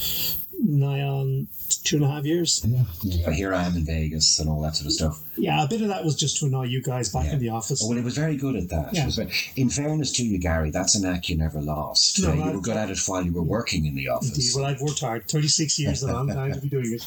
nigh 0.62 1.02
on 1.02 1.48
two 1.84 1.96
and 1.96 2.04
a 2.04 2.08
half 2.08 2.24
years. 2.24 2.64
Yeah. 2.66 2.84
yeah. 3.02 3.30
Here 3.32 3.54
I 3.54 3.64
am 3.64 3.76
in 3.76 3.84
Vegas 3.84 4.38
and 4.38 4.48
all 4.48 4.60
that 4.62 4.76
sort 4.76 4.86
of 4.86 4.92
stuff. 4.92 5.22
Yeah, 5.36 5.64
a 5.64 5.68
bit 5.68 5.80
of 5.80 5.88
that 5.88 6.04
was 6.04 6.14
just 6.14 6.38
to 6.38 6.46
annoy 6.46 6.64
you 6.64 6.82
guys 6.82 7.08
back 7.08 7.26
yeah. 7.26 7.32
in 7.32 7.38
the 7.38 7.48
office. 7.48 7.82
Oh, 7.82 7.88
well, 7.88 7.98
it 7.98 8.04
was 8.04 8.16
very 8.16 8.36
good 8.36 8.56
at 8.56 8.68
that. 8.68 8.92
Yeah. 8.92 9.08
Very, 9.08 9.30
in 9.56 9.70
fairness 9.70 10.12
to 10.12 10.24
you, 10.24 10.38
Gary, 10.38 10.70
that's 10.70 10.94
a 10.94 11.02
knack 11.02 11.28
you 11.28 11.36
never 11.36 11.60
lost. 11.60 12.20
No, 12.22 12.30
uh, 12.30 12.34
you 12.34 12.52
were 12.52 12.60
good 12.60 12.76
at 12.76 12.90
it 12.90 12.98
while 13.06 13.24
you 13.24 13.32
were 13.32 13.42
working 13.42 13.86
in 13.86 13.94
the 13.94 14.08
office. 14.08 14.30
Indeed. 14.30 14.50
Well, 14.54 14.64
I've 14.66 14.80
worked 14.80 15.00
hard. 15.00 15.28
36 15.28 15.78
years 15.78 16.02
is 16.02 16.08
a 16.08 16.12
long 16.12 16.28
time 16.28 16.52
to 16.52 16.60
be 16.60 16.68
doing 16.68 16.92
it. 16.92 17.02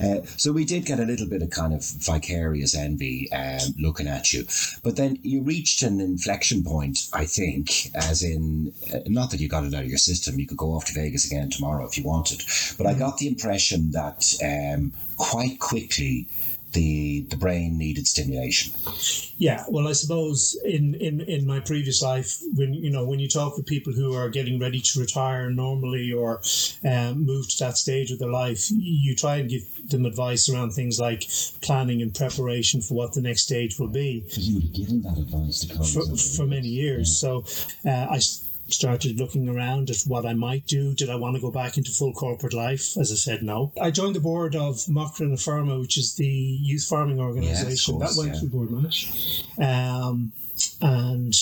Uh, 0.00 0.24
so 0.36 0.52
we 0.52 0.64
did 0.64 0.84
get 0.84 1.00
a 1.00 1.04
little 1.04 1.28
bit 1.28 1.42
of 1.42 1.50
kind 1.50 1.74
of 1.74 1.84
vicarious 1.84 2.74
envy 2.74 3.30
um, 3.32 3.74
looking 3.78 4.06
at 4.06 4.32
you. 4.32 4.46
But 4.82 4.96
then 4.96 5.18
you 5.22 5.42
reached 5.42 5.82
an 5.82 6.00
inflection 6.00 6.62
point, 6.62 7.08
I 7.12 7.26
think, 7.26 7.94
as 7.94 8.22
in, 8.22 8.72
uh, 8.92 9.00
not 9.06 9.30
that 9.30 9.40
you 9.40 9.48
got 9.48 9.64
it 9.64 9.74
out 9.74 9.82
of 9.82 9.88
your 9.88 9.98
system, 9.98 10.38
you 10.38 10.46
could 10.46 10.56
go 10.56 10.72
off 10.72 10.86
to 10.86 10.94
Vegas 10.94 11.26
again 11.26 11.50
tomorrow 11.50 11.86
if 11.86 11.98
you 11.98 12.04
wanted. 12.04 12.42
But 12.78 12.86
I 12.86 12.94
mm. 12.94 12.98
got 12.98 13.18
the 13.18 13.28
impression 13.28 13.90
that 13.92 14.05
um, 14.42 14.92
quite 15.16 15.58
quickly 15.58 16.26
the 16.76 17.22
the 17.30 17.36
brain 17.36 17.78
needed 17.78 18.06
stimulation. 18.06 18.72
Yeah, 19.38 19.64
well, 19.68 19.88
I 19.88 19.92
suppose 19.92 20.58
in, 20.64 20.94
in, 20.94 21.20
in 21.22 21.46
my 21.46 21.60
previous 21.60 22.02
life, 22.02 22.38
when 22.54 22.74
you 22.74 22.90
know 22.90 23.04
when 23.04 23.18
you 23.18 23.28
talk 23.28 23.56
with 23.56 23.66
people 23.66 23.92
who 23.92 24.14
are 24.14 24.28
getting 24.28 24.60
ready 24.60 24.80
to 24.80 25.00
retire 25.00 25.50
normally 25.50 26.12
or 26.12 26.42
um, 26.84 27.24
move 27.24 27.48
to 27.48 27.64
that 27.64 27.76
stage 27.78 28.10
of 28.10 28.18
their 28.18 28.30
life, 28.30 28.68
you 28.70 29.14
try 29.14 29.36
and 29.36 29.48
give 29.48 29.64
them 29.88 30.04
advice 30.04 30.48
around 30.48 30.70
things 30.72 31.00
like 31.00 31.28
planning 31.62 32.02
and 32.02 32.14
preparation 32.14 32.80
for 32.82 32.94
what 32.94 33.14
the 33.14 33.22
next 33.22 33.42
stage 33.42 33.78
will 33.78 33.88
be. 33.88 34.20
Because 34.20 34.48
you 34.48 34.56
would 34.56 34.64
have 34.64 34.74
given 34.74 35.02
that 35.02 35.18
advice 35.18 35.60
to 35.60 35.84
for, 35.84 36.16
for 36.16 36.46
many 36.46 36.68
years. 36.68 37.22
Yeah. 37.22 37.42
So 37.42 37.44
uh, 37.88 38.06
I 38.10 38.20
started 38.68 39.18
looking 39.18 39.48
around 39.48 39.90
at 39.90 40.02
what 40.06 40.26
I 40.26 40.34
might 40.34 40.66
do. 40.66 40.94
Did 40.94 41.10
I 41.10 41.16
want 41.16 41.36
to 41.36 41.42
go 41.42 41.50
back 41.50 41.76
into 41.76 41.90
full 41.90 42.12
corporate 42.12 42.54
life? 42.54 42.96
As 42.96 43.12
I 43.12 43.14
said, 43.14 43.42
no. 43.42 43.72
I 43.80 43.90
joined 43.90 44.16
the 44.16 44.20
board 44.20 44.56
of 44.56 44.76
Macra 44.86 45.28
na 45.28 45.36
Feirme, 45.36 45.80
which 45.80 45.96
is 45.96 46.14
the 46.14 46.26
youth 46.26 46.84
farming 46.84 47.20
organisation. 47.20 47.98
that 47.98 48.14
went 48.16 48.34
yeah. 48.34 48.40
through 48.40 48.48
board 48.48 48.70
match. 48.70 49.44
Um, 49.58 50.32
and 50.80 51.34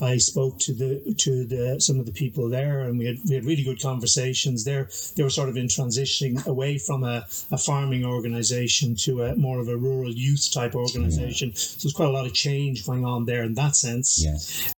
I 0.00 0.18
spoke 0.18 0.58
to 0.60 0.72
the 0.72 1.14
to 1.18 1.44
the 1.44 1.80
some 1.80 1.98
of 1.98 2.06
the 2.06 2.12
people 2.12 2.48
there, 2.48 2.82
and 2.82 2.98
we 2.98 3.06
had 3.06 3.18
we 3.28 3.34
had 3.34 3.44
really 3.44 3.64
good 3.64 3.80
conversations. 3.80 4.64
There, 4.64 4.88
they 5.16 5.22
were 5.22 5.30
sort 5.30 5.48
of 5.48 5.56
in 5.56 5.66
transitioning 5.66 6.46
away 6.46 6.78
from 6.78 7.04
a, 7.04 7.26
a 7.50 7.58
farming 7.58 8.04
organisation 8.04 8.94
to 8.96 9.24
a 9.24 9.36
more 9.36 9.58
of 9.60 9.68
a 9.68 9.76
rural 9.76 10.10
youth 10.10 10.52
type 10.52 10.74
organisation. 10.74 11.48
Yeah. 11.48 11.56
So 11.56 11.78
there's 11.82 11.94
quite 11.94 12.08
a 12.08 12.12
lot 12.12 12.26
of 12.26 12.34
change 12.34 12.86
going 12.86 13.04
on 13.04 13.24
there 13.24 13.42
in 13.42 13.54
that 13.54 13.74
sense. 13.74 14.22
Yes. 14.22 14.72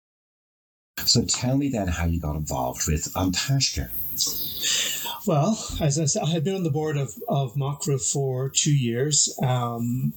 So 1.08 1.24
tell 1.24 1.56
me 1.56 1.70
then 1.70 1.88
how 1.88 2.04
you 2.04 2.20
got 2.20 2.36
involved 2.36 2.86
with 2.86 3.10
An 3.16 3.32
Taisce. 3.32 3.88
Well, 5.26 5.58
as 5.80 5.98
I 5.98 6.04
said, 6.04 6.22
I 6.22 6.30
had 6.30 6.44
been 6.44 6.54
on 6.54 6.64
the 6.64 6.70
board 6.70 6.98
of, 6.98 7.14
of 7.28 7.54
Macra 7.54 7.98
for 7.98 8.50
two 8.50 8.74
years. 8.76 9.34
Um, 9.42 10.12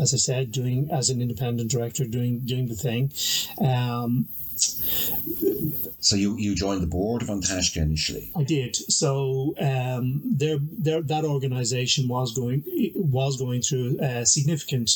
as 0.00 0.12
I 0.12 0.16
said, 0.16 0.50
doing 0.50 0.88
as 0.90 1.10
an 1.10 1.22
independent 1.22 1.70
director, 1.70 2.04
doing 2.04 2.40
doing 2.40 2.66
the 2.66 2.74
thing. 2.74 3.12
Um, 3.60 4.26
so 4.56 6.16
you, 6.16 6.36
you 6.36 6.54
joined 6.56 6.82
the 6.82 6.86
board 6.88 7.22
of 7.22 7.28
An 7.28 7.40
Taisce 7.40 7.76
initially. 7.76 8.32
I 8.34 8.42
did. 8.42 8.74
So 8.74 9.54
um, 9.60 10.22
there, 10.24 10.58
there, 10.60 11.02
that 11.02 11.24
organisation 11.24 12.08
was 12.08 12.34
going 12.34 12.64
was 12.96 13.36
going 13.36 13.62
through 13.62 13.98
a 14.00 14.26
significant 14.26 14.88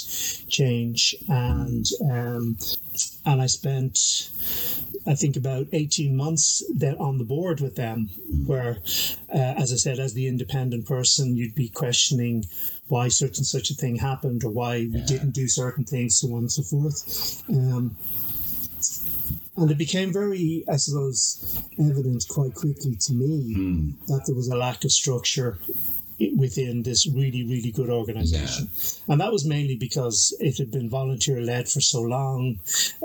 change, 0.48 1.14
and 1.28 1.86
um, 2.10 2.56
and 3.24 3.40
I 3.42 3.46
spent 3.46 4.30
I 5.06 5.14
think 5.14 5.36
about 5.36 5.68
18 5.72 6.16
months 6.16 6.64
then 6.74 6.96
on 6.96 7.18
the 7.18 7.24
board 7.24 7.60
with 7.60 7.76
them, 7.76 8.10
where, 8.44 8.78
uh, 9.32 9.54
as 9.56 9.72
I 9.72 9.76
said, 9.76 10.00
as 10.00 10.14
the 10.14 10.26
independent 10.26 10.86
person, 10.86 11.36
you'd 11.36 11.54
be 11.54 11.68
questioning 11.68 12.44
why 12.88 13.08
such 13.08 13.38
and 13.38 13.46
such 13.46 13.70
a 13.70 13.74
thing 13.74 13.96
happened 13.96 14.42
or 14.42 14.50
why 14.50 14.88
we 14.92 15.00
didn't 15.02 15.30
do 15.30 15.46
certain 15.46 15.84
things, 15.84 16.16
so 16.16 16.32
on 16.32 16.38
and 16.38 16.52
so 16.52 16.62
forth. 16.62 17.42
Um, 17.48 17.96
and 19.56 19.70
it 19.70 19.78
became 19.78 20.12
very, 20.12 20.64
I 20.70 20.76
suppose, 20.76 21.62
evident 21.78 22.26
quite 22.28 22.54
quickly 22.54 22.96
to 22.96 23.12
me 23.12 23.54
mm. 23.54 24.06
that 24.08 24.24
there 24.26 24.34
was 24.34 24.48
a 24.48 24.56
lack 24.56 24.84
of 24.84 24.92
structure 24.92 25.58
within 26.36 26.82
this 26.82 27.06
really, 27.06 27.44
really 27.44 27.70
good 27.70 27.90
organization. 27.90 28.68
Yeah. 28.72 29.12
And 29.12 29.20
that 29.20 29.32
was 29.32 29.44
mainly 29.44 29.76
because 29.76 30.34
it 30.40 30.58
had 30.58 30.70
been 30.70 30.88
volunteer 30.88 31.40
led 31.40 31.68
for 31.68 31.80
so 31.80 32.00
long. 32.00 32.58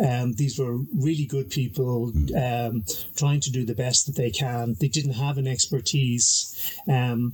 Um, 0.04 0.34
these 0.34 0.58
were 0.58 0.78
really 0.97 1.26
good 1.26 1.50
people 1.50 2.12
mm. 2.12 2.69
um, 2.69 2.84
trying 3.15 3.41
to 3.41 3.52
do 3.52 3.65
the 3.65 3.76
best 3.76 4.06
that 4.06 4.15
they 4.15 4.32
can. 4.32 4.76
They 4.80 4.88
didn't 4.88 5.13
have 5.13 5.38
an 5.38 5.47
expertise. 5.47 6.80
Um, 6.88 7.34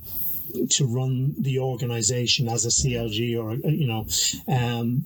to 0.70 0.86
run 0.86 1.34
the 1.38 1.58
organization 1.58 2.48
as 2.48 2.64
a 2.64 2.68
CLG 2.68 3.38
or 3.38 3.56
you 3.68 3.86
know 3.86 4.06
um, 4.48 5.04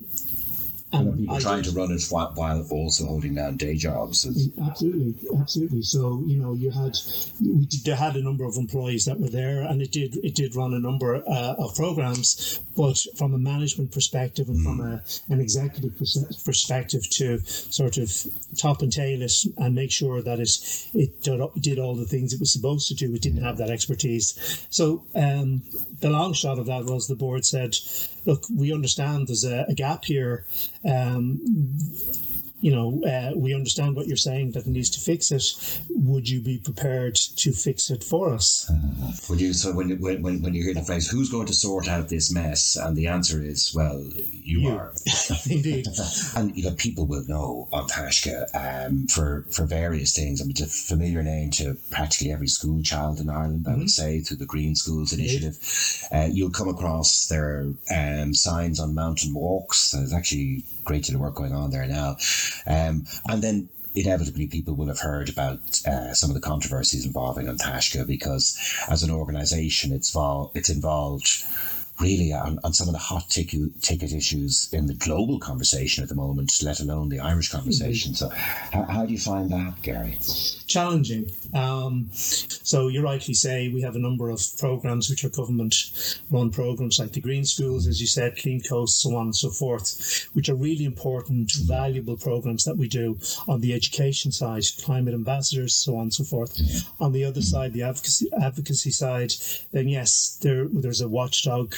and 0.93 1.17
people 1.17 1.39
trying 1.39 1.63
to 1.63 1.71
run 1.71 1.91
it 1.91 2.03
while, 2.09 2.31
while 2.35 2.65
also 2.69 3.05
holding 3.05 3.35
down 3.35 3.57
day 3.57 3.75
jobs. 3.75 4.25
Absolutely, 4.61 5.15
absolutely. 5.39 5.81
So 5.81 6.23
you 6.25 6.37
know, 6.37 6.53
you 6.53 6.71
had 6.71 6.97
we 7.41 7.65
did, 7.65 7.93
had 7.95 8.15
a 8.15 8.21
number 8.21 8.45
of 8.45 8.55
employees 8.57 9.05
that 9.05 9.19
were 9.19 9.29
there, 9.29 9.61
and 9.61 9.81
it 9.81 9.91
did 9.91 10.17
it 10.23 10.35
did 10.35 10.55
run 10.55 10.73
a 10.73 10.79
number 10.79 11.15
uh, 11.15 11.55
of 11.57 11.75
programs. 11.75 12.59
But 12.75 12.99
from 13.17 13.33
a 13.33 13.37
management 13.37 13.91
perspective 13.91 14.49
and 14.49 14.59
mm. 14.59 14.63
from 14.63 14.79
a, 14.81 15.03
an 15.31 15.39
executive 15.39 15.95
perspective, 16.43 17.07
to 17.11 17.39
sort 17.45 17.97
of 17.97 18.11
top 18.57 18.81
and 18.81 18.91
tail 18.91 19.21
it 19.21 19.33
and 19.57 19.75
make 19.75 19.91
sure 19.91 20.21
that 20.21 20.39
it 20.39 20.49
it 20.93 21.21
did, 21.21 21.41
did 21.59 21.79
all 21.79 21.95
the 21.95 22.05
things 22.05 22.33
it 22.33 22.39
was 22.39 22.51
supposed 22.51 22.87
to 22.87 22.95
do, 22.95 23.13
it 23.13 23.21
didn't 23.21 23.43
have 23.43 23.57
that 23.57 23.69
expertise. 23.69 24.67
So 24.69 25.03
um, 25.15 25.61
the 26.03 26.09
long 26.09 26.33
shot 26.33 26.59
of 26.59 26.65
that 26.67 26.85
was 26.85 27.07
the 27.07 27.15
board 27.15 27.45
said, 27.45 27.75
"Look, 28.25 28.45
we 28.55 28.73
understand 28.73 29.27
there's 29.27 29.45
a, 29.45 29.65
a 29.67 29.73
gap 29.73 30.05
here." 30.05 30.45
Um, 30.85 31.41
you 32.63 32.73
know, 32.73 33.03
uh, 33.05 33.33
we 33.35 33.53
understand 33.53 33.93
what 33.93 34.07
you're 34.07 34.15
saying 34.15 34.51
that 34.51 34.65
it 34.65 34.67
needs 34.67 34.89
to 34.91 35.01
fix 35.01 35.31
it. 35.33 35.43
Would 35.89 36.29
you 36.29 36.39
be 36.39 36.59
prepared 36.59 37.15
to 37.15 37.51
fix 37.51 37.91
it 37.91 38.05
for 38.05 38.33
us? 38.33 38.71
Would 39.29 39.41
you? 39.41 39.51
So 39.51 39.73
when 39.73 39.99
when 39.99 40.21
when 40.21 40.41
when 40.41 40.53
you 40.53 40.63
hear 40.63 40.73
the 40.73 40.81
phrase, 40.81 41.09
"Who's 41.09 41.29
going 41.29 41.47
to 41.47 41.53
sort 41.53 41.89
out 41.89 42.07
this 42.07 42.31
mess?" 42.33 42.77
and 42.77 42.95
the 42.95 43.07
answer 43.07 43.41
is, 43.43 43.73
"Well, 43.75 44.01
you, 44.31 44.61
You. 44.61 44.69
are." 44.69 44.93
Indeed. 45.49 45.87
And 46.35 46.55
you 46.55 46.63
know, 46.63 46.75
people 46.75 47.05
will 47.05 47.25
know 47.27 47.67
of 47.73 47.87
Taisce 47.87 48.47
um, 48.55 49.07
for 49.07 49.45
for 49.51 49.65
various 49.65 50.15
things. 50.15 50.39
I 50.41 50.45
mean, 50.45 50.51
it's 50.51 50.61
a 50.61 50.67
familiar 50.67 51.21
name 51.21 51.51
to 51.59 51.75
practically 51.91 52.31
every 52.31 52.47
school 52.47 52.81
child 52.81 53.19
in 53.19 53.29
Ireland. 53.29 53.65
I 53.67 53.75
would 53.75 53.91
say 53.91 54.21
through 54.21 54.37
the 54.37 54.45
Green 54.45 54.75
Schools 54.75 55.11
Initiative. 55.11 55.57
Uh, 56.11 56.29
you'll 56.31 56.49
come 56.59 56.69
across 56.69 57.27
their 57.27 57.73
um, 57.93 58.33
signs 58.33 58.79
on 58.79 58.95
mountain 58.95 59.33
walks. 59.33 59.91
There's 59.91 60.13
actually 60.13 60.63
great 60.83 61.03
deal 61.03 61.15
of 61.15 61.21
work 61.21 61.35
going 61.35 61.53
on 61.53 61.71
there 61.71 61.87
now, 61.87 62.17
um, 62.67 63.05
and 63.27 63.41
then. 63.41 63.69
Inevitably, 63.95 64.47
people 64.47 64.73
will 64.73 64.87
have 64.87 65.01
heard 65.01 65.29
about 65.29 65.79
uh, 65.85 66.15
some 66.15 66.31
of 66.31 66.33
the 66.33 66.41
controversies 66.41 67.05
involving 67.05 67.47
An 67.47 67.59
Taisce 67.59 68.07
because, 68.07 68.57
as 68.89 69.03
an 69.03 69.11
organisation, 69.11 69.91
it's, 69.93 70.09
vol- 70.09 70.51
it's 70.55 70.71
involved 70.71 71.45
really 71.99 72.33
on, 72.33 72.59
on 72.63 72.73
some 72.73 72.87
of 72.87 72.93
the 72.93 72.99
hot 72.99 73.29
ticket, 73.29 73.81
ticket 73.81 74.13
issues 74.13 74.69
in 74.73 74.87
the 74.87 74.93
global 74.93 75.39
conversation 75.39 76.03
at 76.03 76.09
the 76.09 76.15
moment, 76.15 76.51
let 76.63 76.79
alone 76.79 77.09
the 77.09 77.19
Irish 77.19 77.49
conversation. 77.49 78.15
So, 78.15 78.29
how, 78.29 78.83
how 78.83 79.05
do 79.05 79.11
you 79.11 79.19
find 79.19 79.49
that, 79.51 79.81
Gary? 79.81 80.17
challenging. 80.73 81.29
Um, 81.53 82.09
so 82.13 82.87
you 82.87 83.03
rightly 83.03 83.35
say 83.35 83.69
we 83.69 83.81
have 83.81 83.95
a 83.95 83.99
number 83.99 84.29
of 84.31 84.41
programs 84.57 85.07
which 85.09 85.23
are 85.23 85.29
government 85.29 85.75
run 86.31 86.49
programs 86.49 86.97
like 86.97 87.11
the 87.11 87.21
Green 87.21 87.45
Schools, 87.45 87.85
as 87.85 88.01
you 88.01 88.07
said, 88.07 88.37
Clean 88.37 88.59
Coast, 88.59 89.01
so 89.01 89.15
on 89.15 89.27
and 89.27 89.35
so 89.35 89.51
forth, 89.51 90.27
which 90.33 90.49
are 90.49 90.55
really 90.55 90.85
important, 90.85 91.51
valuable 91.51 92.17
programs 92.17 92.63
that 92.63 92.77
we 92.77 92.87
do 92.87 93.19
on 93.47 93.61
the 93.61 93.73
education 93.73 94.31
side, 94.31 94.63
climate 94.81 95.13
ambassadors, 95.13 95.75
so 95.75 95.95
on 95.95 96.03
and 96.03 96.13
so 96.13 96.23
forth. 96.23 96.59
On 96.99 97.11
the 97.11 97.23
other 97.23 97.41
side, 97.41 97.73
the 97.73 97.83
advocacy 97.83 98.29
advocacy 98.41 98.91
side, 98.91 99.33
then 99.71 99.87
yes, 99.87 100.39
there 100.41 100.65
there's 100.67 101.01
a 101.01 101.07
watchdog 101.07 101.75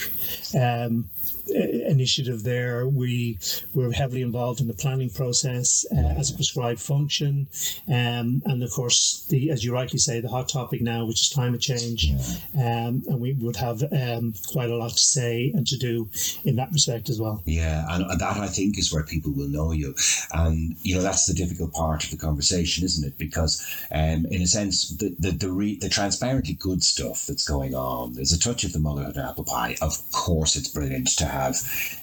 um, 0.56 1.10
initiative 1.48 2.44
there. 2.44 2.88
We 2.88 3.40
we're 3.74 3.92
heavily 3.92 4.22
involved 4.22 4.62
in 4.62 4.68
the 4.68 4.74
planning 4.74 5.10
process 5.10 5.86
uh, 5.92 6.14
as 6.18 6.32
a 6.32 6.36
prescribed 6.36 6.80
function, 6.80 7.48
um, 7.88 8.42
and 8.46 8.64
of 8.64 8.72
course, 8.72 9.26
the 9.30 9.52
as 9.52 9.64
you 9.64 9.74
rightly 9.74 10.00
say, 10.00 10.20
the 10.20 10.30
hot 10.30 10.50
topic 10.50 10.82
now, 10.82 11.06
which 11.06 11.22
is 11.22 11.30
climate 11.34 11.62
change, 11.62 12.12
um, 12.56 13.04
and 13.08 13.20
we 13.20 13.34
would 13.34 13.56
have 13.56 13.84
um, 13.92 14.34
quite 14.52 14.70
a 14.70 14.76
lot 14.76 14.92
to 14.92 15.04
say 15.04 15.52
and 15.56 15.66
to 15.68 15.78
do 15.78 16.10
in 16.44 16.56
that 16.56 16.72
respect 16.72 17.10
as 17.10 17.20
well. 17.20 17.42
Yeah, 17.46 17.86
and 17.90 18.20
that 18.20 18.38
I 18.38 18.48
think 18.48 18.78
is 18.78 18.94
where 18.94 19.04
people 19.04 19.32
will 19.32 19.48
know 19.48 19.72
you, 19.72 19.96
and 20.34 20.76
you 20.82 20.96
know 20.96 21.02
that's 21.02 21.26
the 21.26 21.34
difficult 21.34 21.74
part 21.74 22.04
of 22.04 22.12
the 22.12 22.18
conversation, 22.18 22.84
isn't 22.84 23.06
it? 23.06 23.18
Because, 23.18 23.66
um, 23.92 24.26
in 24.32 24.42
a 24.42 24.48
sense, 24.48 24.90
the 24.90 25.16
the 25.20 25.32
the, 25.32 25.52
re- 25.52 25.78
the 25.78 25.90
transparently 25.90 26.54
good 26.54 26.84
stuff 26.84 27.26
that's 27.28 27.48
going 27.48 27.76
on, 27.76 28.14
there's 28.14 28.34
a 28.34 28.40
touch 28.40 28.64
of 28.64 28.74
the 28.74 28.80
motherhood 28.80 29.18
apple 29.18 29.44
pie. 29.44 29.76
Of 29.82 30.12
course, 30.12 30.56
it's 30.56 30.70
brilliant 30.70 31.08
to 31.18 31.26
have 31.26 31.35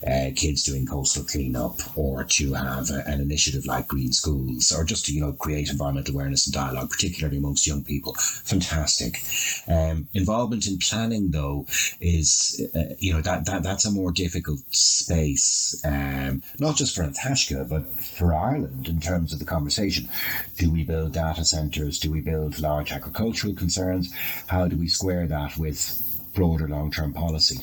uh, 0.06 0.30
kids 0.34 0.62
doing 0.62 0.86
coastal 0.86 1.24
cleanup, 1.24 1.80
or 1.96 2.24
to 2.24 2.54
have 2.54 2.90
a, 2.90 3.02
an 3.06 3.20
initiative 3.20 3.66
like 3.66 3.88
Green 3.88 4.12
Schools, 4.12 4.72
or 4.72 4.84
just 4.84 5.06
to 5.06 5.14
you 5.14 5.20
know 5.20 5.32
create 5.32 5.70
environmental 5.70 6.14
awareness 6.14 6.46
and 6.46 6.54
dialogue, 6.54 6.90
particularly 6.90 7.38
amongst 7.38 7.66
young 7.66 7.84
people. 7.84 8.14
Fantastic. 8.14 9.20
Um, 9.68 10.08
involvement 10.14 10.66
in 10.66 10.78
planning, 10.78 11.30
though, 11.30 11.66
is 12.00 12.60
uh, 12.74 12.94
you 12.98 13.12
know 13.12 13.20
that, 13.22 13.46
that 13.46 13.62
that's 13.62 13.84
a 13.84 13.90
more 13.90 14.12
difficult 14.12 14.60
space, 14.74 15.80
um, 15.84 16.42
not 16.58 16.76
just 16.76 16.94
for 16.94 17.02
An 17.02 17.12
Taisce, 17.12 17.68
but 17.68 17.86
for 18.00 18.34
Ireland 18.34 18.88
in 18.88 19.00
terms 19.00 19.32
of 19.32 19.38
the 19.38 19.44
conversation. 19.44 20.08
Do 20.56 20.70
we 20.70 20.84
build 20.84 21.12
data 21.12 21.44
centres? 21.44 21.98
Do 21.98 22.10
we 22.10 22.20
build 22.20 22.58
large 22.58 22.92
agricultural 22.92 23.54
concerns? 23.54 24.12
How 24.46 24.68
do 24.68 24.76
we 24.76 24.88
square 24.88 25.26
that 25.26 25.56
with 25.56 26.00
broader 26.34 26.68
long-term 26.68 27.12
policy? 27.14 27.58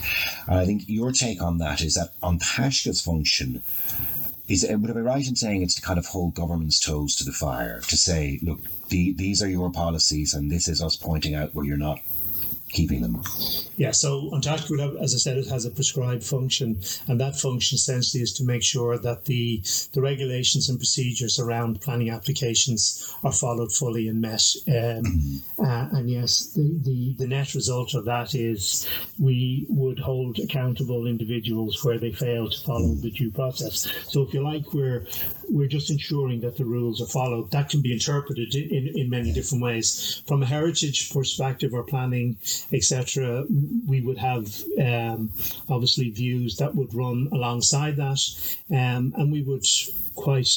And 0.48 0.60
I 0.60 0.66
think 0.66 0.84
your 0.88 1.12
take 1.12 1.42
on 1.42 1.58
that 1.60 1.82
is 1.82 1.96
that 1.96 2.14
An 2.24 2.40
Taisce's 2.40 3.02
function 3.02 3.62
is 4.48 4.66
would 4.68 4.90
I 4.90 4.94
be 4.94 5.02
right 5.02 5.28
in 5.28 5.36
saying 5.36 5.62
it's 5.62 5.76
to 5.76 5.82
kind 5.82 6.00
of 6.00 6.08
hold 6.08 6.34
government's 6.34 6.80
toes 6.80 7.16
to 7.18 7.24
the 7.24 7.32
fire 7.32 7.82
to 7.82 7.98
say, 7.98 8.40
look, 8.42 8.60
the, 8.90 9.14
these 9.14 9.44
are 9.44 9.50
your 9.50 9.72
policies, 9.72 10.34
and 10.34 10.52
this 10.52 10.68
is 10.68 10.82
us 10.82 10.96
pointing 10.96 11.36
out 11.36 11.54
where 11.54 11.66
you're 11.66 11.78
not 11.78 12.00
keeping 12.70 13.02
them. 13.02 13.24
Yeah, 13.78 13.92
so 13.92 14.30
An 14.34 14.42
Taisce, 14.42 14.70
would 14.70 14.82
as 15.02 15.16
I 15.16 15.18
said, 15.18 15.38
it 15.38 15.48
has 15.48 15.66
a 15.66 15.72
prescribed 15.72 16.24
function, 16.24 16.82
and 17.08 17.20
that 17.22 17.40
function 17.40 17.76
essentially 17.76 18.22
is 18.22 18.34
to 18.34 18.44
make 18.44 18.64
sure 18.64 18.98
that 18.98 19.26
the 19.26 19.62
the 19.94 20.02
regulations 20.02 20.70
and 20.70 20.78
procedures 20.78 21.40
around 21.40 21.82
planning 21.82 22.10
applications 22.10 23.16
are 23.24 23.32
followed 23.32 23.72
fully 23.72 24.08
and 24.08 24.22
met. 24.22 24.44
Um, 24.68 25.42
uh, 25.58 25.88
and 25.94 26.10
yes, 26.10 26.48
the, 26.54 26.80
the 26.84 27.14
the 27.18 27.28
net 27.28 27.56
result 27.56 27.94
of 27.94 28.06
that 28.06 28.36
is 28.36 28.88
we 29.18 29.66
would 29.70 30.00
hold 30.00 30.40
accountable 30.40 31.08
individuals 31.08 31.84
where 31.84 32.00
they 32.00 32.12
fail 32.12 32.50
to 32.50 32.60
follow 32.66 32.94
the 32.96 33.12
due 33.12 33.32
process. 33.32 33.88
So 34.08 34.24
if 34.24 34.34
you 34.34 34.44
like, 34.44 34.74
we're 34.74 35.06
we're 35.50 35.68
just 35.68 35.90
ensuring 35.90 36.42
that 36.42 36.58
the 36.58 36.66
rules 36.66 37.02
are 37.02 37.08
followed. 37.08 37.52
That 37.52 37.70
can 37.70 37.82
be 37.82 37.94
interpreted 37.94 38.56
in, 38.56 38.88
in 38.96 39.10
many 39.10 39.32
different 39.32 39.64
ways. 39.64 40.22
From 40.28 40.44
a 40.44 40.46
heritage 40.46 41.12
perspective 41.12 41.74
or 41.74 41.84
planning, 41.84 42.38
etc., 42.72 43.46
we 43.88 44.02
would 44.02 44.18
have 44.18 44.64
um, 44.82 45.32
obviously 45.70 46.10
views 46.10 46.58
that 46.58 46.76
would 46.76 46.94
run 46.94 47.30
alongside 47.32 47.96
that, 47.98 48.20
um, 48.72 49.14
and 49.18 49.32
we 49.32 49.42
would 49.42 49.66
quite 50.16 50.50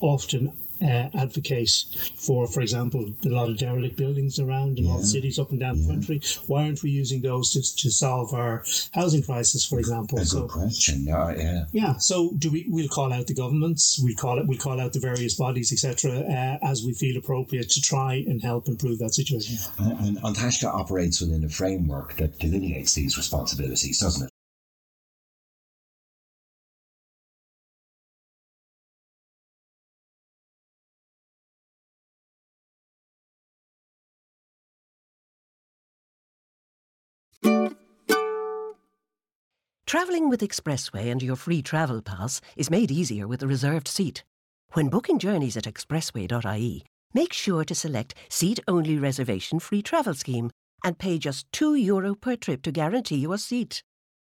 often 0.00 0.52
uh, 0.82 1.08
advocate 1.14 1.70
for, 2.16 2.46
for 2.46 2.60
example, 2.60 3.12
a 3.24 3.28
lot 3.28 3.48
of 3.48 3.58
derelict 3.58 3.96
buildings 3.96 4.38
around 4.38 4.78
in 4.78 4.86
all 4.86 5.02
cities 5.02 5.38
up 5.38 5.50
and 5.50 5.60
down 5.60 5.80
the 5.80 5.86
country. 5.88 6.20
Why 6.46 6.64
aren't 6.64 6.82
we 6.82 6.90
using 6.90 7.20
those 7.22 7.50
to, 7.52 7.60
to 7.76 7.90
solve 7.90 8.32
our 8.34 8.64
housing 8.92 9.22
crisis, 9.22 9.64
for 9.64 9.78
example? 9.78 10.18
A 10.18 10.24
So- 10.24 10.42
good 10.42 10.50
question. 10.50 11.04
Yeah, 11.04 11.34
yeah. 11.36 11.64
yeah. 11.72 11.96
So 11.98 12.32
do 12.38 12.50
we? 12.50 12.66
We'll 12.68 12.88
call 12.88 13.12
out 13.12 13.26
the 13.26 13.34
governments. 13.34 14.00
We 14.02 14.14
call 14.14 14.38
it. 14.38 14.46
We 14.46 14.56
call 14.56 14.80
out 14.80 14.92
the 14.92 15.00
various 15.00 15.34
bodies, 15.34 15.72
etc., 15.72 16.20
uh, 16.20 16.58
as 16.66 16.82
we 16.84 16.92
feel 16.94 17.16
appropriate 17.18 17.70
to 17.70 17.80
try 17.80 18.14
and 18.26 18.42
help 18.42 18.68
improve 18.68 18.98
that 18.98 19.14
situation. 19.14 19.56
And, 19.78 19.98
and 20.00 20.18
An 20.24 20.34
Taisce 20.34 20.64
operates 20.64 21.20
within 21.20 21.44
a 21.44 21.48
framework 21.48 22.16
that 22.16 22.38
delineates 22.38 22.94
these 22.94 23.16
responsibilities, 23.16 23.98
doesn't 24.00 24.26
it? 24.26 24.30
Travelling 39.90 40.28
with 40.30 40.40
Expressway 40.40 41.10
and 41.10 41.20
your 41.20 41.34
free 41.34 41.62
travel 41.62 42.00
pass 42.00 42.40
is 42.56 42.70
made 42.70 42.92
easier 42.92 43.26
with 43.26 43.42
a 43.42 43.48
reserved 43.48 43.88
seat. 43.88 44.22
When 44.74 44.88
booking 44.88 45.18
journeys 45.18 45.56
at 45.56 45.64
expressway.ie, 45.64 46.84
make 47.12 47.32
sure 47.32 47.64
to 47.64 47.74
select 47.74 48.14
Seat 48.28 48.60
Only 48.68 48.98
Reservation 48.98 49.58
Free 49.58 49.82
Travel 49.82 50.14
Scheme 50.14 50.52
and 50.84 50.96
pay 50.96 51.18
just 51.18 51.50
€2 51.50 51.74
Euro 51.86 52.14
per 52.14 52.36
trip 52.36 52.62
to 52.62 52.70
guarantee 52.70 53.16
you 53.16 53.32
a 53.32 53.38
seat. 53.38 53.82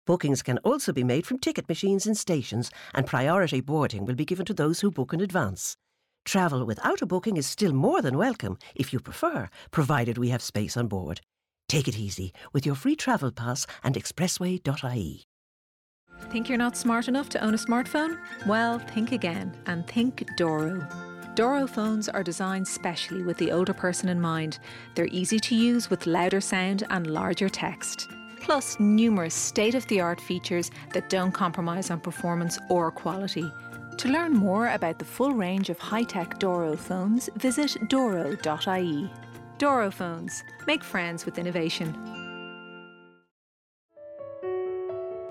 Bookings 0.06 0.44
can 0.44 0.58
also 0.58 0.92
be 0.92 1.02
made 1.02 1.26
from 1.26 1.40
ticket 1.40 1.68
machines 1.68 2.06
in 2.06 2.14
stations, 2.14 2.70
and 2.94 3.04
priority 3.04 3.60
boarding 3.60 4.04
will 4.04 4.14
be 4.14 4.24
given 4.24 4.46
to 4.46 4.54
those 4.54 4.78
who 4.78 4.92
book 4.92 5.12
in 5.12 5.20
advance. 5.20 5.76
Travel 6.24 6.64
without 6.64 7.02
a 7.02 7.06
booking 7.06 7.36
is 7.36 7.48
still 7.48 7.72
more 7.72 8.00
than 8.00 8.16
welcome 8.16 8.58
if 8.76 8.92
you 8.92 9.00
prefer, 9.00 9.50
provided 9.72 10.18
we 10.18 10.28
have 10.28 10.40
space 10.40 10.76
on 10.76 10.86
board. 10.86 11.20
Take 11.68 11.88
it 11.88 11.98
easy 11.98 12.32
with 12.52 12.64
your 12.64 12.76
free 12.76 12.94
travel 12.94 13.32
pass 13.32 13.66
and 13.82 13.96
expressway.ie. 13.96 15.24
Think 16.30 16.48
you're 16.48 16.58
not 16.58 16.76
smart 16.76 17.08
enough 17.08 17.28
to 17.30 17.44
own 17.44 17.54
a 17.54 17.58
smartphone? 17.58 18.18
Well, 18.46 18.78
think 18.78 19.12
again 19.12 19.56
and 19.66 19.86
think 19.86 20.28
Doro. 20.36 20.86
Doro 21.34 21.66
phones 21.66 22.08
are 22.08 22.22
designed 22.22 22.66
specially 22.66 23.22
with 23.22 23.38
the 23.38 23.52
older 23.52 23.72
person 23.72 24.08
in 24.08 24.20
mind. 24.20 24.58
They're 24.94 25.06
easy 25.06 25.38
to 25.38 25.54
use 25.54 25.88
with 25.88 26.06
louder 26.06 26.40
sound 26.40 26.84
and 26.90 27.06
larger 27.06 27.48
text. 27.48 28.08
Plus, 28.40 28.78
numerous 28.80 29.34
state 29.34 29.74
of 29.74 29.86
the 29.86 30.00
art 30.00 30.20
features 30.20 30.70
that 30.92 31.08
don't 31.08 31.32
compromise 31.32 31.90
on 31.90 32.00
performance 32.00 32.58
or 32.68 32.90
quality. 32.90 33.50
To 33.98 34.08
learn 34.08 34.32
more 34.32 34.68
about 34.68 34.98
the 34.98 35.04
full 35.04 35.32
range 35.32 35.70
of 35.70 35.78
high 35.78 36.04
tech 36.04 36.38
Doro 36.38 36.76
phones, 36.76 37.28
visit 37.36 37.76
doro.ie. 37.88 39.10
Doro 39.58 39.90
phones. 39.90 40.44
Make 40.66 40.84
friends 40.84 41.24
with 41.24 41.38
innovation. 41.38 42.17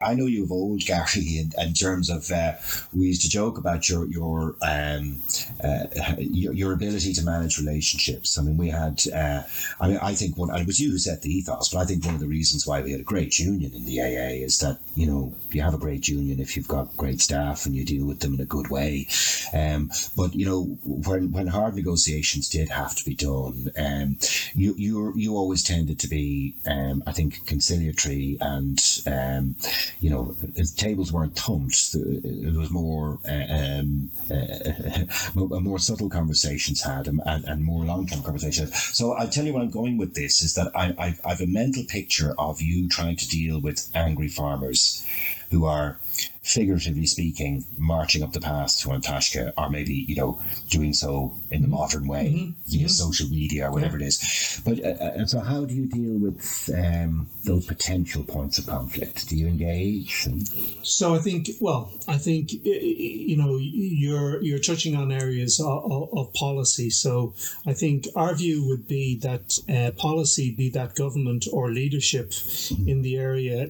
I 0.00 0.14
know 0.14 0.26
you've 0.26 0.52
old 0.52 0.82
Gary 0.82 1.38
in, 1.38 1.50
in 1.58 1.74
terms 1.74 2.08
of 2.08 2.30
uh, 2.30 2.52
we 2.92 3.08
used 3.08 3.22
to 3.22 3.28
joke 3.28 3.58
about 3.58 3.88
your 3.88 4.06
your 4.06 4.54
um, 4.62 5.22
uh, 5.64 5.86
your, 6.18 6.52
your, 6.52 6.72
ability 6.72 7.12
to 7.14 7.24
manage 7.24 7.58
relationships. 7.58 8.38
I 8.38 8.42
mean, 8.42 8.56
we 8.56 8.68
had. 8.68 9.02
Uh, 9.12 9.42
I 9.80 9.88
mean, 9.88 9.98
I 10.00 10.14
think 10.14 10.36
one. 10.36 10.54
it 10.54 10.68
was 10.68 10.78
you 10.78 10.92
who 10.92 10.98
set 10.98 11.22
the 11.22 11.32
ethos, 11.32 11.70
but 11.70 11.80
I 11.80 11.84
think 11.84 12.04
one 12.04 12.14
of 12.14 12.20
the 12.20 12.28
reasons 12.28 12.64
why 12.64 12.80
we 12.80 12.92
had 12.92 13.00
a 13.00 13.04
great 13.04 13.40
union 13.40 13.74
in 13.74 13.86
the 13.86 14.00
AA 14.00 14.44
is 14.44 14.58
that 14.60 14.78
you 14.94 15.04
know 15.08 15.34
you 15.50 15.62
have 15.62 15.74
a 15.74 15.78
great 15.78 16.06
union 16.06 16.38
if 16.38 16.56
you've 16.56 16.68
got 16.68 16.96
great 16.96 17.20
staff 17.20 17.66
and 17.66 17.74
you 17.74 17.84
deal 17.84 18.06
with 18.06 18.20
them 18.20 18.34
in 18.34 18.40
a 18.40 18.44
good 18.44 18.70
way. 18.70 19.08
Um, 19.52 19.90
but 20.16 20.32
you 20.32 20.46
know 20.46 20.78
when 20.84 21.32
when 21.32 21.48
hard 21.48 21.74
negotiations 21.74 22.48
did 22.48 22.68
have 22.68 22.94
to 22.94 23.04
be 23.04 23.16
done, 23.16 23.72
um, 23.76 24.18
you 24.54 24.74
you 24.78 25.12
you 25.16 25.36
always 25.36 25.64
tended 25.64 25.98
to 25.98 26.08
be, 26.08 26.54
um, 26.68 27.02
I 27.04 27.10
think, 27.10 27.44
conciliatory 27.46 28.38
and 28.40 28.80
um, 29.08 29.56
you 30.00 30.10
know, 30.10 30.36
tables 30.76 31.12
weren't 31.12 31.36
thumped. 31.36 31.94
It 31.94 32.54
was 32.54 32.70
more, 32.70 33.18
uh, 33.28 33.46
um, 33.50 34.10
uh, 34.30 35.04
more 35.60 35.78
subtle 35.78 36.08
conversations 36.08 36.82
had 36.82 37.06
and, 37.08 37.20
and, 37.24 37.64
more 37.64 37.84
long 37.84 38.06
term 38.06 38.22
conversations. 38.22 38.74
So 38.94 39.12
I'll 39.12 39.28
tell 39.28 39.44
you 39.44 39.52
where 39.52 39.62
I'm 39.62 39.70
going 39.70 39.98
with 39.98 40.14
this 40.14 40.42
is 40.42 40.54
that 40.54 40.70
I, 40.74 40.94
I, 40.98 41.14
I 41.24 41.30
have 41.30 41.40
a 41.40 41.46
mental 41.46 41.84
picture 41.84 42.34
of 42.38 42.60
you 42.60 42.88
trying 42.88 43.16
to 43.16 43.28
deal 43.28 43.60
with 43.60 43.88
angry 43.94 44.28
farmers 44.28 45.04
who 45.50 45.64
are 45.64 45.98
figuratively 46.42 47.06
speaking, 47.06 47.64
marching 47.76 48.22
up 48.22 48.32
the 48.32 48.40
path 48.40 48.78
to 48.80 48.90
An 48.90 49.00
Taisce, 49.00 49.52
or 49.56 49.70
maybe, 49.70 49.94
you 50.08 50.14
know, 50.14 50.40
doing 50.70 50.92
so 50.92 51.34
in 51.50 51.62
the 51.62 51.68
modern 51.68 52.06
way 52.06 52.26
mm-hmm. 52.26 52.50
via 52.66 52.80
mm-hmm. 52.80 52.88
social 52.88 53.28
media 53.28 53.68
or 53.68 53.72
whatever 53.72 53.98
yeah. 53.98 54.06
it 54.06 54.08
is. 54.08 54.62
But 54.64 54.84
uh, 54.84 54.88
uh, 54.88 55.26
so, 55.26 55.40
how 55.40 55.64
do 55.64 55.74
you 55.74 55.86
deal 55.86 56.18
with 56.18 56.70
um, 56.74 57.28
those 57.44 57.66
potential 57.66 58.22
points 58.24 58.58
of 58.58 58.66
conflict? 58.66 59.28
Do 59.28 59.36
you 59.36 59.46
engage? 59.46 60.26
And... 60.26 60.48
So, 60.82 61.14
I 61.14 61.18
think, 61.18 61.50
well, 61.60 61.92
I 62.06 62.16
think, 62.16 62.52
you 62.64 63.36
know, 63.36 63.58
you're 63.60 64.42
you're 64.42 64.58
touching 64.58 64.96
on 64.96 65.12
areas 65.12 65.60
of, 65.60 66.08
of 66.16 66.32
policy. 66.34 66.90
So, 66.90 67.34
I 67.66 67.74
think 67.74 68.06
our 68.16 68.34
view 68.34 68.66
would 68.68 68.88
be 68.88 69.16
that 69.18 69.58
uh, 69.68 69.90
policy, 69.92 70.54
be 70.54 70.70
that 70.70 70.94
government 70.94 71.46
or 71.52 71.70
leadership 71.70 72.30
mm-hmm. 72.30 72.88
in 72.88 73.02
the 73.02 73.16
area, 73.16 73.68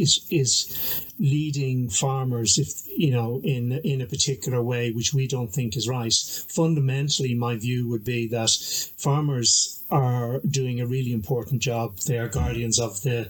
is 0.00 0.26
is 0.30 1.04
leading 1.18 1.88
farmers 1.88 2.58
if 2.58 2.68
you 2.86 3.10
know 3.10 3.40
in 3.44 3.72
in 3.84 4.00
a 4.00 4.06
particular 4.06 4.62
way 4.62 4.90
which 4.90 5.12
we 5.12 5.26
don't 5.26 5.52
think 5.52 5.76
is 5.76 5.88
right. 5.88 6.14
Fundamentally 6.48 7.34
my 7.34 7.56
view 7.56 7.88
would 7.88 8.04
be 8.04 8.26
that 8.28 8.50
farmers 8.96 9.80
are 9.90 10.40
doing 10.48 10.80
a 10.80 10.86
really 10.86 11.12
important 11.12 11.60
job. 11.60 11.98
They 12.06 12.18
are 12.18 12.28
guardians 12.28 12.78
of 12.78 13.02
the 13.02 13.28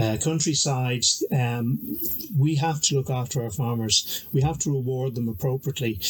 uh, 0.00 0.16
countryside. 0.22 1.04
Um, 1.30 1.98
we 2.36 2.56
have 2.56 2.80
to 2.82 2.96
look 2.96 3.10
after 3.10 3.42
our 3.42 3.50
farmers. 3.50 4.26
We 4.32 4.40
have 4.42 4.58
to 4.60 4.70
reward 4.70 5.14
them 5.14 5.28
appropriately 5.28 6.00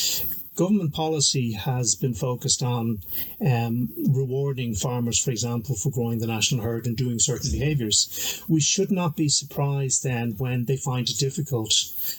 government 0.60 0.92
policy 0.92 1.52
has 1.52 1.94
been 1.94 2.12
focused 2.12 2.62
on 2.62 2.98
um, 3.40 3.88
rewarding 4.10 4.74
farmers, 4.74 5.18
for 5.18 5.30
example, 5.30 5.74
for 5.74 5.90
growing 5.90 6.18
the 6.18 6.26
national 6.26 6.62
herd 6.62 6.86
and 6.86 6.98
doing 6.98 7.18
certain 7.18 7.50
behaviours. 7.50 8.44
We 8.46 8.60
should 8.60 8.90
not 8.90 9.16
be 9.16 9.30
surprised 9.30 10.04
then 10.04 10.34
when 10.36 10.66
they 10.66 10.76
find 10.76 11.08
it 11.08 11.16
difficult 11.16 11.72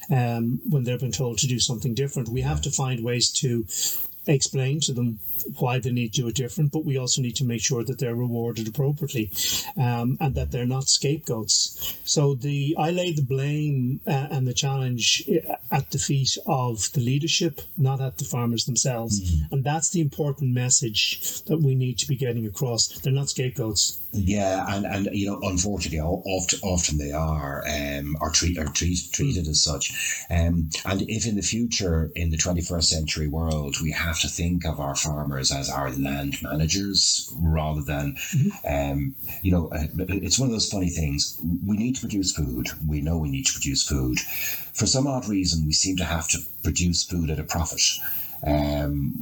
um, 0.10 0.60
when 0.68 0.84
they've 0.84 1.00
been 1.00 1.12
told 1.12 1.38
to 1.38 1.48
do 1.48 1.60
something 1.60 1.94
different. 1.94 2.30
We 2.30 2.42
have 2.42 2.62
to 2.64 2.72
find 2.72 3.04
ways 3.04 3.30
to 3.42 3.68
explain 4.28 4.80
to 4.82 4.94
them 4.94 5.20
why 5.58 5.80
they 5.80 5.92
need 5.92 6.14
to 6.14 6.22
do 6.22 6.28
it 6.28 6.36
different, 6.36 6.72
but 6.72 6.86
we 6.86 6.98
also 6.98 7.22
need 7.22 7.36
to 7.36 7.44
make 7.44 7.62
sure 7.62 7.84
that 7.84 7.98
they're 7.98 8.16
rewarded 8.16 8.68
appropriately 8.68 9.32
um, 9.76 10.16
and 10.20 10.36
that 10.36 10.52
they're 10.52 10.68
not 10.68 10.88
scapegoats. 10.88 11.98
So 12.06 12.36
the 12.36 12.76
I 12.78 12.92
lay 12.92 13.12
the 13.12 13.24
blame 13.24 14.02
uh, 14.06 14.28
and 14.30 14.48
the 14.48 14.54
challenge 14.54 15.28
uh, 15.28 15.56
at 15.72 15.90
the 15.92 15.98
feet 15.98 16.38
of 16.46 16.92
the 16.94 17.02
leadership, 17.02 17.62
not 17.76 18.02
at 18.02 18.20
the 18.20 18.26
farmers 18.26 18.66
themselves, 18.66 19.20
mm-hmm. 19.20 19.54
and 19.54 19.64
that's 19.64 19.90
the 19.90 20.02
important 20.02 20.54
message 20.54 21.42
that 21.46 21.58
we 21.58 21.74
need 21.74 21.98
to 22.00 22.08
be 22.08 22.16
getting 22.16 22.46
across. 22.46 22.88
They're 23.00 23.12
not 23.12 23.30
scapegoats. 23.30 23.98
Yeah, 24.14 24.66
and, 24.70 24.86
and 24.86 25.10
you 25.14 25.28
know, 25.28 25.40
unfortunately, 25.42 26.02
often 26.02 26.60
often 26.64 26.98
they 26.98 27.14
are 27.14 27.64
um, 27.68 28.18
are, 28.20 28.30
treat, 28.30 28.58
are 28.60 28.66
treat, 28.66 29.00
treated 29.12 29.48
as 29.48 29.64
such. 29.64 30.26
Um, 30.30 30.70
and 30.86 31.02
if 31.10 31.26
in 31.26 31.36
the 31.36 31.42
future, 31.42 32.12
in 32.16 32.30
the 32.30 32.38
twenty 32.38 32.62
first 32.62 32.90
century 32.90 33.30
world, 33.30 33.78
we 33.82 33.92
have 33.92 34.11
to 34.20 34.28
think 34.28 34.66
of 34.66 34.80
our 34.80 34.96
farmers 34.96 35.52
as 35.52 35.70
our 35.70 35.92
land 35.92 36.38
managers 36.42 37.34
rather 37.38 37.82
than, 37.82 38.14
mm-hmm. 38.14 38.92
um, 38.92 39.16
you 39.42 39.52
know, 39.52 39.70
uh, 39.70 39.88
it's 39.98 40.40
one 40.40 40.48
of 40.48 40.54
those 40.54 40.70
funny 40.70 40.90
things. 40.90 41.40
We 41.66 41.78
need 41.78 41.96
to 41.96 42.02
produce 42.02 42.32
food. 42.32 42.70
We 42.88 43.02
know 43.02 43.18
we 43.18 43.30
need 43.30 43.46
to 43.48 43.54
produce 43.54 43.84
food. 43.88 44.20
For 44.74 44.86
some 44.86 45.08
odd 45.08 45.28
reason, 45.28 45.66
we 45.66 45.74
seem 45.74 45.98
to 45.98 46.06
have 46.06 46.28
to 46.30 46.40
produce 46.64 47.04
food 47.04 47.30
at 47.30 47.40
a 47.40 47.44
profit. 47.44 47.82
Um, 48.46 49.14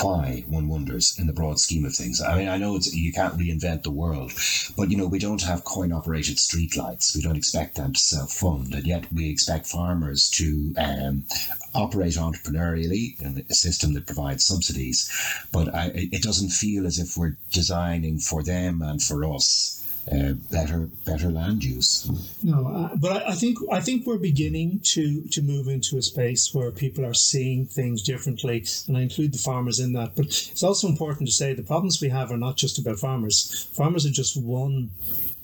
why 0.00 0.44
one 0.46 0.68
wonders 0.68 1.18
in 1.18 1.26
the 1.26 1.32
broad 1.32 1.58
scheme 1.58 1.84
of 1.84 1.94
things. 1.94 2.20
I 2.22 2.38
mean, 2.38 2.48
I 2.48 2.56
know 2.56 2.76
it's 2.76 2.94
you 2.94 3.12
can't 3.12 3.38
reinvent 3.38 3.82
the 3.82 3.90
world, 3.90 4.32
but 4.76 4.90
you 4.90 4.96
know 4.96 5.06
we 5.06 5.18
don't 5.18 5.42
have 5.42 5.64
coin-operated 5.64 6.36
streetlights. 6.36 7.14
We 7.14 7.22
don't 7.22 7.36
expect 7.36 7.74
them 7.74 7.92
to 7.92 8.00
self-fund, 8.00 8.74
and 8.74 8.86
yet 8.86 9.12
we 9.12 9.28
expect 9.28 9.66
farmers 9.66 10.30
to 10.30 10.74
um, 10.78 11.24
operate 11.74 12.14
entrepreneurially 12.14 13.20
in 13.20 13.44
a 13.50 13.54
system 13.54 13.94
that 13.94 14.06
provides 14.06 14.46
subsidies. 14.46 15.10
But 15.52 15.74
I, 15.74 15.90
it 15.94 16.22
doesn't 16.22 16.50
feel 16.50 16.86
as 16.86 16.98
if 16.98 17.16
we're 17.16 17.36
designing 17.50 18.18
for 18.18 18.42
them 18.42 18.80
and 18.82 19.02
for 19.02 19.24
us 19.24 19.81
uh, 20.10 20.32
better 20.50 20.88
better 21.04 21.30
land 21.30 21.62
use. 21.62 22.10
No, 22.42 22.66
uh, 22.66 22.96
but 22.96 23.22
I, 23.22 23.30
I, 23.30 23.34
think 23.34 23.58
I 23.70 23.80
think 23.80 24.06
we're 24.06 24.18
beginning 24.18 24.80
to 24.84 25.22
to 25.28 25.42
move 25.42 25.68
into 25.68 25.96
a 25.96 26.02
space 26.02 26.52
where 26.52 26.70
people 26.72 27.04
are 27.06 27.14
seeing 27.14 27.66
things 27.66 28.02
differently, 28.02 28.64
and 28.88 28.96
I 28.96 29.02
include 29.02 29.32
the 29.32 29.38
farmers 29.38 29.78
in 29.78 29.92
that. 29.92 30.16
But 30.16 30.26
it's 30.26 30.62
also 30.62 30.88
important 30.88 31.28
to 31.28 31.34
say 31.34 31.54
the 31.54 31.62
problems 31.62 32.00
we 32.00 32.08
have 32.08 32.32
are 32.32 32.36
not 32.36 32.56
just 32.56 32.78
about 32.78 32.98
farmers. 32.98 33.68
Farmers 33.72 34.04
are 34.04 34.10
just 34.10 34.36
one 34.36 34.90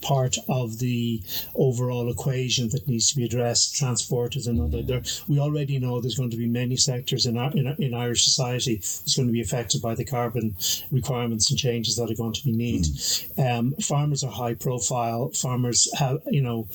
part 0.01 0.37
of 0.47 0.79
the 0.79 1.21
overall 1.55 2.09
equation 2.11 2.69
that 2.69 2.87
needs 2.87 3.09
to 3.09 3.15
be 3.15 3.25
addressed. 3.25 3.75
Transport 3.75 4.35
is 4.35 4.47
another. 4.47 4.81
There, 4.81 5.01
we 5.27 5.39
already 5.39 5.79
know 5.79 5.99
there's 5.99 6.15
going 6.15 6.31
to 6.31 6.37
be 6.37 6.47
many 6.47 6.75
sectors 6.75 7.25
in, 7.25 7.37
our, 7.37 7.51
in, 7.51 7.67
in 7.79 7.93
Irish 7.93 8.25
society 8.25 8.75
that's 8.77 9.15
going 9.15 9.27
to 9.27 9.33
be 9.33 9.41
affected 9.41 9.81
by 9.81 9.95
the 9.95 10.05
carbon 10.05 10.55
requirements 10.91 11.49
and 11.49 11.59
changes 11.59 11.95
that 11.95 12.09
are 12.09 12.15
going 12.15 12.33
to 12.33 12.43
be 12.43 12.51
needed. 12.51 12.91
Mm. 12.91 13.59
Um, 13.59 13.73
farmers 13.81 14.23
are 14.23 14.31
high 14.31 14.53
profile. 14.53 15.29
Farmers 15.29 15.89
have, 15.97 16.21
you 16.27 16.41
know, 16.41 16.67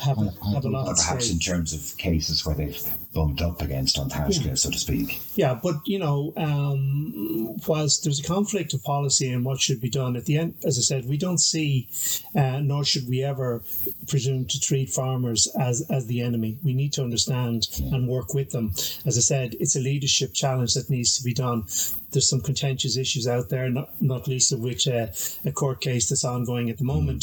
have, 0.00 0.18
have 0.52 0.64
a 0.64 0.68
lot. 0.68 0.96
Perhaps 0.96 1.30
in 1.30 1.38
terms 1.38 1.72
of 1.72 1.96
cases 1.98 2.44
where 2.44 2.54
they've 2.54 2.82
bumped 3.14 3.42
up 3.42 3.60
against 3.60 3.98
An 3.98 4.08
Taisce, 4.08 4.44
yeah. 4.44 4.54
so 4.54 4.70
to 4.70 4.78
speak. 4.78 5.20
Yeah, 5.34 5.54
but 5.54 5.76
you 5.86 5.98
know, 5.98 6.32
um, 6.36 7.56
whilst 7.66 8.04
there's 8.04 8.20
a 8.20 8.24
conflict 8.24 8.74
of 8.74 8.82
policy 8.82 9.30
and 9.30 9.44
what 9.44 9.60
should 9.60 9.80
be 9.80 9.90
done 9.90 10.16
at 10.16 10.24
the 10.24 10.38
end, 10.38 10.54
as 10.64 10.78
I 10.78 10.82
said, 10.82 11.08
we 11.08 11.16
don't 11.16 11.38
see. 11.38 11.88
Uh, 12.34 12.60
nor 12.72 12.84
should 12.84 13.06
we 13.06 13.22
ever 13.22 13.62
presume 14.08 14.46
to 14.46 14.58
treat 14.58 14.88
farmers 14.88 15.46
as, 15.60 15.76
as 15.90 16.06
the 16.06 16.22
enemy. 16.22 16.56
We 16.64 16.72
need 16.72 16.92
to 16.94 17.02
understand 17.02 17.68
and 17.92 18.08
work 18.08 18.32
with 18.32 18.50
them. 18.50 18.72
As 19.04 19.18
I 19.18 19.24
said, 19.32 19.56
it's 19.60 19.76
a 19.76 19.80
leadership 19.90 20.32
challenge 20.32 20.72
that 20.74 20.88
needs 20.88 21.10
to 21.18 21.22
be 21.22 21.34
done. 21.34 21.64
There's 22.12 22.28
some 22.28 22.40
contentious 22.40 22.96
issues 22.96 23.26
out 23.26 23.50
there, 23.50 23.68
not, 23.68 23.88
not 24.00 24.28
least 24.28 24.52
of 24.52 24.60
which 24.60 24.88
uh, 24.88 25.08
a 25.44 25.52
court 25.52 25.80
case 25.80 26.08
that's 26.08 26.24
ongoing 26.24 26.70
at 26.70 26.78
the 26.78 26.84
moment. 26.84 27.22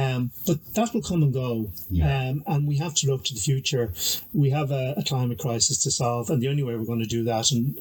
Um, 0.00 0.30
but 0.46 0.58
that 0.74 0.92
will 0.92 1.02
come 1.10 1.22
and 1.22 1.32
go. 1.32 1.70
Yeah. 1.90 2.30
Um, 2.30 2.42
and 2.46 2.66
we 2.66 2.76
have 2.78 2.94
to 2.96 3.06
look 3.06 3.24
to 3.24 3.34
the 3.34 3.40
future. 3.40 3.92
We 4.32 4.50
have 4.50 4.70
a, 4.72 4.94
a 4.96 5.04
climate 5.04 5.38
crisis 5.38 5.82
to 5.84 5.90
solve, 5.90 6.30
and 6.30 6.42
the 6.42 6.48
only 6.48 6.64
way 6.64 6.74
we're 6.76 6.92
going 6.92 7.06
to 7.08 7.16
do 7.18 7.24
that 7.24 7.52
and 7.52 7.78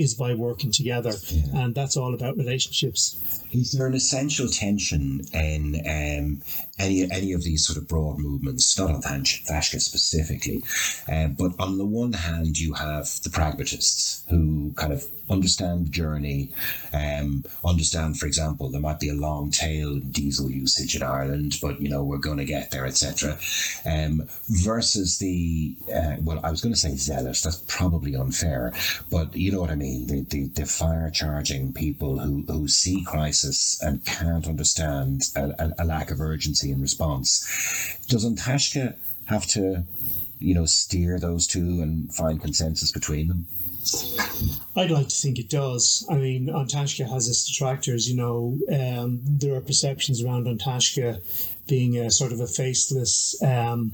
is 0.00 0.14
by 0.14 0.34
working 0.34 0.70
together, 0.70 1.12
yeah. 1.28 1.64
and 1.64 1.74
that's 1.74 1.96
all 1.96 2.14
about 2.14 2.36
relationships. 2.36 3.18
Is 3.52 3.72
there 3.72 3.86
an 3.86 3.94
essential 3.94 4.48
tension 4.48 5.22
in 5.32 5.82
um, 5.86 6.42
any 6.78 7.10
any 7.10 7.32
of 7.32 7.42
these 7.42 7.66
sort 7.66 7.78
of 7.78 7.88
broad 7.88 8.18
movements, 8.18 8.78
not 8.78 8.90
An 8.90 9.22
Taisce 9.24 9.80
specifically, 9.80 10.62
uh, 11.10 11.28
but 11.28 11.52
on 11.58 11.78
the 11.78 11.86
one 11.86 12.12
hand, 12.12 12.58
you 12.58 12.74
have 12.74 13.08
the 13.22 13.30
pragmatists 13.30 14.24
who 14.28 14.72
kind 14.76 14.92
of 14.92 15.06
understand 15.28 15.86
the 15.86 15.90
journey, 15.90 16.50
um, 16.92 17.44
understand, 17.64 18.18
for 18.18 18.26
example, 18.26 18.68
there 18.68 18.80
might 18.80 19.00
be 19.00 19.08
a 19.08 19.14
long 19.14 19.50
tail 19.50 19.92
in 19.92 20.10
diesel 20.10 20.50
usage 20.50 20.94
in 20.94 21.02
Ireland, 21.02 21.56
but 21.60 21.80
you 21.80 21.88
know 21.88 22.04
we're 22.04 22.18
going 22.18 22.38
to 22.38 22.44
get 22.44 22.70
there, 22.70 22.86
etc. 22.86 23.38
Um, 23.84 24.28
versus 24.48 25.18
the 25.18 25.74
uh, 25.92 26.16
well, 26.20 26.40
I 26.44 26.50
was 26.50 26.60
going 26.60 26.74
to 26.74 26.80
say 26.80 26.94
zealous. 26.96 27.42
That's 27.42 27.64
probably 27.66 28.14
unfair, 28.14 28.72
but 29.10 29.34
you 29.34 29.50
know 29.50 29.60
what 29.60 29.70
I 29.70 29.76
mean. 29.76 30.06
The 30.06 30.22
the, 30.22 30.46
the 30.48 30.66
fire 30.66 31.10
charging 31.10 31.72
people 31.72 32.18
who 32.18 32.42
who 32.42 32.68
see 32.68 33.02
crisis 33.04 33.80
and 33.82 34.04
can't 34.04 34.46
understand 34.46 35.30
a, 35.34 35.50
a, 35.58 35.74
a 35.78 35.84
lack 35.84 36.10
of 36.10 36.20
urgency 36.20 36.65
in 36.70 36.80
response. 36.80 37.96
Does 38.08 38.24
An 38.24 38.36
Taisce 38.36 38.94
have 39.26 39.46
to 39.48 39.84
you 40.38 40.54
know, 40.54 40.66
steer 40.66 41.18
those 41.18 41.46
two 41.46 41.80
and 41.82 42.12
find 42.14 42.40
consensus 42.40 42.92
between 42.92 43.28
them? 43.28 43.46
I'd 44.76 44.90
like 44.90 45.08
to 45.08 45.16
think 45.16 45.38
it 45.38 45.48
does. 45.48 46.06
I 46.10 46.16
mean, 46.16 46.50
An 46.50 46.66
Taisce 46.66 47.08
has 47.08 47.28
its 47.28 47.50
detractors. 47.50 48.08
You 48.08 48.16
know, 48.16 48.58
um, 48.70 49.20
there 49.24 49.54
are 49.54 49.60
perceptions 49.60 50.22
around 50.22 50.46
An 50.46 50.58
Taisce 50.58 51.20
being 51.66 51.96
a 51.96 52.10
sort 52.10 52.32
of 52.32 52.40
a 52.40 52.46
faceless, 52.46 53.42
um, 53.42 53.92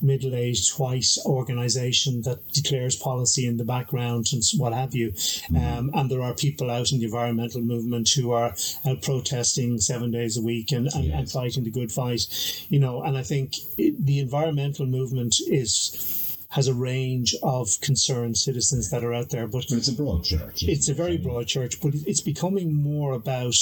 middle-aged 0.00 0.70
white 0.78 1.06
organisation 1.24 2.22
that 2.22 2.48
declares 2.52 2.96
policy 2.96 3.46
in 3.46 3.58
the 3.58 3.64
background 3.64 4.26
and 4.32 4.42
what 4.56 4.72
have 4.72 4.94
you. 4.94 5.12
Um, 5.50 5.90
and 5.94 6.10
there 6.10 6.22
are 6.22 6.34
people 6.34 6.70
out 6.70 6.90
in 6.90 6.98
the 6.98 7.04
environmental 7.04 7.60
movement 7.60 8.08
who 8.08 8.32
are 8.32 8.54
out 8.86 9.02
protesting 9.02 9.78
seven 9.78 10.10
days 10.10 10.36
a 10.36 10.42
week 10.42 10.72
and, 10.72 10.88
and, 10.94 11.12
and 11.12 11.30
fighting 11.30 11.64
the 11.64 11.70
good 11.70 11.92
fight. 11.92 12.26
You 12.68 12.80
know, 12.80 13.02
and 13.02 13.16
I 13.16 13.22
think 13.22 13.54
the 13.76 14.18
environmental 14.18 14.86
movement 14.86 15.36
is 15.46 16.25
has 16.56 16.68
a 16.68 16.74
range 16.74 17.34
of 17.42 17.78
concerned 17.82 18.36
citizens 18.38 18.90
that 18.90 19.04
are 19.04 19.12
out 19.12 19.28
there. 19.28 19.46
But, 19.46 19.66
it's 19.70 19.88
a 19.88 19.92
broad 19.92 20.24
church. 20.24 20.62
It's 20.62 20.88
a 20.88 20.94
very 20.94 21.18
broad 21.18 21.46
church, 21.46 21.80
but 21.82 21.92
it's 21.94 22.22
becoming 22.22 22.72
more 22.72 23.12
about 23.12 23.56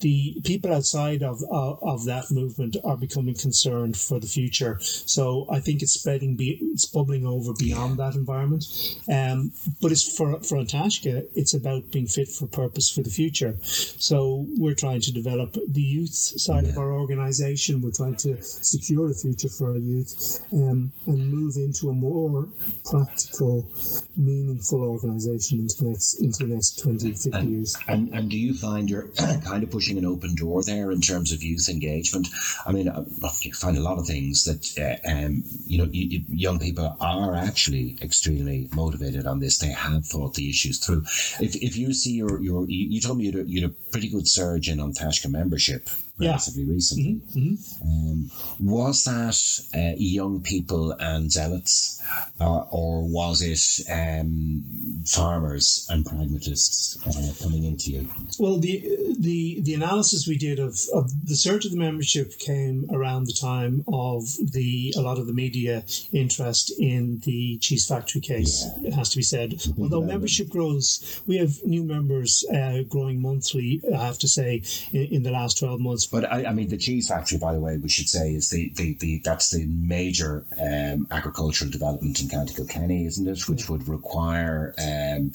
the 0.00 0.40
people 0.44 0.74
outside 0.74 1.22
of, 1.22 1.40
of, 1.50 1.78
of 1.82 2.04
that 2.06 2.32
movement 2.32 2.76
are 2.84 2.96
becoming 2.96 3.36
concerned 3.36 3.96
for 3.96 4.18
the 4.18 4.26
future. 4.26 4.76
So 4.80 5.46
I 5.50 5.60
think 5.60 5.82
it's 5.82 5.92
spreading, 5.92 6.34
be, 6.34 6.58
it's 6.72 6.84
bubbling 6.84 7.24
over 7.26 7.52
beyond 7.56 7.98
that 7.98 8.16
environment. 8.16 8.64
Um, 9.08 9.52
but 9.80 9.92
it's 9.92 10.16
for 10.16 10.40
for 10.42 10.56
An 10.56 10.66
Taisce, 10.66 11.28
it's 11.36 11.54
about 11.54 11.92
being 11.92 12.08
fit 12.08 12.28
for 12.28 12.48
purpose 12.48 12.90
for 12.90 13.02
the 13.02 13.10
future. 13.10 13.56
So 13.62 14.46
we're 14.58 14.74
trying 14.74 15.02
to 15.02 15.12
develop 15.12 15.56
the 15.68 15.82
youth 15.82 16.14
side 16.46 16.64
yeah. 16.64 16.70
of 16.70 16.78
our 16.78 16.92
organisation. 16.92 17.82
We're 17.82 17.92
trying 17.92 18.16
to 18.16 18.42
secure 18.42 19.10
a 19.10 19.14
future 19.14 19.48
for 19.48 19.70
our 19.70 19.78
youth 19.78 20.40
um, 20.52 20.90
and 21.06 21.32
move 21.32 21.54
into 21.56 21.90
a 21.90 21.92
more 21.92 22.31
more 22.32 22.48
practical, 22.90 23.68
meaningful 24.16 24.82
organisation 24.82 25.60
into 25.60 25.76
the 25.78 25.90
next 25.90 26.20
into 26.20 26.46
the 26.46 26.54
next 26.54 26.78
20, 26.80 27.10
50 27.10 27.30
and, 27.32 27.50
years. 27.50 27.76
And 27.88 28.08
and 28.14 28.30
do 28.30 28.38
you 28.38 28.54
find 28.54 28.88
you're 28.88 29.08
kind 29.44 29.62
of 29.62 29.70
pushing 29.70 29.98
an 29.98 30.06
open 30.06 30.34
door 30.34 30.62
there 30.62 30.90
in 30.90 31.00
terms 31.00 31.32
of 31.32 31.42
youth 31.42 31.68
engagement? 31.68 32.28
I 32.66 32.72
mean, 32.72 32.88
uh, 32.88 33.04
you 33.42 33.52
find 33.52 33.76
a 33.76 33.82
lot 33.82 33.98
of 33.98 34.06
things 34.06 34.44
that 34.44 34.62
uh, 34.78 35.10
um, 35.10 35.44
you 35.66 35.78
know 35.78 35.88
you, 35.92 36.08
you, 36.08 36.24
young 36.28 36.58
people 36.58 36.96
are 37.00 37.34
actually 37.34 37.98
extremely 38.02 38.68
motivated 38.74 39.26
on 39.26 39.40
this. 39.40 39.58
They 39.58 39.68
have 39.68 40.06
thought 40.06 40.34
the 40.34 40.48
issues 40.48 40.78
through. 40.78 41.02
If, 41.40 41.56
if 41.56 41.76
you 41.76 41.92
see 41.92 42.12
your 42.12 42.40
your 42.40 42.64
you 42.68 43.00
told 43.00 43.18
me 43.18 43.26
you 43.26 43.32
had 43.32 43.46
a, 43.46 43.48
you 43.48 43.62
had 43.62 43.70
a 43.70 43.74
pretty 43.90 44.08
good 44.08 44.28
surge 44.28 44.68
in 44.68 44.80
An 44.80 44.92
Taisce 44.92 45.28
membership 45.28 45.88
relatively 46.26 46.64
yeah. 46.64 46.72
recently. 46.72 47.14
Mm-hmm. 47.14 47.38
mm-hmm. 47.38 48.10
Um, 48.12 48.30
was 48.60 49.04
that 49.04 49.38
uh, 49.74 49.94
young 49.96 50.40
people 50.40 50.92
and 50.92 51.30
zealots, 51.30 52.02
uh, 52.40 52.64
or 52.70 53.02
was 53.02 53.42
it 53.42 53.90
um, 53.90 54.62
farmers 55.06 55.86
and 55.90 56.04
pragmatists 56.06 56.98
uh, 57.06 57.42
coming 57.42 57.64
into 57.64 57.90
you? 57.90 58.08
Well, 58.38 58.58
the 58.58 59.14
the 59.18 59.60
the 59.60 59.74
analysis 59.74 60.26
we 60.26 60.38
did 60.38 60.58
of, 60.58 60.78
of 60.94 61.10
the 61.26 61.36
surge 61.36 61.64
of 61.64 61.72
the 61.72 61.78
membership 61.78 62.38
came 62.38 62.88
around 62.92 63.26
the 63.26 63.32
time 63.32 63.84
of 63.88 64.24
the 64.52 64.94
a 64.96 65.00
lot 65.00 65.18
of 65.18 65.26
the 65.26 65.32
media 65.32 65.84
interest 66.12 66.72
in 66.78 67.20
the 67.24 67.58
cheese 67.58 67.86
factory 67.86 68.20
case. 68.20 68.64
Yeah. 68.80 68.88
It 68.88 68.94
has 68.94 69.10
to 69.10 69.16
be 69.16 69.22
said. 69.22 69.62
Although 69.78 70.02
membership 70.02 70.48
grows, 70.48 71.22
we 71.26 71.36
have 71.38 71.62
new 71.64 71.84
members 71.84 72.44
uh, 72.52 72.82
growing 72.88 73.20
monthly. 73.20 73.80
I 73.94 74.04
have 74.04 74.18
to 74.18 74.28
say 74.28 74.62
in, 74.92 75.06
in 75.06 75.22
the 75.22 75.30
last 75.30 75.58
twelve 75.58 75.80
months 75.80 76.06
but 76.12 76.30
I, 76.30 76.44
I, 76.44 76.52
mean, 76.52 76.68
the 76.68 76.76
cheese 76.76 77.08
factory, 77.08 77.38
by 77.38 77.54
the 77.54 77.58
way, 77.58 77.78
we 77.78 77.88
should 77.88 78.08
say 78.08 78.34
is 78.34 78.50
the, 78.50 78.70
the, 78.76 78.94
the 79.00 79.22
that's 79.24 79.50
the 79.50 79.64
major 79.64 80.44
um, 80.60 81.06
agricultural 81.10 81.70
development 81.70 82.20
in 82.20 82.28
County 82.28 82.54
Kilkenny, 82.54 83.06
isn't 83.06 83.26
it? 83.26 83.48
Which 83.48 83.70
would 83.70 83.88
require 83.88 84.74
um, 84.78 85.32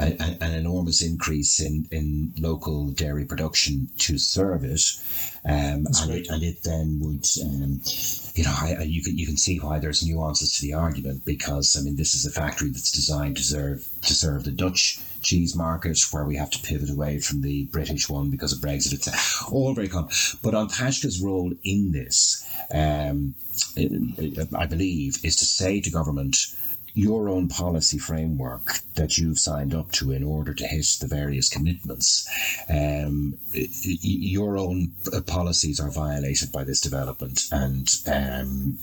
a, 0.00 0.12
a, 0.20 0.38
an 0.40 0.54
enormous 0.54 1.02
increase 1.02 1.58
in, 1.58 1.88
in 1.90 2.32
local 2.38 2.92
dairy 2.92 3.24
production 3.24 3.88
to 3.98 4.18
serve 4.18 4.62
it. 4.62 4.82
Um, 5.44 5.88
and, 6.00 6.10
it, 6.12 6.28
and 6.28 6.44
it 6.44 6.62
then 6.62 7.00
would, 7.00 7.26
um, 7.42 7.80
you 8.36 8.44
know, 8.44 8.54
I, 8.56 8.76
I, 8.78 8.82
you 8.82 9.02
can 9.02 9.18
you 9.18 9.26
can 9.26 9.36
see 9.36 9.58
why 9.58 9.80
there's 9.80 10.06
nuances 10.06 10.54
to 10.54 10.62
the 10.62 10.74
argument 10.74 11.24
because 11.24 11.76
I 11.76 11.82
mean 11.82 11.96
this 11.96 12.14
is 12.14 12.24
a 12.24 12.30
factory 12.30 12.68
that's 12.68 12.92
designed 12.92 13.36
to 13.38 13.42
serve 13.42 13.88
to 14.02 14.14
serve 14.14 14.44
the 14.44 14.52
Dutch 14.52 15.00
cheese 15.22 15.54
market 15.54 15.98
where 16.10 16.24
we 16.24 16.36
have 16.36 16.50
to 16.50 16.62
pivot 16.62 16.90
away 16.90 17.18
from 17.18 17.40
the 17.42 17.64
British 17.66 18.08
one 18.08 18.30
because 18.30 18.52
of 18.52 18.58
Brexit. 18.60 18.92
It's 18.92 19.42
all 19.50 19.74
very 19.74 19.88
common. 19.88 20.10
But 20.42 20.54
An 20.54 20.68
Taisce's 20.68 21.20
role 21.20 21.52
in 21.62 21.92
this, 21.92 22.44
um, 22.72 23.34
I 24.56 24.66
believe, 24.66 25.18
is 25.24 25.36
to 25.36 25.44
say 25.44 25.80
to 25.80 25.90
government 25.90 26.36
your 27.00 27.30
own 27.30 27.48
policy 27.48 27.98
framework 27.98 28.80
that 28.94 29.16
you've 29.16 29.38
signed 29.38 29.74
up 29.74 29.90
to 29.92 30.12
in 30.12 30.22
order 30.22 30.52
to 30.52 30.66
hit 30.66 30.80
the 31.00 31.06
various 31.06 31.48
commitments, 31.48 32.28
um, 32.68 33.38
your 33.52 34.58
own 34.58 34.92
policies 35.26 35.80
are 35.80 35.90
violated 35.90 36.52
by 36.52 36.62
this 36.62 36.80
development, 36.80 37.44
and 37.52 37.88
um, 38.06 38.78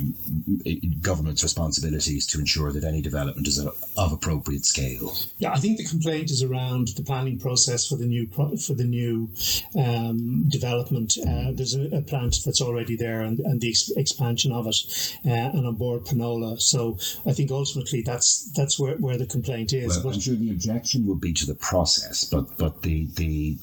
government's 1.01 1.43
responsibilities 1.43 2.25
to 2.25 2.39
ensure 2.39 2.71
that 2.71 2.83
any 2.83 3.01
development 3.01 3.47
is 3.47 3.59
of 3.59 4.11
appropriate 4.11 4.65
scale. 4.65 5.15
Yeah, 5.37 5.51
I 5.53 5.59
think 5.59 5.77
the 5.77 5.85
complaint 5.85 6.31
is 6.31 6.41
around 6.41 6.89
the 6.89 7.03
planning 7.03 7.39
process 7.39 7.87
for 7.87 7.97
the 7.97 8.05
new 8.05 8.27
pro- 8.27 8.57
for 8.57 8.73
the 8.73 8.83
new 8.83 9.29
um, 9.77 10.45
development. 10.49 11.17
Uh, 11.21 11.51
there's 11.51 11.75
a, 11.75 11.97
a, 11.97 12.01
plant 12.01 12.37
that's 12.45 12.61
already 12.61 12.95
there, 12.95 13.21
and, 13.21 13.39
and 13.41 13.61
the 13.61 13.69
ex- 13.69 13.91
expansion 13.91 14.51
of 14.51 14.65
it, 14.67 14.77
uh, 15.25 15.29
and 15.29 15.65
An 15.65 15.75
Bord 15.75 16.05
Pleanála. 16.05 16.59
So 16.61 16.97
I 17.25 17.33
think 17.33 17.51
ultimately 17.51 18.01
that's 18.07 18.49
that's 18.55 18.79
where, 18.79 18.95
where 18.95 19.17
the 19.17 19.25
complaint 19.25 19.73
is. 19.73 19.89
Well, 19.89 20.03
but 20.05 20.13
I'm 20.15 20.19
sure 20.21 20.35
the 20.35 20.51
objection 20.51 21.05
would 21.07 21.19
be 21.19 21.33
to 21.33 21.45
the 21.45 21.55
process, 21.55 22.23
but 22.23 22.57
but 22.57 22.81
the 22.81 23.07
the 23.15 23.57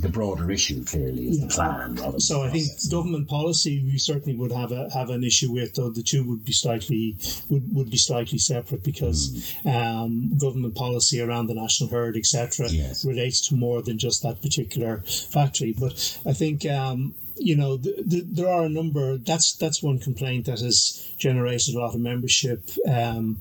the 0.00 0.08
broader 0.08 0.50
issue 0.50 0.84
clearly 0.84 1.28
is 1.28 1.38
yeah. 1.38 1.46
the 1.46 1.52
plan. 1.52 2.20
so 2.20 2.42
I 2.42 2.50
think 2.50 2.68
government 2.90 3.28
policy 3.28 3.82
we 3.84 3.98
certainly 3.98 4.38
would 4.38 4.52
have 4.52 4.70
a 4.70 4.88
have 4.90 5.10
an 5.10 5.24
issue 5.24 5.50
with, 5.52 5.74
though 5.74 5.90
the 5.90 6.02
two 6.02 6.22
would 6.24 6.44
be 6.44 6.52
slightly 6.52 7.16
would, 7.48 7.74
would 7.74 7.90
be 7.90 7.96
slightly 7.96 8.38
separate 8.38 8.84
because 8.84 9.54
mm. 9.64 9.74
um, 9.74 10.38
government 10.38 10.76
policy 10.76 11.20
around 11.20 11.48
the 11.48 11.54
national 11.54 11.90
herd, 11.90 12.16
etc., 12.16 12.68
yes. 12.68 13.04
relates 13.04 13.48
to 13.48 13.56
more 13.56 13.82
than 13.82 13.98
just 13.98 14.22
that 14.22 14.40
particular 14.40 15.02
factory. 15.32 15.74
But 15.78 16.18
I 16.24 16.32
think. 16.32 16.64
Um, 16.66 17.14
you 17.40 17.56
know, 17.56 17.76
the, 17.76 17.94
the, 18.04 18.20
there 18.20 18.48
are 18.48 18.64
a 18.64 18.68
number. 18.68 19.16
That's 19.16 19.54
that's 19.54 19.82
one 19.82 19.98
complaint 19.98 20.46
that 20.46 20.60
has 20.60 21.10
generated 21.16 21.74
a 21.74 21.78
lot 21.78 21.94
of 21.94 22.00
membership. 22.00 22.68
Um, 22.86 23.38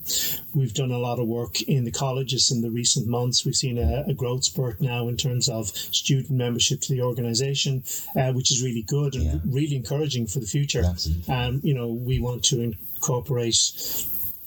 we've 0.53 0.73
done 0.73 0.91
a 0.91 0.97
lot 0.97 1.19
of 1.19 1.27
work 1.27 1.61
in 1.63 1.83
the 1.83 1.91
colleges 1.91 2.51
in 2.51 2.61
the 2.61 2.71
recent 2.71 3.07
months. 3.07 3.45
We've 3.45 3.55
seen 3.55 3.77
a, 3.77 4.05
a 4.07 4.13
growth 4.13 4.45
spurt 4.45 4.81
now 4.81 5.07
in 5.07 5.17
terms 5.17 5.49
of 5.49 5.67
student 5.67 6.31
membership 6.31 6.81
to 6.81 6.93
the 6.93 7.01
organisation, 7.01 7.83
uh, 8.15 8.31
which 8.31 8.51
is 8.51 8.63
really 8.63 8.83
good 8.83 9.15
and 9.15 9.23
yeah. 9.25 9.39
really 9.45 9.75
encouraging 9.75 10.27
for 10.27 10.39
the 10.39 10.47
future. 10.47 10.83
And 11.27 11.29
um, 11.29 11.61
you 11.63 11.73
know, 11.73 11.89
we 11.89 12.19
want 12.19 12.43
to 12.45 12.61
incorporate 12.61 13.55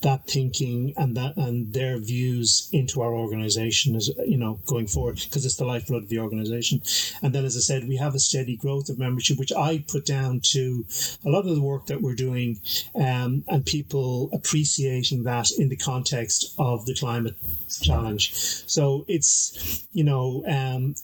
that 0.03 0.27
thinking 0.27 0.93
and 0.97 1.17
that 1.17 1.37
and 1.37 1.73
their 1.73 1.99
views 1.99 2.69
into 2.73 3.01
our 3.01 3.15
organization 3.15 3.97
as 3.97 4.11
you 4.27 4.37
know 4.37 4.59
going 4.67 4.87
forward 4.87 5.21
because 5.25 5.45
it's 5.45 5.57
the 5.57 5.65
lifeblood 5.65 6.05
of 6.05 6.09
the 6.09 6.19
organization. 6.19 6.83
And 7.23 7.35
then 7.35 7.45
as 7.45 7.57
i 7.57 7.61
said 7.61 7.89
we 7.89 7.97
have 7.97 8.15
a 8.15 8.21
steady 8.21 8.57
growth 8.57 8.89
of 8.89 8.99
membership 8.99 9.39
which 9.39 9.53
i 9.53 9.85
put 9.87 10.05
down 10.05 10.41
to 10.41 10.85
a 11.25 11.31
lot 11.31 11.47
of 11.47 11.55
the 11.55 11.63
work 11.63 11.87
that 11.87 12.03
we're 12.03 12.15
doing 12.15 12.61
um, 12.95 13.45
and 13.49 13.65
people 13.65 14.29
appreciating 14.33 15.23
that 15.25 15.51
in 15.59 15.69
the 15.69 15.77
context 15.77 16.55
of 16.59 16.87
the 16.87 16.95
climate 16.95 17.37
challenge. 17.81 18.35
So 18.67 19.05
it's 19.09 19.87
you 19.93 20.05
know 20.05 20.45
um, 20.47 20.95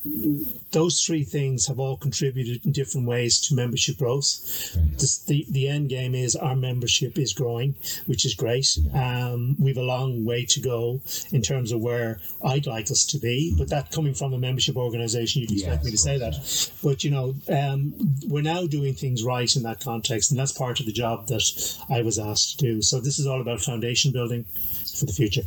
those 0.73 1.05
three 1.05 1.25
things 1.25 1.67
have 1.67 1.79
all 1.79 1.97
contributed 1.97 2.65
in 2.65 2.73
different 2.73 3.07
ways 3.07 3.41
to 3.43 3.55
membership 3.55 3.99
growth. 3.99 4.75
The, 4.75 5.19
the, 5.27 5.47
the 5.51 5.69
end 5.69 5.89
game 5.89 6.15
is 6.15 6.37
our 6.37 6.57
membership 6.57 7.19
is 7.19 7.33
growing 7.33 7.75
which 8.07 8.25
is 8.25 8.35
great 8.35 8.79
um, 8.95 9.57
we've 9.59 9.77
a 9.77 9.83
long 9.83 10.25
way 10.25 10.45
to 10.47 10.61
go 10.61 11.01
in 11.33 11.43
terms 11.43 11.73
of 11.73 11.81
where 11.81 12.21
I'd 12.45 12.67
like 12.67 12.91
us 12.91 13.05
to 13.07 13.19
be, 13.19 13.55
but 13.57 13.69
that 13.71 13.91
coming 13.91 14.15
from 14.15 14.33
a 14.33 14.39
membership 14.39 14.77
organisation, 14.77 15.43
you'd 15.43 15.53
expect 15.53 15.83
yes, 15.83 15.85
me 15.85 15.91
to 15.91 15.99
say 15.99 16.19
that. 16.19 16.71
But 16.83 17.05
you 17.05 17.11
know, 17.11 17.35
um, 17.49 17.95
we're 18.27 18.43
now 18.43 18.67
doing 18.67 18.95
things 18.95 19.25
right 19.25 19.55
in 19.55 19.63
that 19.65 19.81
context, 19.81 20.31
and 20.31 20.39
that's 20.39 20.53
part 20.53 20.81
of 20.81 20.87
the 20.87 20.93
job 20.93 21.27
that 21.29 21.77
I 21.91 22.03
was 22.03 22.19
asked 22.19 22.59
to 22.59 22.65
do. 22.65 22.83
So 22.83 23.01
this 23.01 23.19
is 23.19 23.27
all 23.27 23.41
about 23.41 23.61
foundation 23.61 24.13
building 24.13 24.45
for 24.99 25.07
the 25.07 25.13
future. 25.13 25.43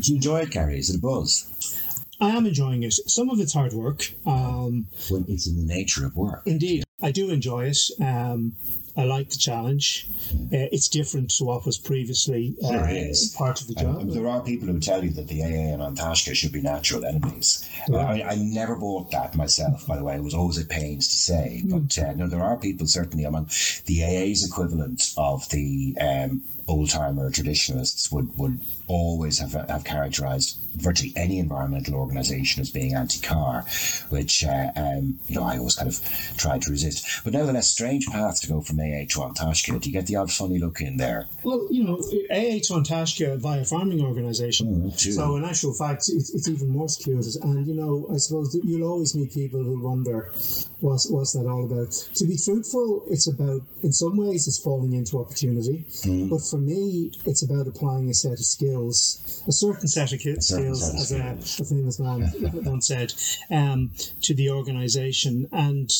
Do 0.00 0.10
you 0.10 0.16
enjoy 0.16 0.40
it, 0.40 0.50
Gary? 0.50 0.78
Is 0.78 0.90
it 0.90 0.96
a 0.96 1.00
buzz? 1.00 1.78
I 2.20 2.30
am 2.30 2.46
enjoying 2.46 2.82
it. 2.84 2.92
Some 2.92 3.30
of 3.30 3.40
it's 3.40 3.52
hard 3.52 3.72
work. 3.72 4.12
Um, 4.26 4.86
well, 5.10 5.24
it's 5.28 5.48
in 5.48 5.56
the 5.56 5.74
nature 5.74 6.06
of 6.06 6.16
work. 6.16 6.42
Indeed, 6.46 6.84
I 7.00 7.10
do 7.10 7.30
enjoy 7.30 7.66
it. 7.66 7.78
Um, 8.00 8.54
I 8.94 9.04
like 9.04 9.30
the 9.30 9.38
challenge. 9.38 10.08
Uh, 10.34 10.68
it's 10.70 10.88
different 10.88 11.30
to 11.30 11.44
what 11.44 11.64
was 11.64 11.78
previously 11.78 12.54
uh, 12.62 12.68
sure 12.68 13.38
part 13.38 13.60
of 13.60 13.68
the 13.68 13.74
job. 13.74 14.10
there 14.10 14.28
are 14.28 14.42
people 14.42 14.68
who 14.68 14.78
tell 14.80 15.02
you 15.02 15.10
that 15.10 15.28
the 15.28 15.42
AA 15.42 15.72
and 15.72 15.82
An 15.82 15.94
Taisce 15.94 16.34
should 16.34 16.52
be 16.52 16.60
natural 16.60 17.04
enemies. 17.04 17.68
I, 17.92 18.22
I, 18.22 18.34
never 18.36 18.76
bought 18.76 19.10
that 19.12 19.34
myself, 19.34 19.86
by 19.86 19.96
the 19.96 20.04
way. 20.04 20.16
It 20.16 20.22
was 20.22 20.34
always 20.34 20.58
a 20.58 20.66
pains 20.66 21.08
to 21.08 21.16
say. 21.16 21.62
Mm. 21.64 21.70
But 21.70 21.98
uh, 21.98 22.12
no, 22.14 22.26
there 22.26 22.42
are 22.42 22.56
people 22.56 22.86
certainly. 22.86 23.26
I 23.26 23.30
mean, 23.30 23.46
the 23.86 24.04
AA's 24.04 24.46
equivalent 24.46 25.14
of 25.16 25.48
the 25.48 25.96
um, 25.98 26.42
old 26.68 26.90
timer 26.90 27.30
traditionalists 27.30 28.10
would, 28.12 28.36
would 28.38 28.60
always 28.86 29.38
have, 29.38 29.52
have 29.52 29.84
characterized 29.84 30.58
virtually 30.76 31.12
any 31.16 31.38
environmental 31.38 31.94
organization 31.94 32.60
as 32.60 32.70
being 32.70 32.94
anti-car, 32.94 33.64
which 34.10 34.44
uh, 34.44 34.70
um, 34.76 35.18
you 35.28 35.36
know 35.36 35.44
I 35.44 35.58
always 35.58 35.76
kind 35.76 35.88
of 35.88 36.00
tried 36.36 36.62
to 36.62 36.70
resist. 36.70 37.22
But 37.24 37.32
nevertheless, 37.32 37.68
strange 37.68 38.06
path 38.06 38.40
to 38.42 38.48
go 38.48 38.60
from 38.60 38.80
To 38.82 39.22
An 39.22 39.78
Do 39.78 39.88
you 39.88 39.92
get 39.92 40.06
the 40.06 40.16
odd 40.16 40.30
funny 40.30 40.58
look 40.58 40.80
in 40.80 40.96
there? 40.96 41.26
Well, 41.42 41.66
you 41.70 41.84
know, 41.84 42.00
to 42.00 42.74
An 42.74 43.40
via 43.40 43.64
farming 43.64 44.00
organisation. 44.02 44.90
Mm, 44.90 45.14
so 45.14 45.36
in 45.36 45.44
actual 45.44 45.72
fact, 45.72 46.08
it's, 46.08 46.34
it's 46.34 46.48
even 46.48 46.68
more 46.68 46.88
secluded. 46.88 47.34
And 47.42 47.66
you 47.66 47.74
know, 47.74 48.06
I 48.12 48.16
suppose 48.16 48.58
you'll 48.64 48.88
always 48.88 49.14
meet 49.14 49.32
people 49.32 49.62
who 49.62 49.80
wonder 49.80 50.32
what's 50.80 51.08
what's 51.08 51.32
that 51.32 51.46
all 51.46 51.64
about. 51.64 51.92
To 52.14 52.26
be 52.26 52.36
truthful, 52.36 53.04
it's 53.08 53.28
about 53.28 53.62
in 53.82 53.92
some 53.92 54.16
ways 54.16 54.48
it's 54.48 54.58
falling 54.58 54.92
into 54.92 55.18
opportunity, 55.18 55.84
mm. 56.02 56.28
but 56.28 56.42
for 56.42 56.58
me, 56.58 57.12
it's 57.24 57.42
about 57.42 57.66
applying 57.66 58.10
a 58.10 58.14
set 58.14 58.32
of 58.32 58.44
skills, 58.44 59.42
a 59.46 59.52
certain 59.52 59.88
set 59.88 60.12
of 60.12 60.20
skills 60.20 60.94
as 60.94 61.12
a, 61.12 61.38
a, 61.62 61.64
famous 61.64 61.98
man 61.98 62.30
once 62.64 62.88
said, 62.88 63.12
um, 63.50 63.90
to 64.20 64.34
the 64.34 64.50
organisation. 64.50 65.48
And 65.52 65.90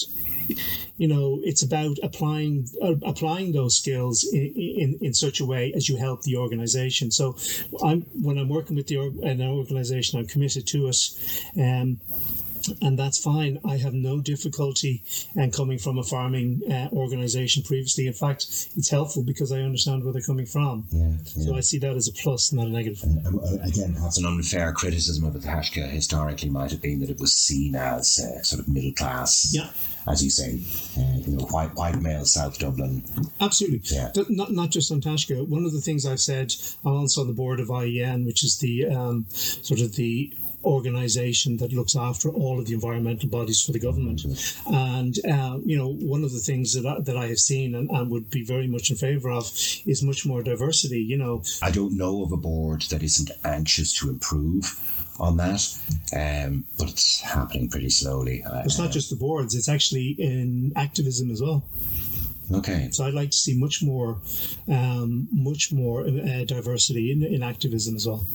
you 0.97 1.09
know, 1.09 1.41
it's 1.43 1.63
about 1.63 1.97
applying 2.03 2.69
uh, 2.83 2.95
applying 3.03 3.53
those 3.53 3.77
skills 3.77 4.25
in, 4.33 4.53
in, 4.57 4.99
in 5.01 5.15
such 5.15 5.41
a 5.41 5.45
way 5.45 5.73
as 5.75 5.89
you 5.89 5.97
help 5.97 6.23
the 6.23 6.37
organisation. 6.37 7.11
So, 7.11 7.37
I'm 7.83 8.03
when 8.23 8.39
I'm 8.39 8.49
working 8.49 8.77
with 8.77 8.87
the 8.87 8.99
an 9.23 9.43
organisation, 9.43 10.19
I'm 10.19 10.27
committed 10.27 10.67
to 10.69 10.89
it. 10.89 10.97
Um, 11.59 12.01
and 12.81 12.99
that's 12.99 13.19
fine. 13.19 13.59
I 13.65 13.77
have 13.77 13.95
no 13.95 14.21
difficulty 14.21 15.03
in 15.35 15.51
coming 15.51 15.79
from 15.79 15.99
a 15.99 16.03
farming 16.03 16.63
uh, 16.71 16.89
organization 16.93 17.63
previously. 17.63 18.07
In 18.07 18.13
fact, 18.13 18.45
it's 18.77 18.91
helpful 18.91 19.23
because 19.23 19.53
I 19.53 19.61
understand 19.61 20.05
where 20.05 20.13
they're 20.13 20.23
coming 20.23 20.47
from. 20.47 20.87
Yeah, 20.91 21.09
yeah. 21.35 21.45
So 21.47 21.57
I 21.57 21.61
see 21.61 21.79
that 21.79 21.97
as 21.97 22.09
a 22.09 22.13
plus, 22.13 22.53
not 22.53 22.67
a 22.67 22.71
negative. 22.71 23.03
Uh, 23.03 23.57
again, 23.63 23.95
that's 23.99 24.19
an 24.19 24.27
unfair 24.27 24.73
criticism 24.73 25.25
of 25.25 25.33
the 25.33 25.41
Taisce 25.41 25.91
historically 25.91 26.51
might 26.51 26.71
have 26.71 26.83
been 26.83 27.01
that 27.01 27.11
it 27.11 27.19
was 27.19 27.35
seen 27.35 27.75
as 27.75 28.19
uh, 28.21 28.43
sort 28.43 28.61
of 28.61 28.69
middle 28.69 28.93
class. 28.93 29.53
Yeah 29.53 29.71
as 30.09 30.23
you 30.23 30.31
say, 30.31 30.61
uh, 31.01 31.19
you 31.19 31.37
know, 31.37 31.45
white 31.47 31.75
white 31.75 32.01
male 32.01 32.25
South 32.25 32.59
Dublin. 32.59 33.03
Absolutely. 33.41 33.97
Yeah. 33.97 34.11
Not 34.29 34.51
not 34.53 34.71
just 34.71 34.91
An 34.91 35.01
Taisce. 35.01 35.47
One 35.47 35.65
of 35.65 35.73
the 35.73 35.81
things 35.81 36.07
I've 36.07 36.21
said, 36.21 36.55
I'm 36.85 36.93
also 36.93 37.21
on 37.21 37.27
the 37.29 37.33
board 37.33 37.61
of 37.61 37.69
IEN, 37.69 38.27
which 38.27 38.45
is 38.45 38.59
the 38.59 38.87
um, 38.87 39.27
sort 39.31 39.81
of 39.81 39.95
the 39.95 40.33
organization 40.65 41.57
that 41.59 41.73
looks 41.73 41.97
after 41.97 42.29
all 42.29 42.59
of 42.59 42.67
the 42.67 42.75
environmental 42.75 43.29
bodies 43.29 43.63
for 43.63 43.73
the 43.73 43.79
government. 43.79 44.23
And, 44.67 45.19
uh, 45.29 45.59
you 45.65 45.77
know, 45.77 45.93
one 45.95 46.25
of 46.25 46.33
the 46.33 46.39
things 46.39 46.75
that 46.75 46.87
I, 46.87 47.01
that 47.01 47.17
I 47.17 47.27
have 47.27 47.39
seen 47.39 47.75
and, 47.75 47.91
and 47.91 48.11
would 48.11 48.31
be 48.31 48.45
very 48.45 48.67
much 48.67 48.91
in 48.91 48.97
favor 48.97 49.31
of 49.31 49.47
is 49.87 50.03
much 50.03 50.27
more 50.27 50.43
diversity, 50.43 51.01
you 51.01 51.17
know. 51.17 51.43
I 51.63 51.71
don't 51.71 51.97
know 51.97 52.23
of 52.23 52.33
a 52.33 52.37
board 52.37 52.83
that 52.91 53.03
isn't 53.03 53.31
anxious 53.45 53.93
to 53.99 54.09
improve 54.09 54.79
on 55.21 55.37
that, 55.37 55.79
um, 56.17 56.65
but 56.79 56.89
it's 56.89 57.21
happening 57.21 57.69
pretty 57.69 57.91
slowly. 57.91 58.43
It's 58.65 58.79
not 58.79 58.91
just 58.91 59.11
the 59.11 59.17
boards; 59.17 59.55
it's 59.55 59.69
actually 59.69 60.17
in 60.19 60.73
activism 60.75 61.31
as 61.31 61.41
well. 61.43 61.63
Okay. 62.55 62.89
So 62.91 63.05
I'd 63.05 63.15
like 63.15 63.31
to 63.31 63.37
see 63.37 63.59
much 63.59 63.83
more, 63.83 64.19
um, 64.69 65.29
much 65.33 65.73
more 65.73 66.03
uh, 66.03 66.45
diversity 66.45 67.13
in, 67.13 67.23
in 67.25 67.43
activism 67.43 67.97
as 67.97 68.07
well. 68.07 68.27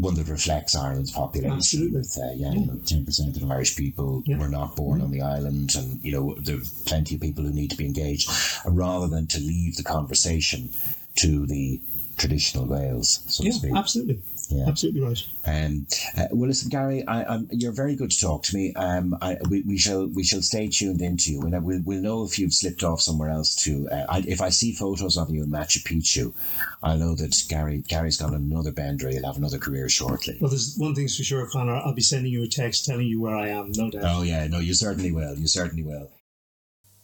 One 0.00 0.14
that 0.14 0.28
reflects 0.28 0.74
Ireland's 0.74 1.12
population. 1.12 1.52
Absolutely. 1.52 1.98
With, 1.98 2.18
uh, 2.20 2.32
yeah, 2.34 2.52
yeah. 2.52 2.72
ten 2.86 3.04
percent 3.04 3.36
of 3.36 3.50
Irish 3.50 3.76
people 3.76 4.22
yeah. 4.26 4.38
were 4.38 4.48
not 4.48 4.74
born 4.74 4.98
mm-hmm. 4.98 5.04
on 5.04 5.12
the 5.12 5.22
island, 5.22 5.74
and 5.76 6.02
you 6.02 6.12
know 6.12 6.34
there 6.40 6.56
are 6.56 6.66
plenty 6.86 7.14
of 7.14 7.20
people 7.20 7.44
who 7.44 7.52
need 7.52 7.70
to 7.70 7.76
be 7.76 7.84
engaged, 7.84 8.28
rather 8.66 9.06
than 9.06 9.26
to 9.28 9.38
leave 9.38 9.76
the 9.76 9.84
conversation 9.84 10.70
to 11.16 11.46
the 11.46 11.80
traditional 12.16 12.66
Wales, 12.66 13.20
so 13.28 13.44
yeah, 13.44 13.50
to 13.50 13.58
speak. 13.58 13.76
Absolutely. 13.76 14.18
Yeah. 14.50 14.64
Absolutely 14.66 15.00
right. 15.00 15.22
Um, 15.46 15.86
uh, 16.18 16.26
well, 16.32 16.48
listen, 16.48 16.68
Gary, 16.68 17.06
I, 17.06 17.38
you're 17.50 17.72
very 17.72 17.94
good 17.94 18.10
to 18.10 18.20
talk 18.20 18.42
to 18.44 18.56
me. 18.56 18.74
Um, 18.74 19.16
I, 19.22 19.36
we, 19.48 19.62
we 19.62 19.78
shall 19.78 20.06
we 20.06 20.24
shall 20.24 20.42
stay 20.42 20.68
tuned 20.68 21.00
into 21.00 21.32
you, 21.32 21.42
and 21.42 21.64
we'll, 21.64 21.80
we'll 21.84 22.02
know 22.02 22.24
if 22.24 22.38
you've 22.38 22.52
slipped 22.52 22.82
off 22.82 23.00
somewhere 23.00 23.30
else 23.30 23.54
too. 23.54 23.88
Uh, 23.90 24.06
I, 24.08 24.24
if 24.26 24.40
I 24.40 24.48
see 24.48 24.72
photos 24.72 25.16
of 25.16 25.30
you 25.30 25.44
in 25.44 25.50
Machu 25.50 25.82
Picchu, 25.82 26.34
I 26.82 26.96
know 26.96 27.14
that 27.14 27.36
Gary 27.48 27.78
Gary's 27.86 28.16
got 28.16 28.32
another 28.32 28.72
bender. 28.72 29.08
He'll 29.08 29.26
have 29.26 29.36
another 29.36 29.58
career 29.58 29.88
shortly. 29.88 30.36
Well, 30.40 30.50
there's 30.50 30.74
one 30.76 30.94
thing's 30.94 31.16
for 31.16 31.22
sure, 31.22 31.48
Conor. 31.48 31.76
I'll 31.76 31.94
be 31.94 32.02
sending 32.02 32.32
you 32.32 32.42
a 32.42 32.48
text 32.48 32.84
telling 32.84 33.06
you 33.06 33.20
where 33.20 33.36
I 33.36 33.48
am, 33.48 33.72
no 33.76 33.90
doubt. 33.90 34.02
Oh 34.04 34.22
yeah, 34.22 34.46
no, 34.46 34.58
you 34.58 34.74
certainly 34.74 35.12
will. 35.12 35.36
You 35.36 35.46
certainly 35.46 35.84
will. 35.84 36.10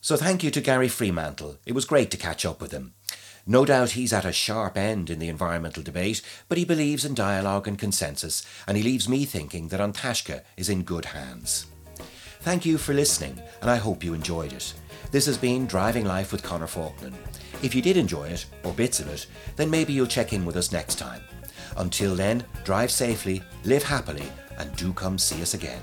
So 0.00 0.16
thank 0.16 0.44
you 0.44 0.52
to 0.52 0.60
Gary 0.60 0.88
Freemantle. 0.88 1.56
It 1.66 1.72
was 1.72 1.84
great 1.84 2.12
to 2.12 2.16
catch 2.16 2.46
up 2.46 2.60
with 2.60 2.70
him. 2.70 2.94
No 3.48 3.64
doubt 3.64 3.90
he's 3.90 4.12
at 4.12 4.24
a 4.24 4.32
sharp 4.32 4.76
end 4.76 5.08
in 5.08 5.20
the 5.20 5.28
environmental 5.28 5.82
debate, 5.82 6.20
but 6.48 6.58
he 6.58 6.64
believes 6.64 7.04
in 7.04 7.14
dialogue 7.14 7.68
and 7.68 7.78
consensus, 7.78 8.44
and 8.66 8.76
he 8.76 8.82
leaves 8.82 9.08
me 9.08 9.24
thinking 9.24 9.68
that 9.68 9.80
An 9.80 9.92
Taisce 9.92 10.42
is 10.56 10.68
in 10.68 10.82
good 10.82 11.04
hands. 11.04 11.66
Thank 12.40 12.66
you 12.66 12.76
for 12.76 12.92
listening, 12.92 13.40
and 13.60 13.70
I 13.70 13.76
hope 13.76 14.02
you 14.02 14.14
enjoyed 14.14 14.52
it. 14.52 14.74
This 15.12 15.26
has 15.26 15.38
been 15.38 15.66
Driving 15.66 16.04
Life 16.04 16.32
with 16.32 16.42
Conor 16.42 16.66
Faughnan. 16.66 17.14
If 17.62 17.72
you 17.72 17.82
did 17.82 17.96
enjoy 17.96 18.28
it, 18.28 18.46
or 18.64 18.72
bits 18.72 18.98
of 18.98 19.08
it, 19.08 19.28
then 19.54 19.70
maybe 19.70 19.92
you'll 19.92 20.06
check 20.06 20.32
in 20.32 20.44
with 20.44 20.56
us 20.56 20.72
next 20.72 20.96
time. 20.96 21.22
Until 21.76 22.16
then, 22.16 22.44
drive 22.64 22.90
safely, 22.90 23.42
live 23.62 23.84
happily, 23.84 24.26
and 24.58 24.74
do 24.74 24.92
come 24.92 25.18
see 25.18 25.40
us 25.40 25.54
again. 25.54 25.82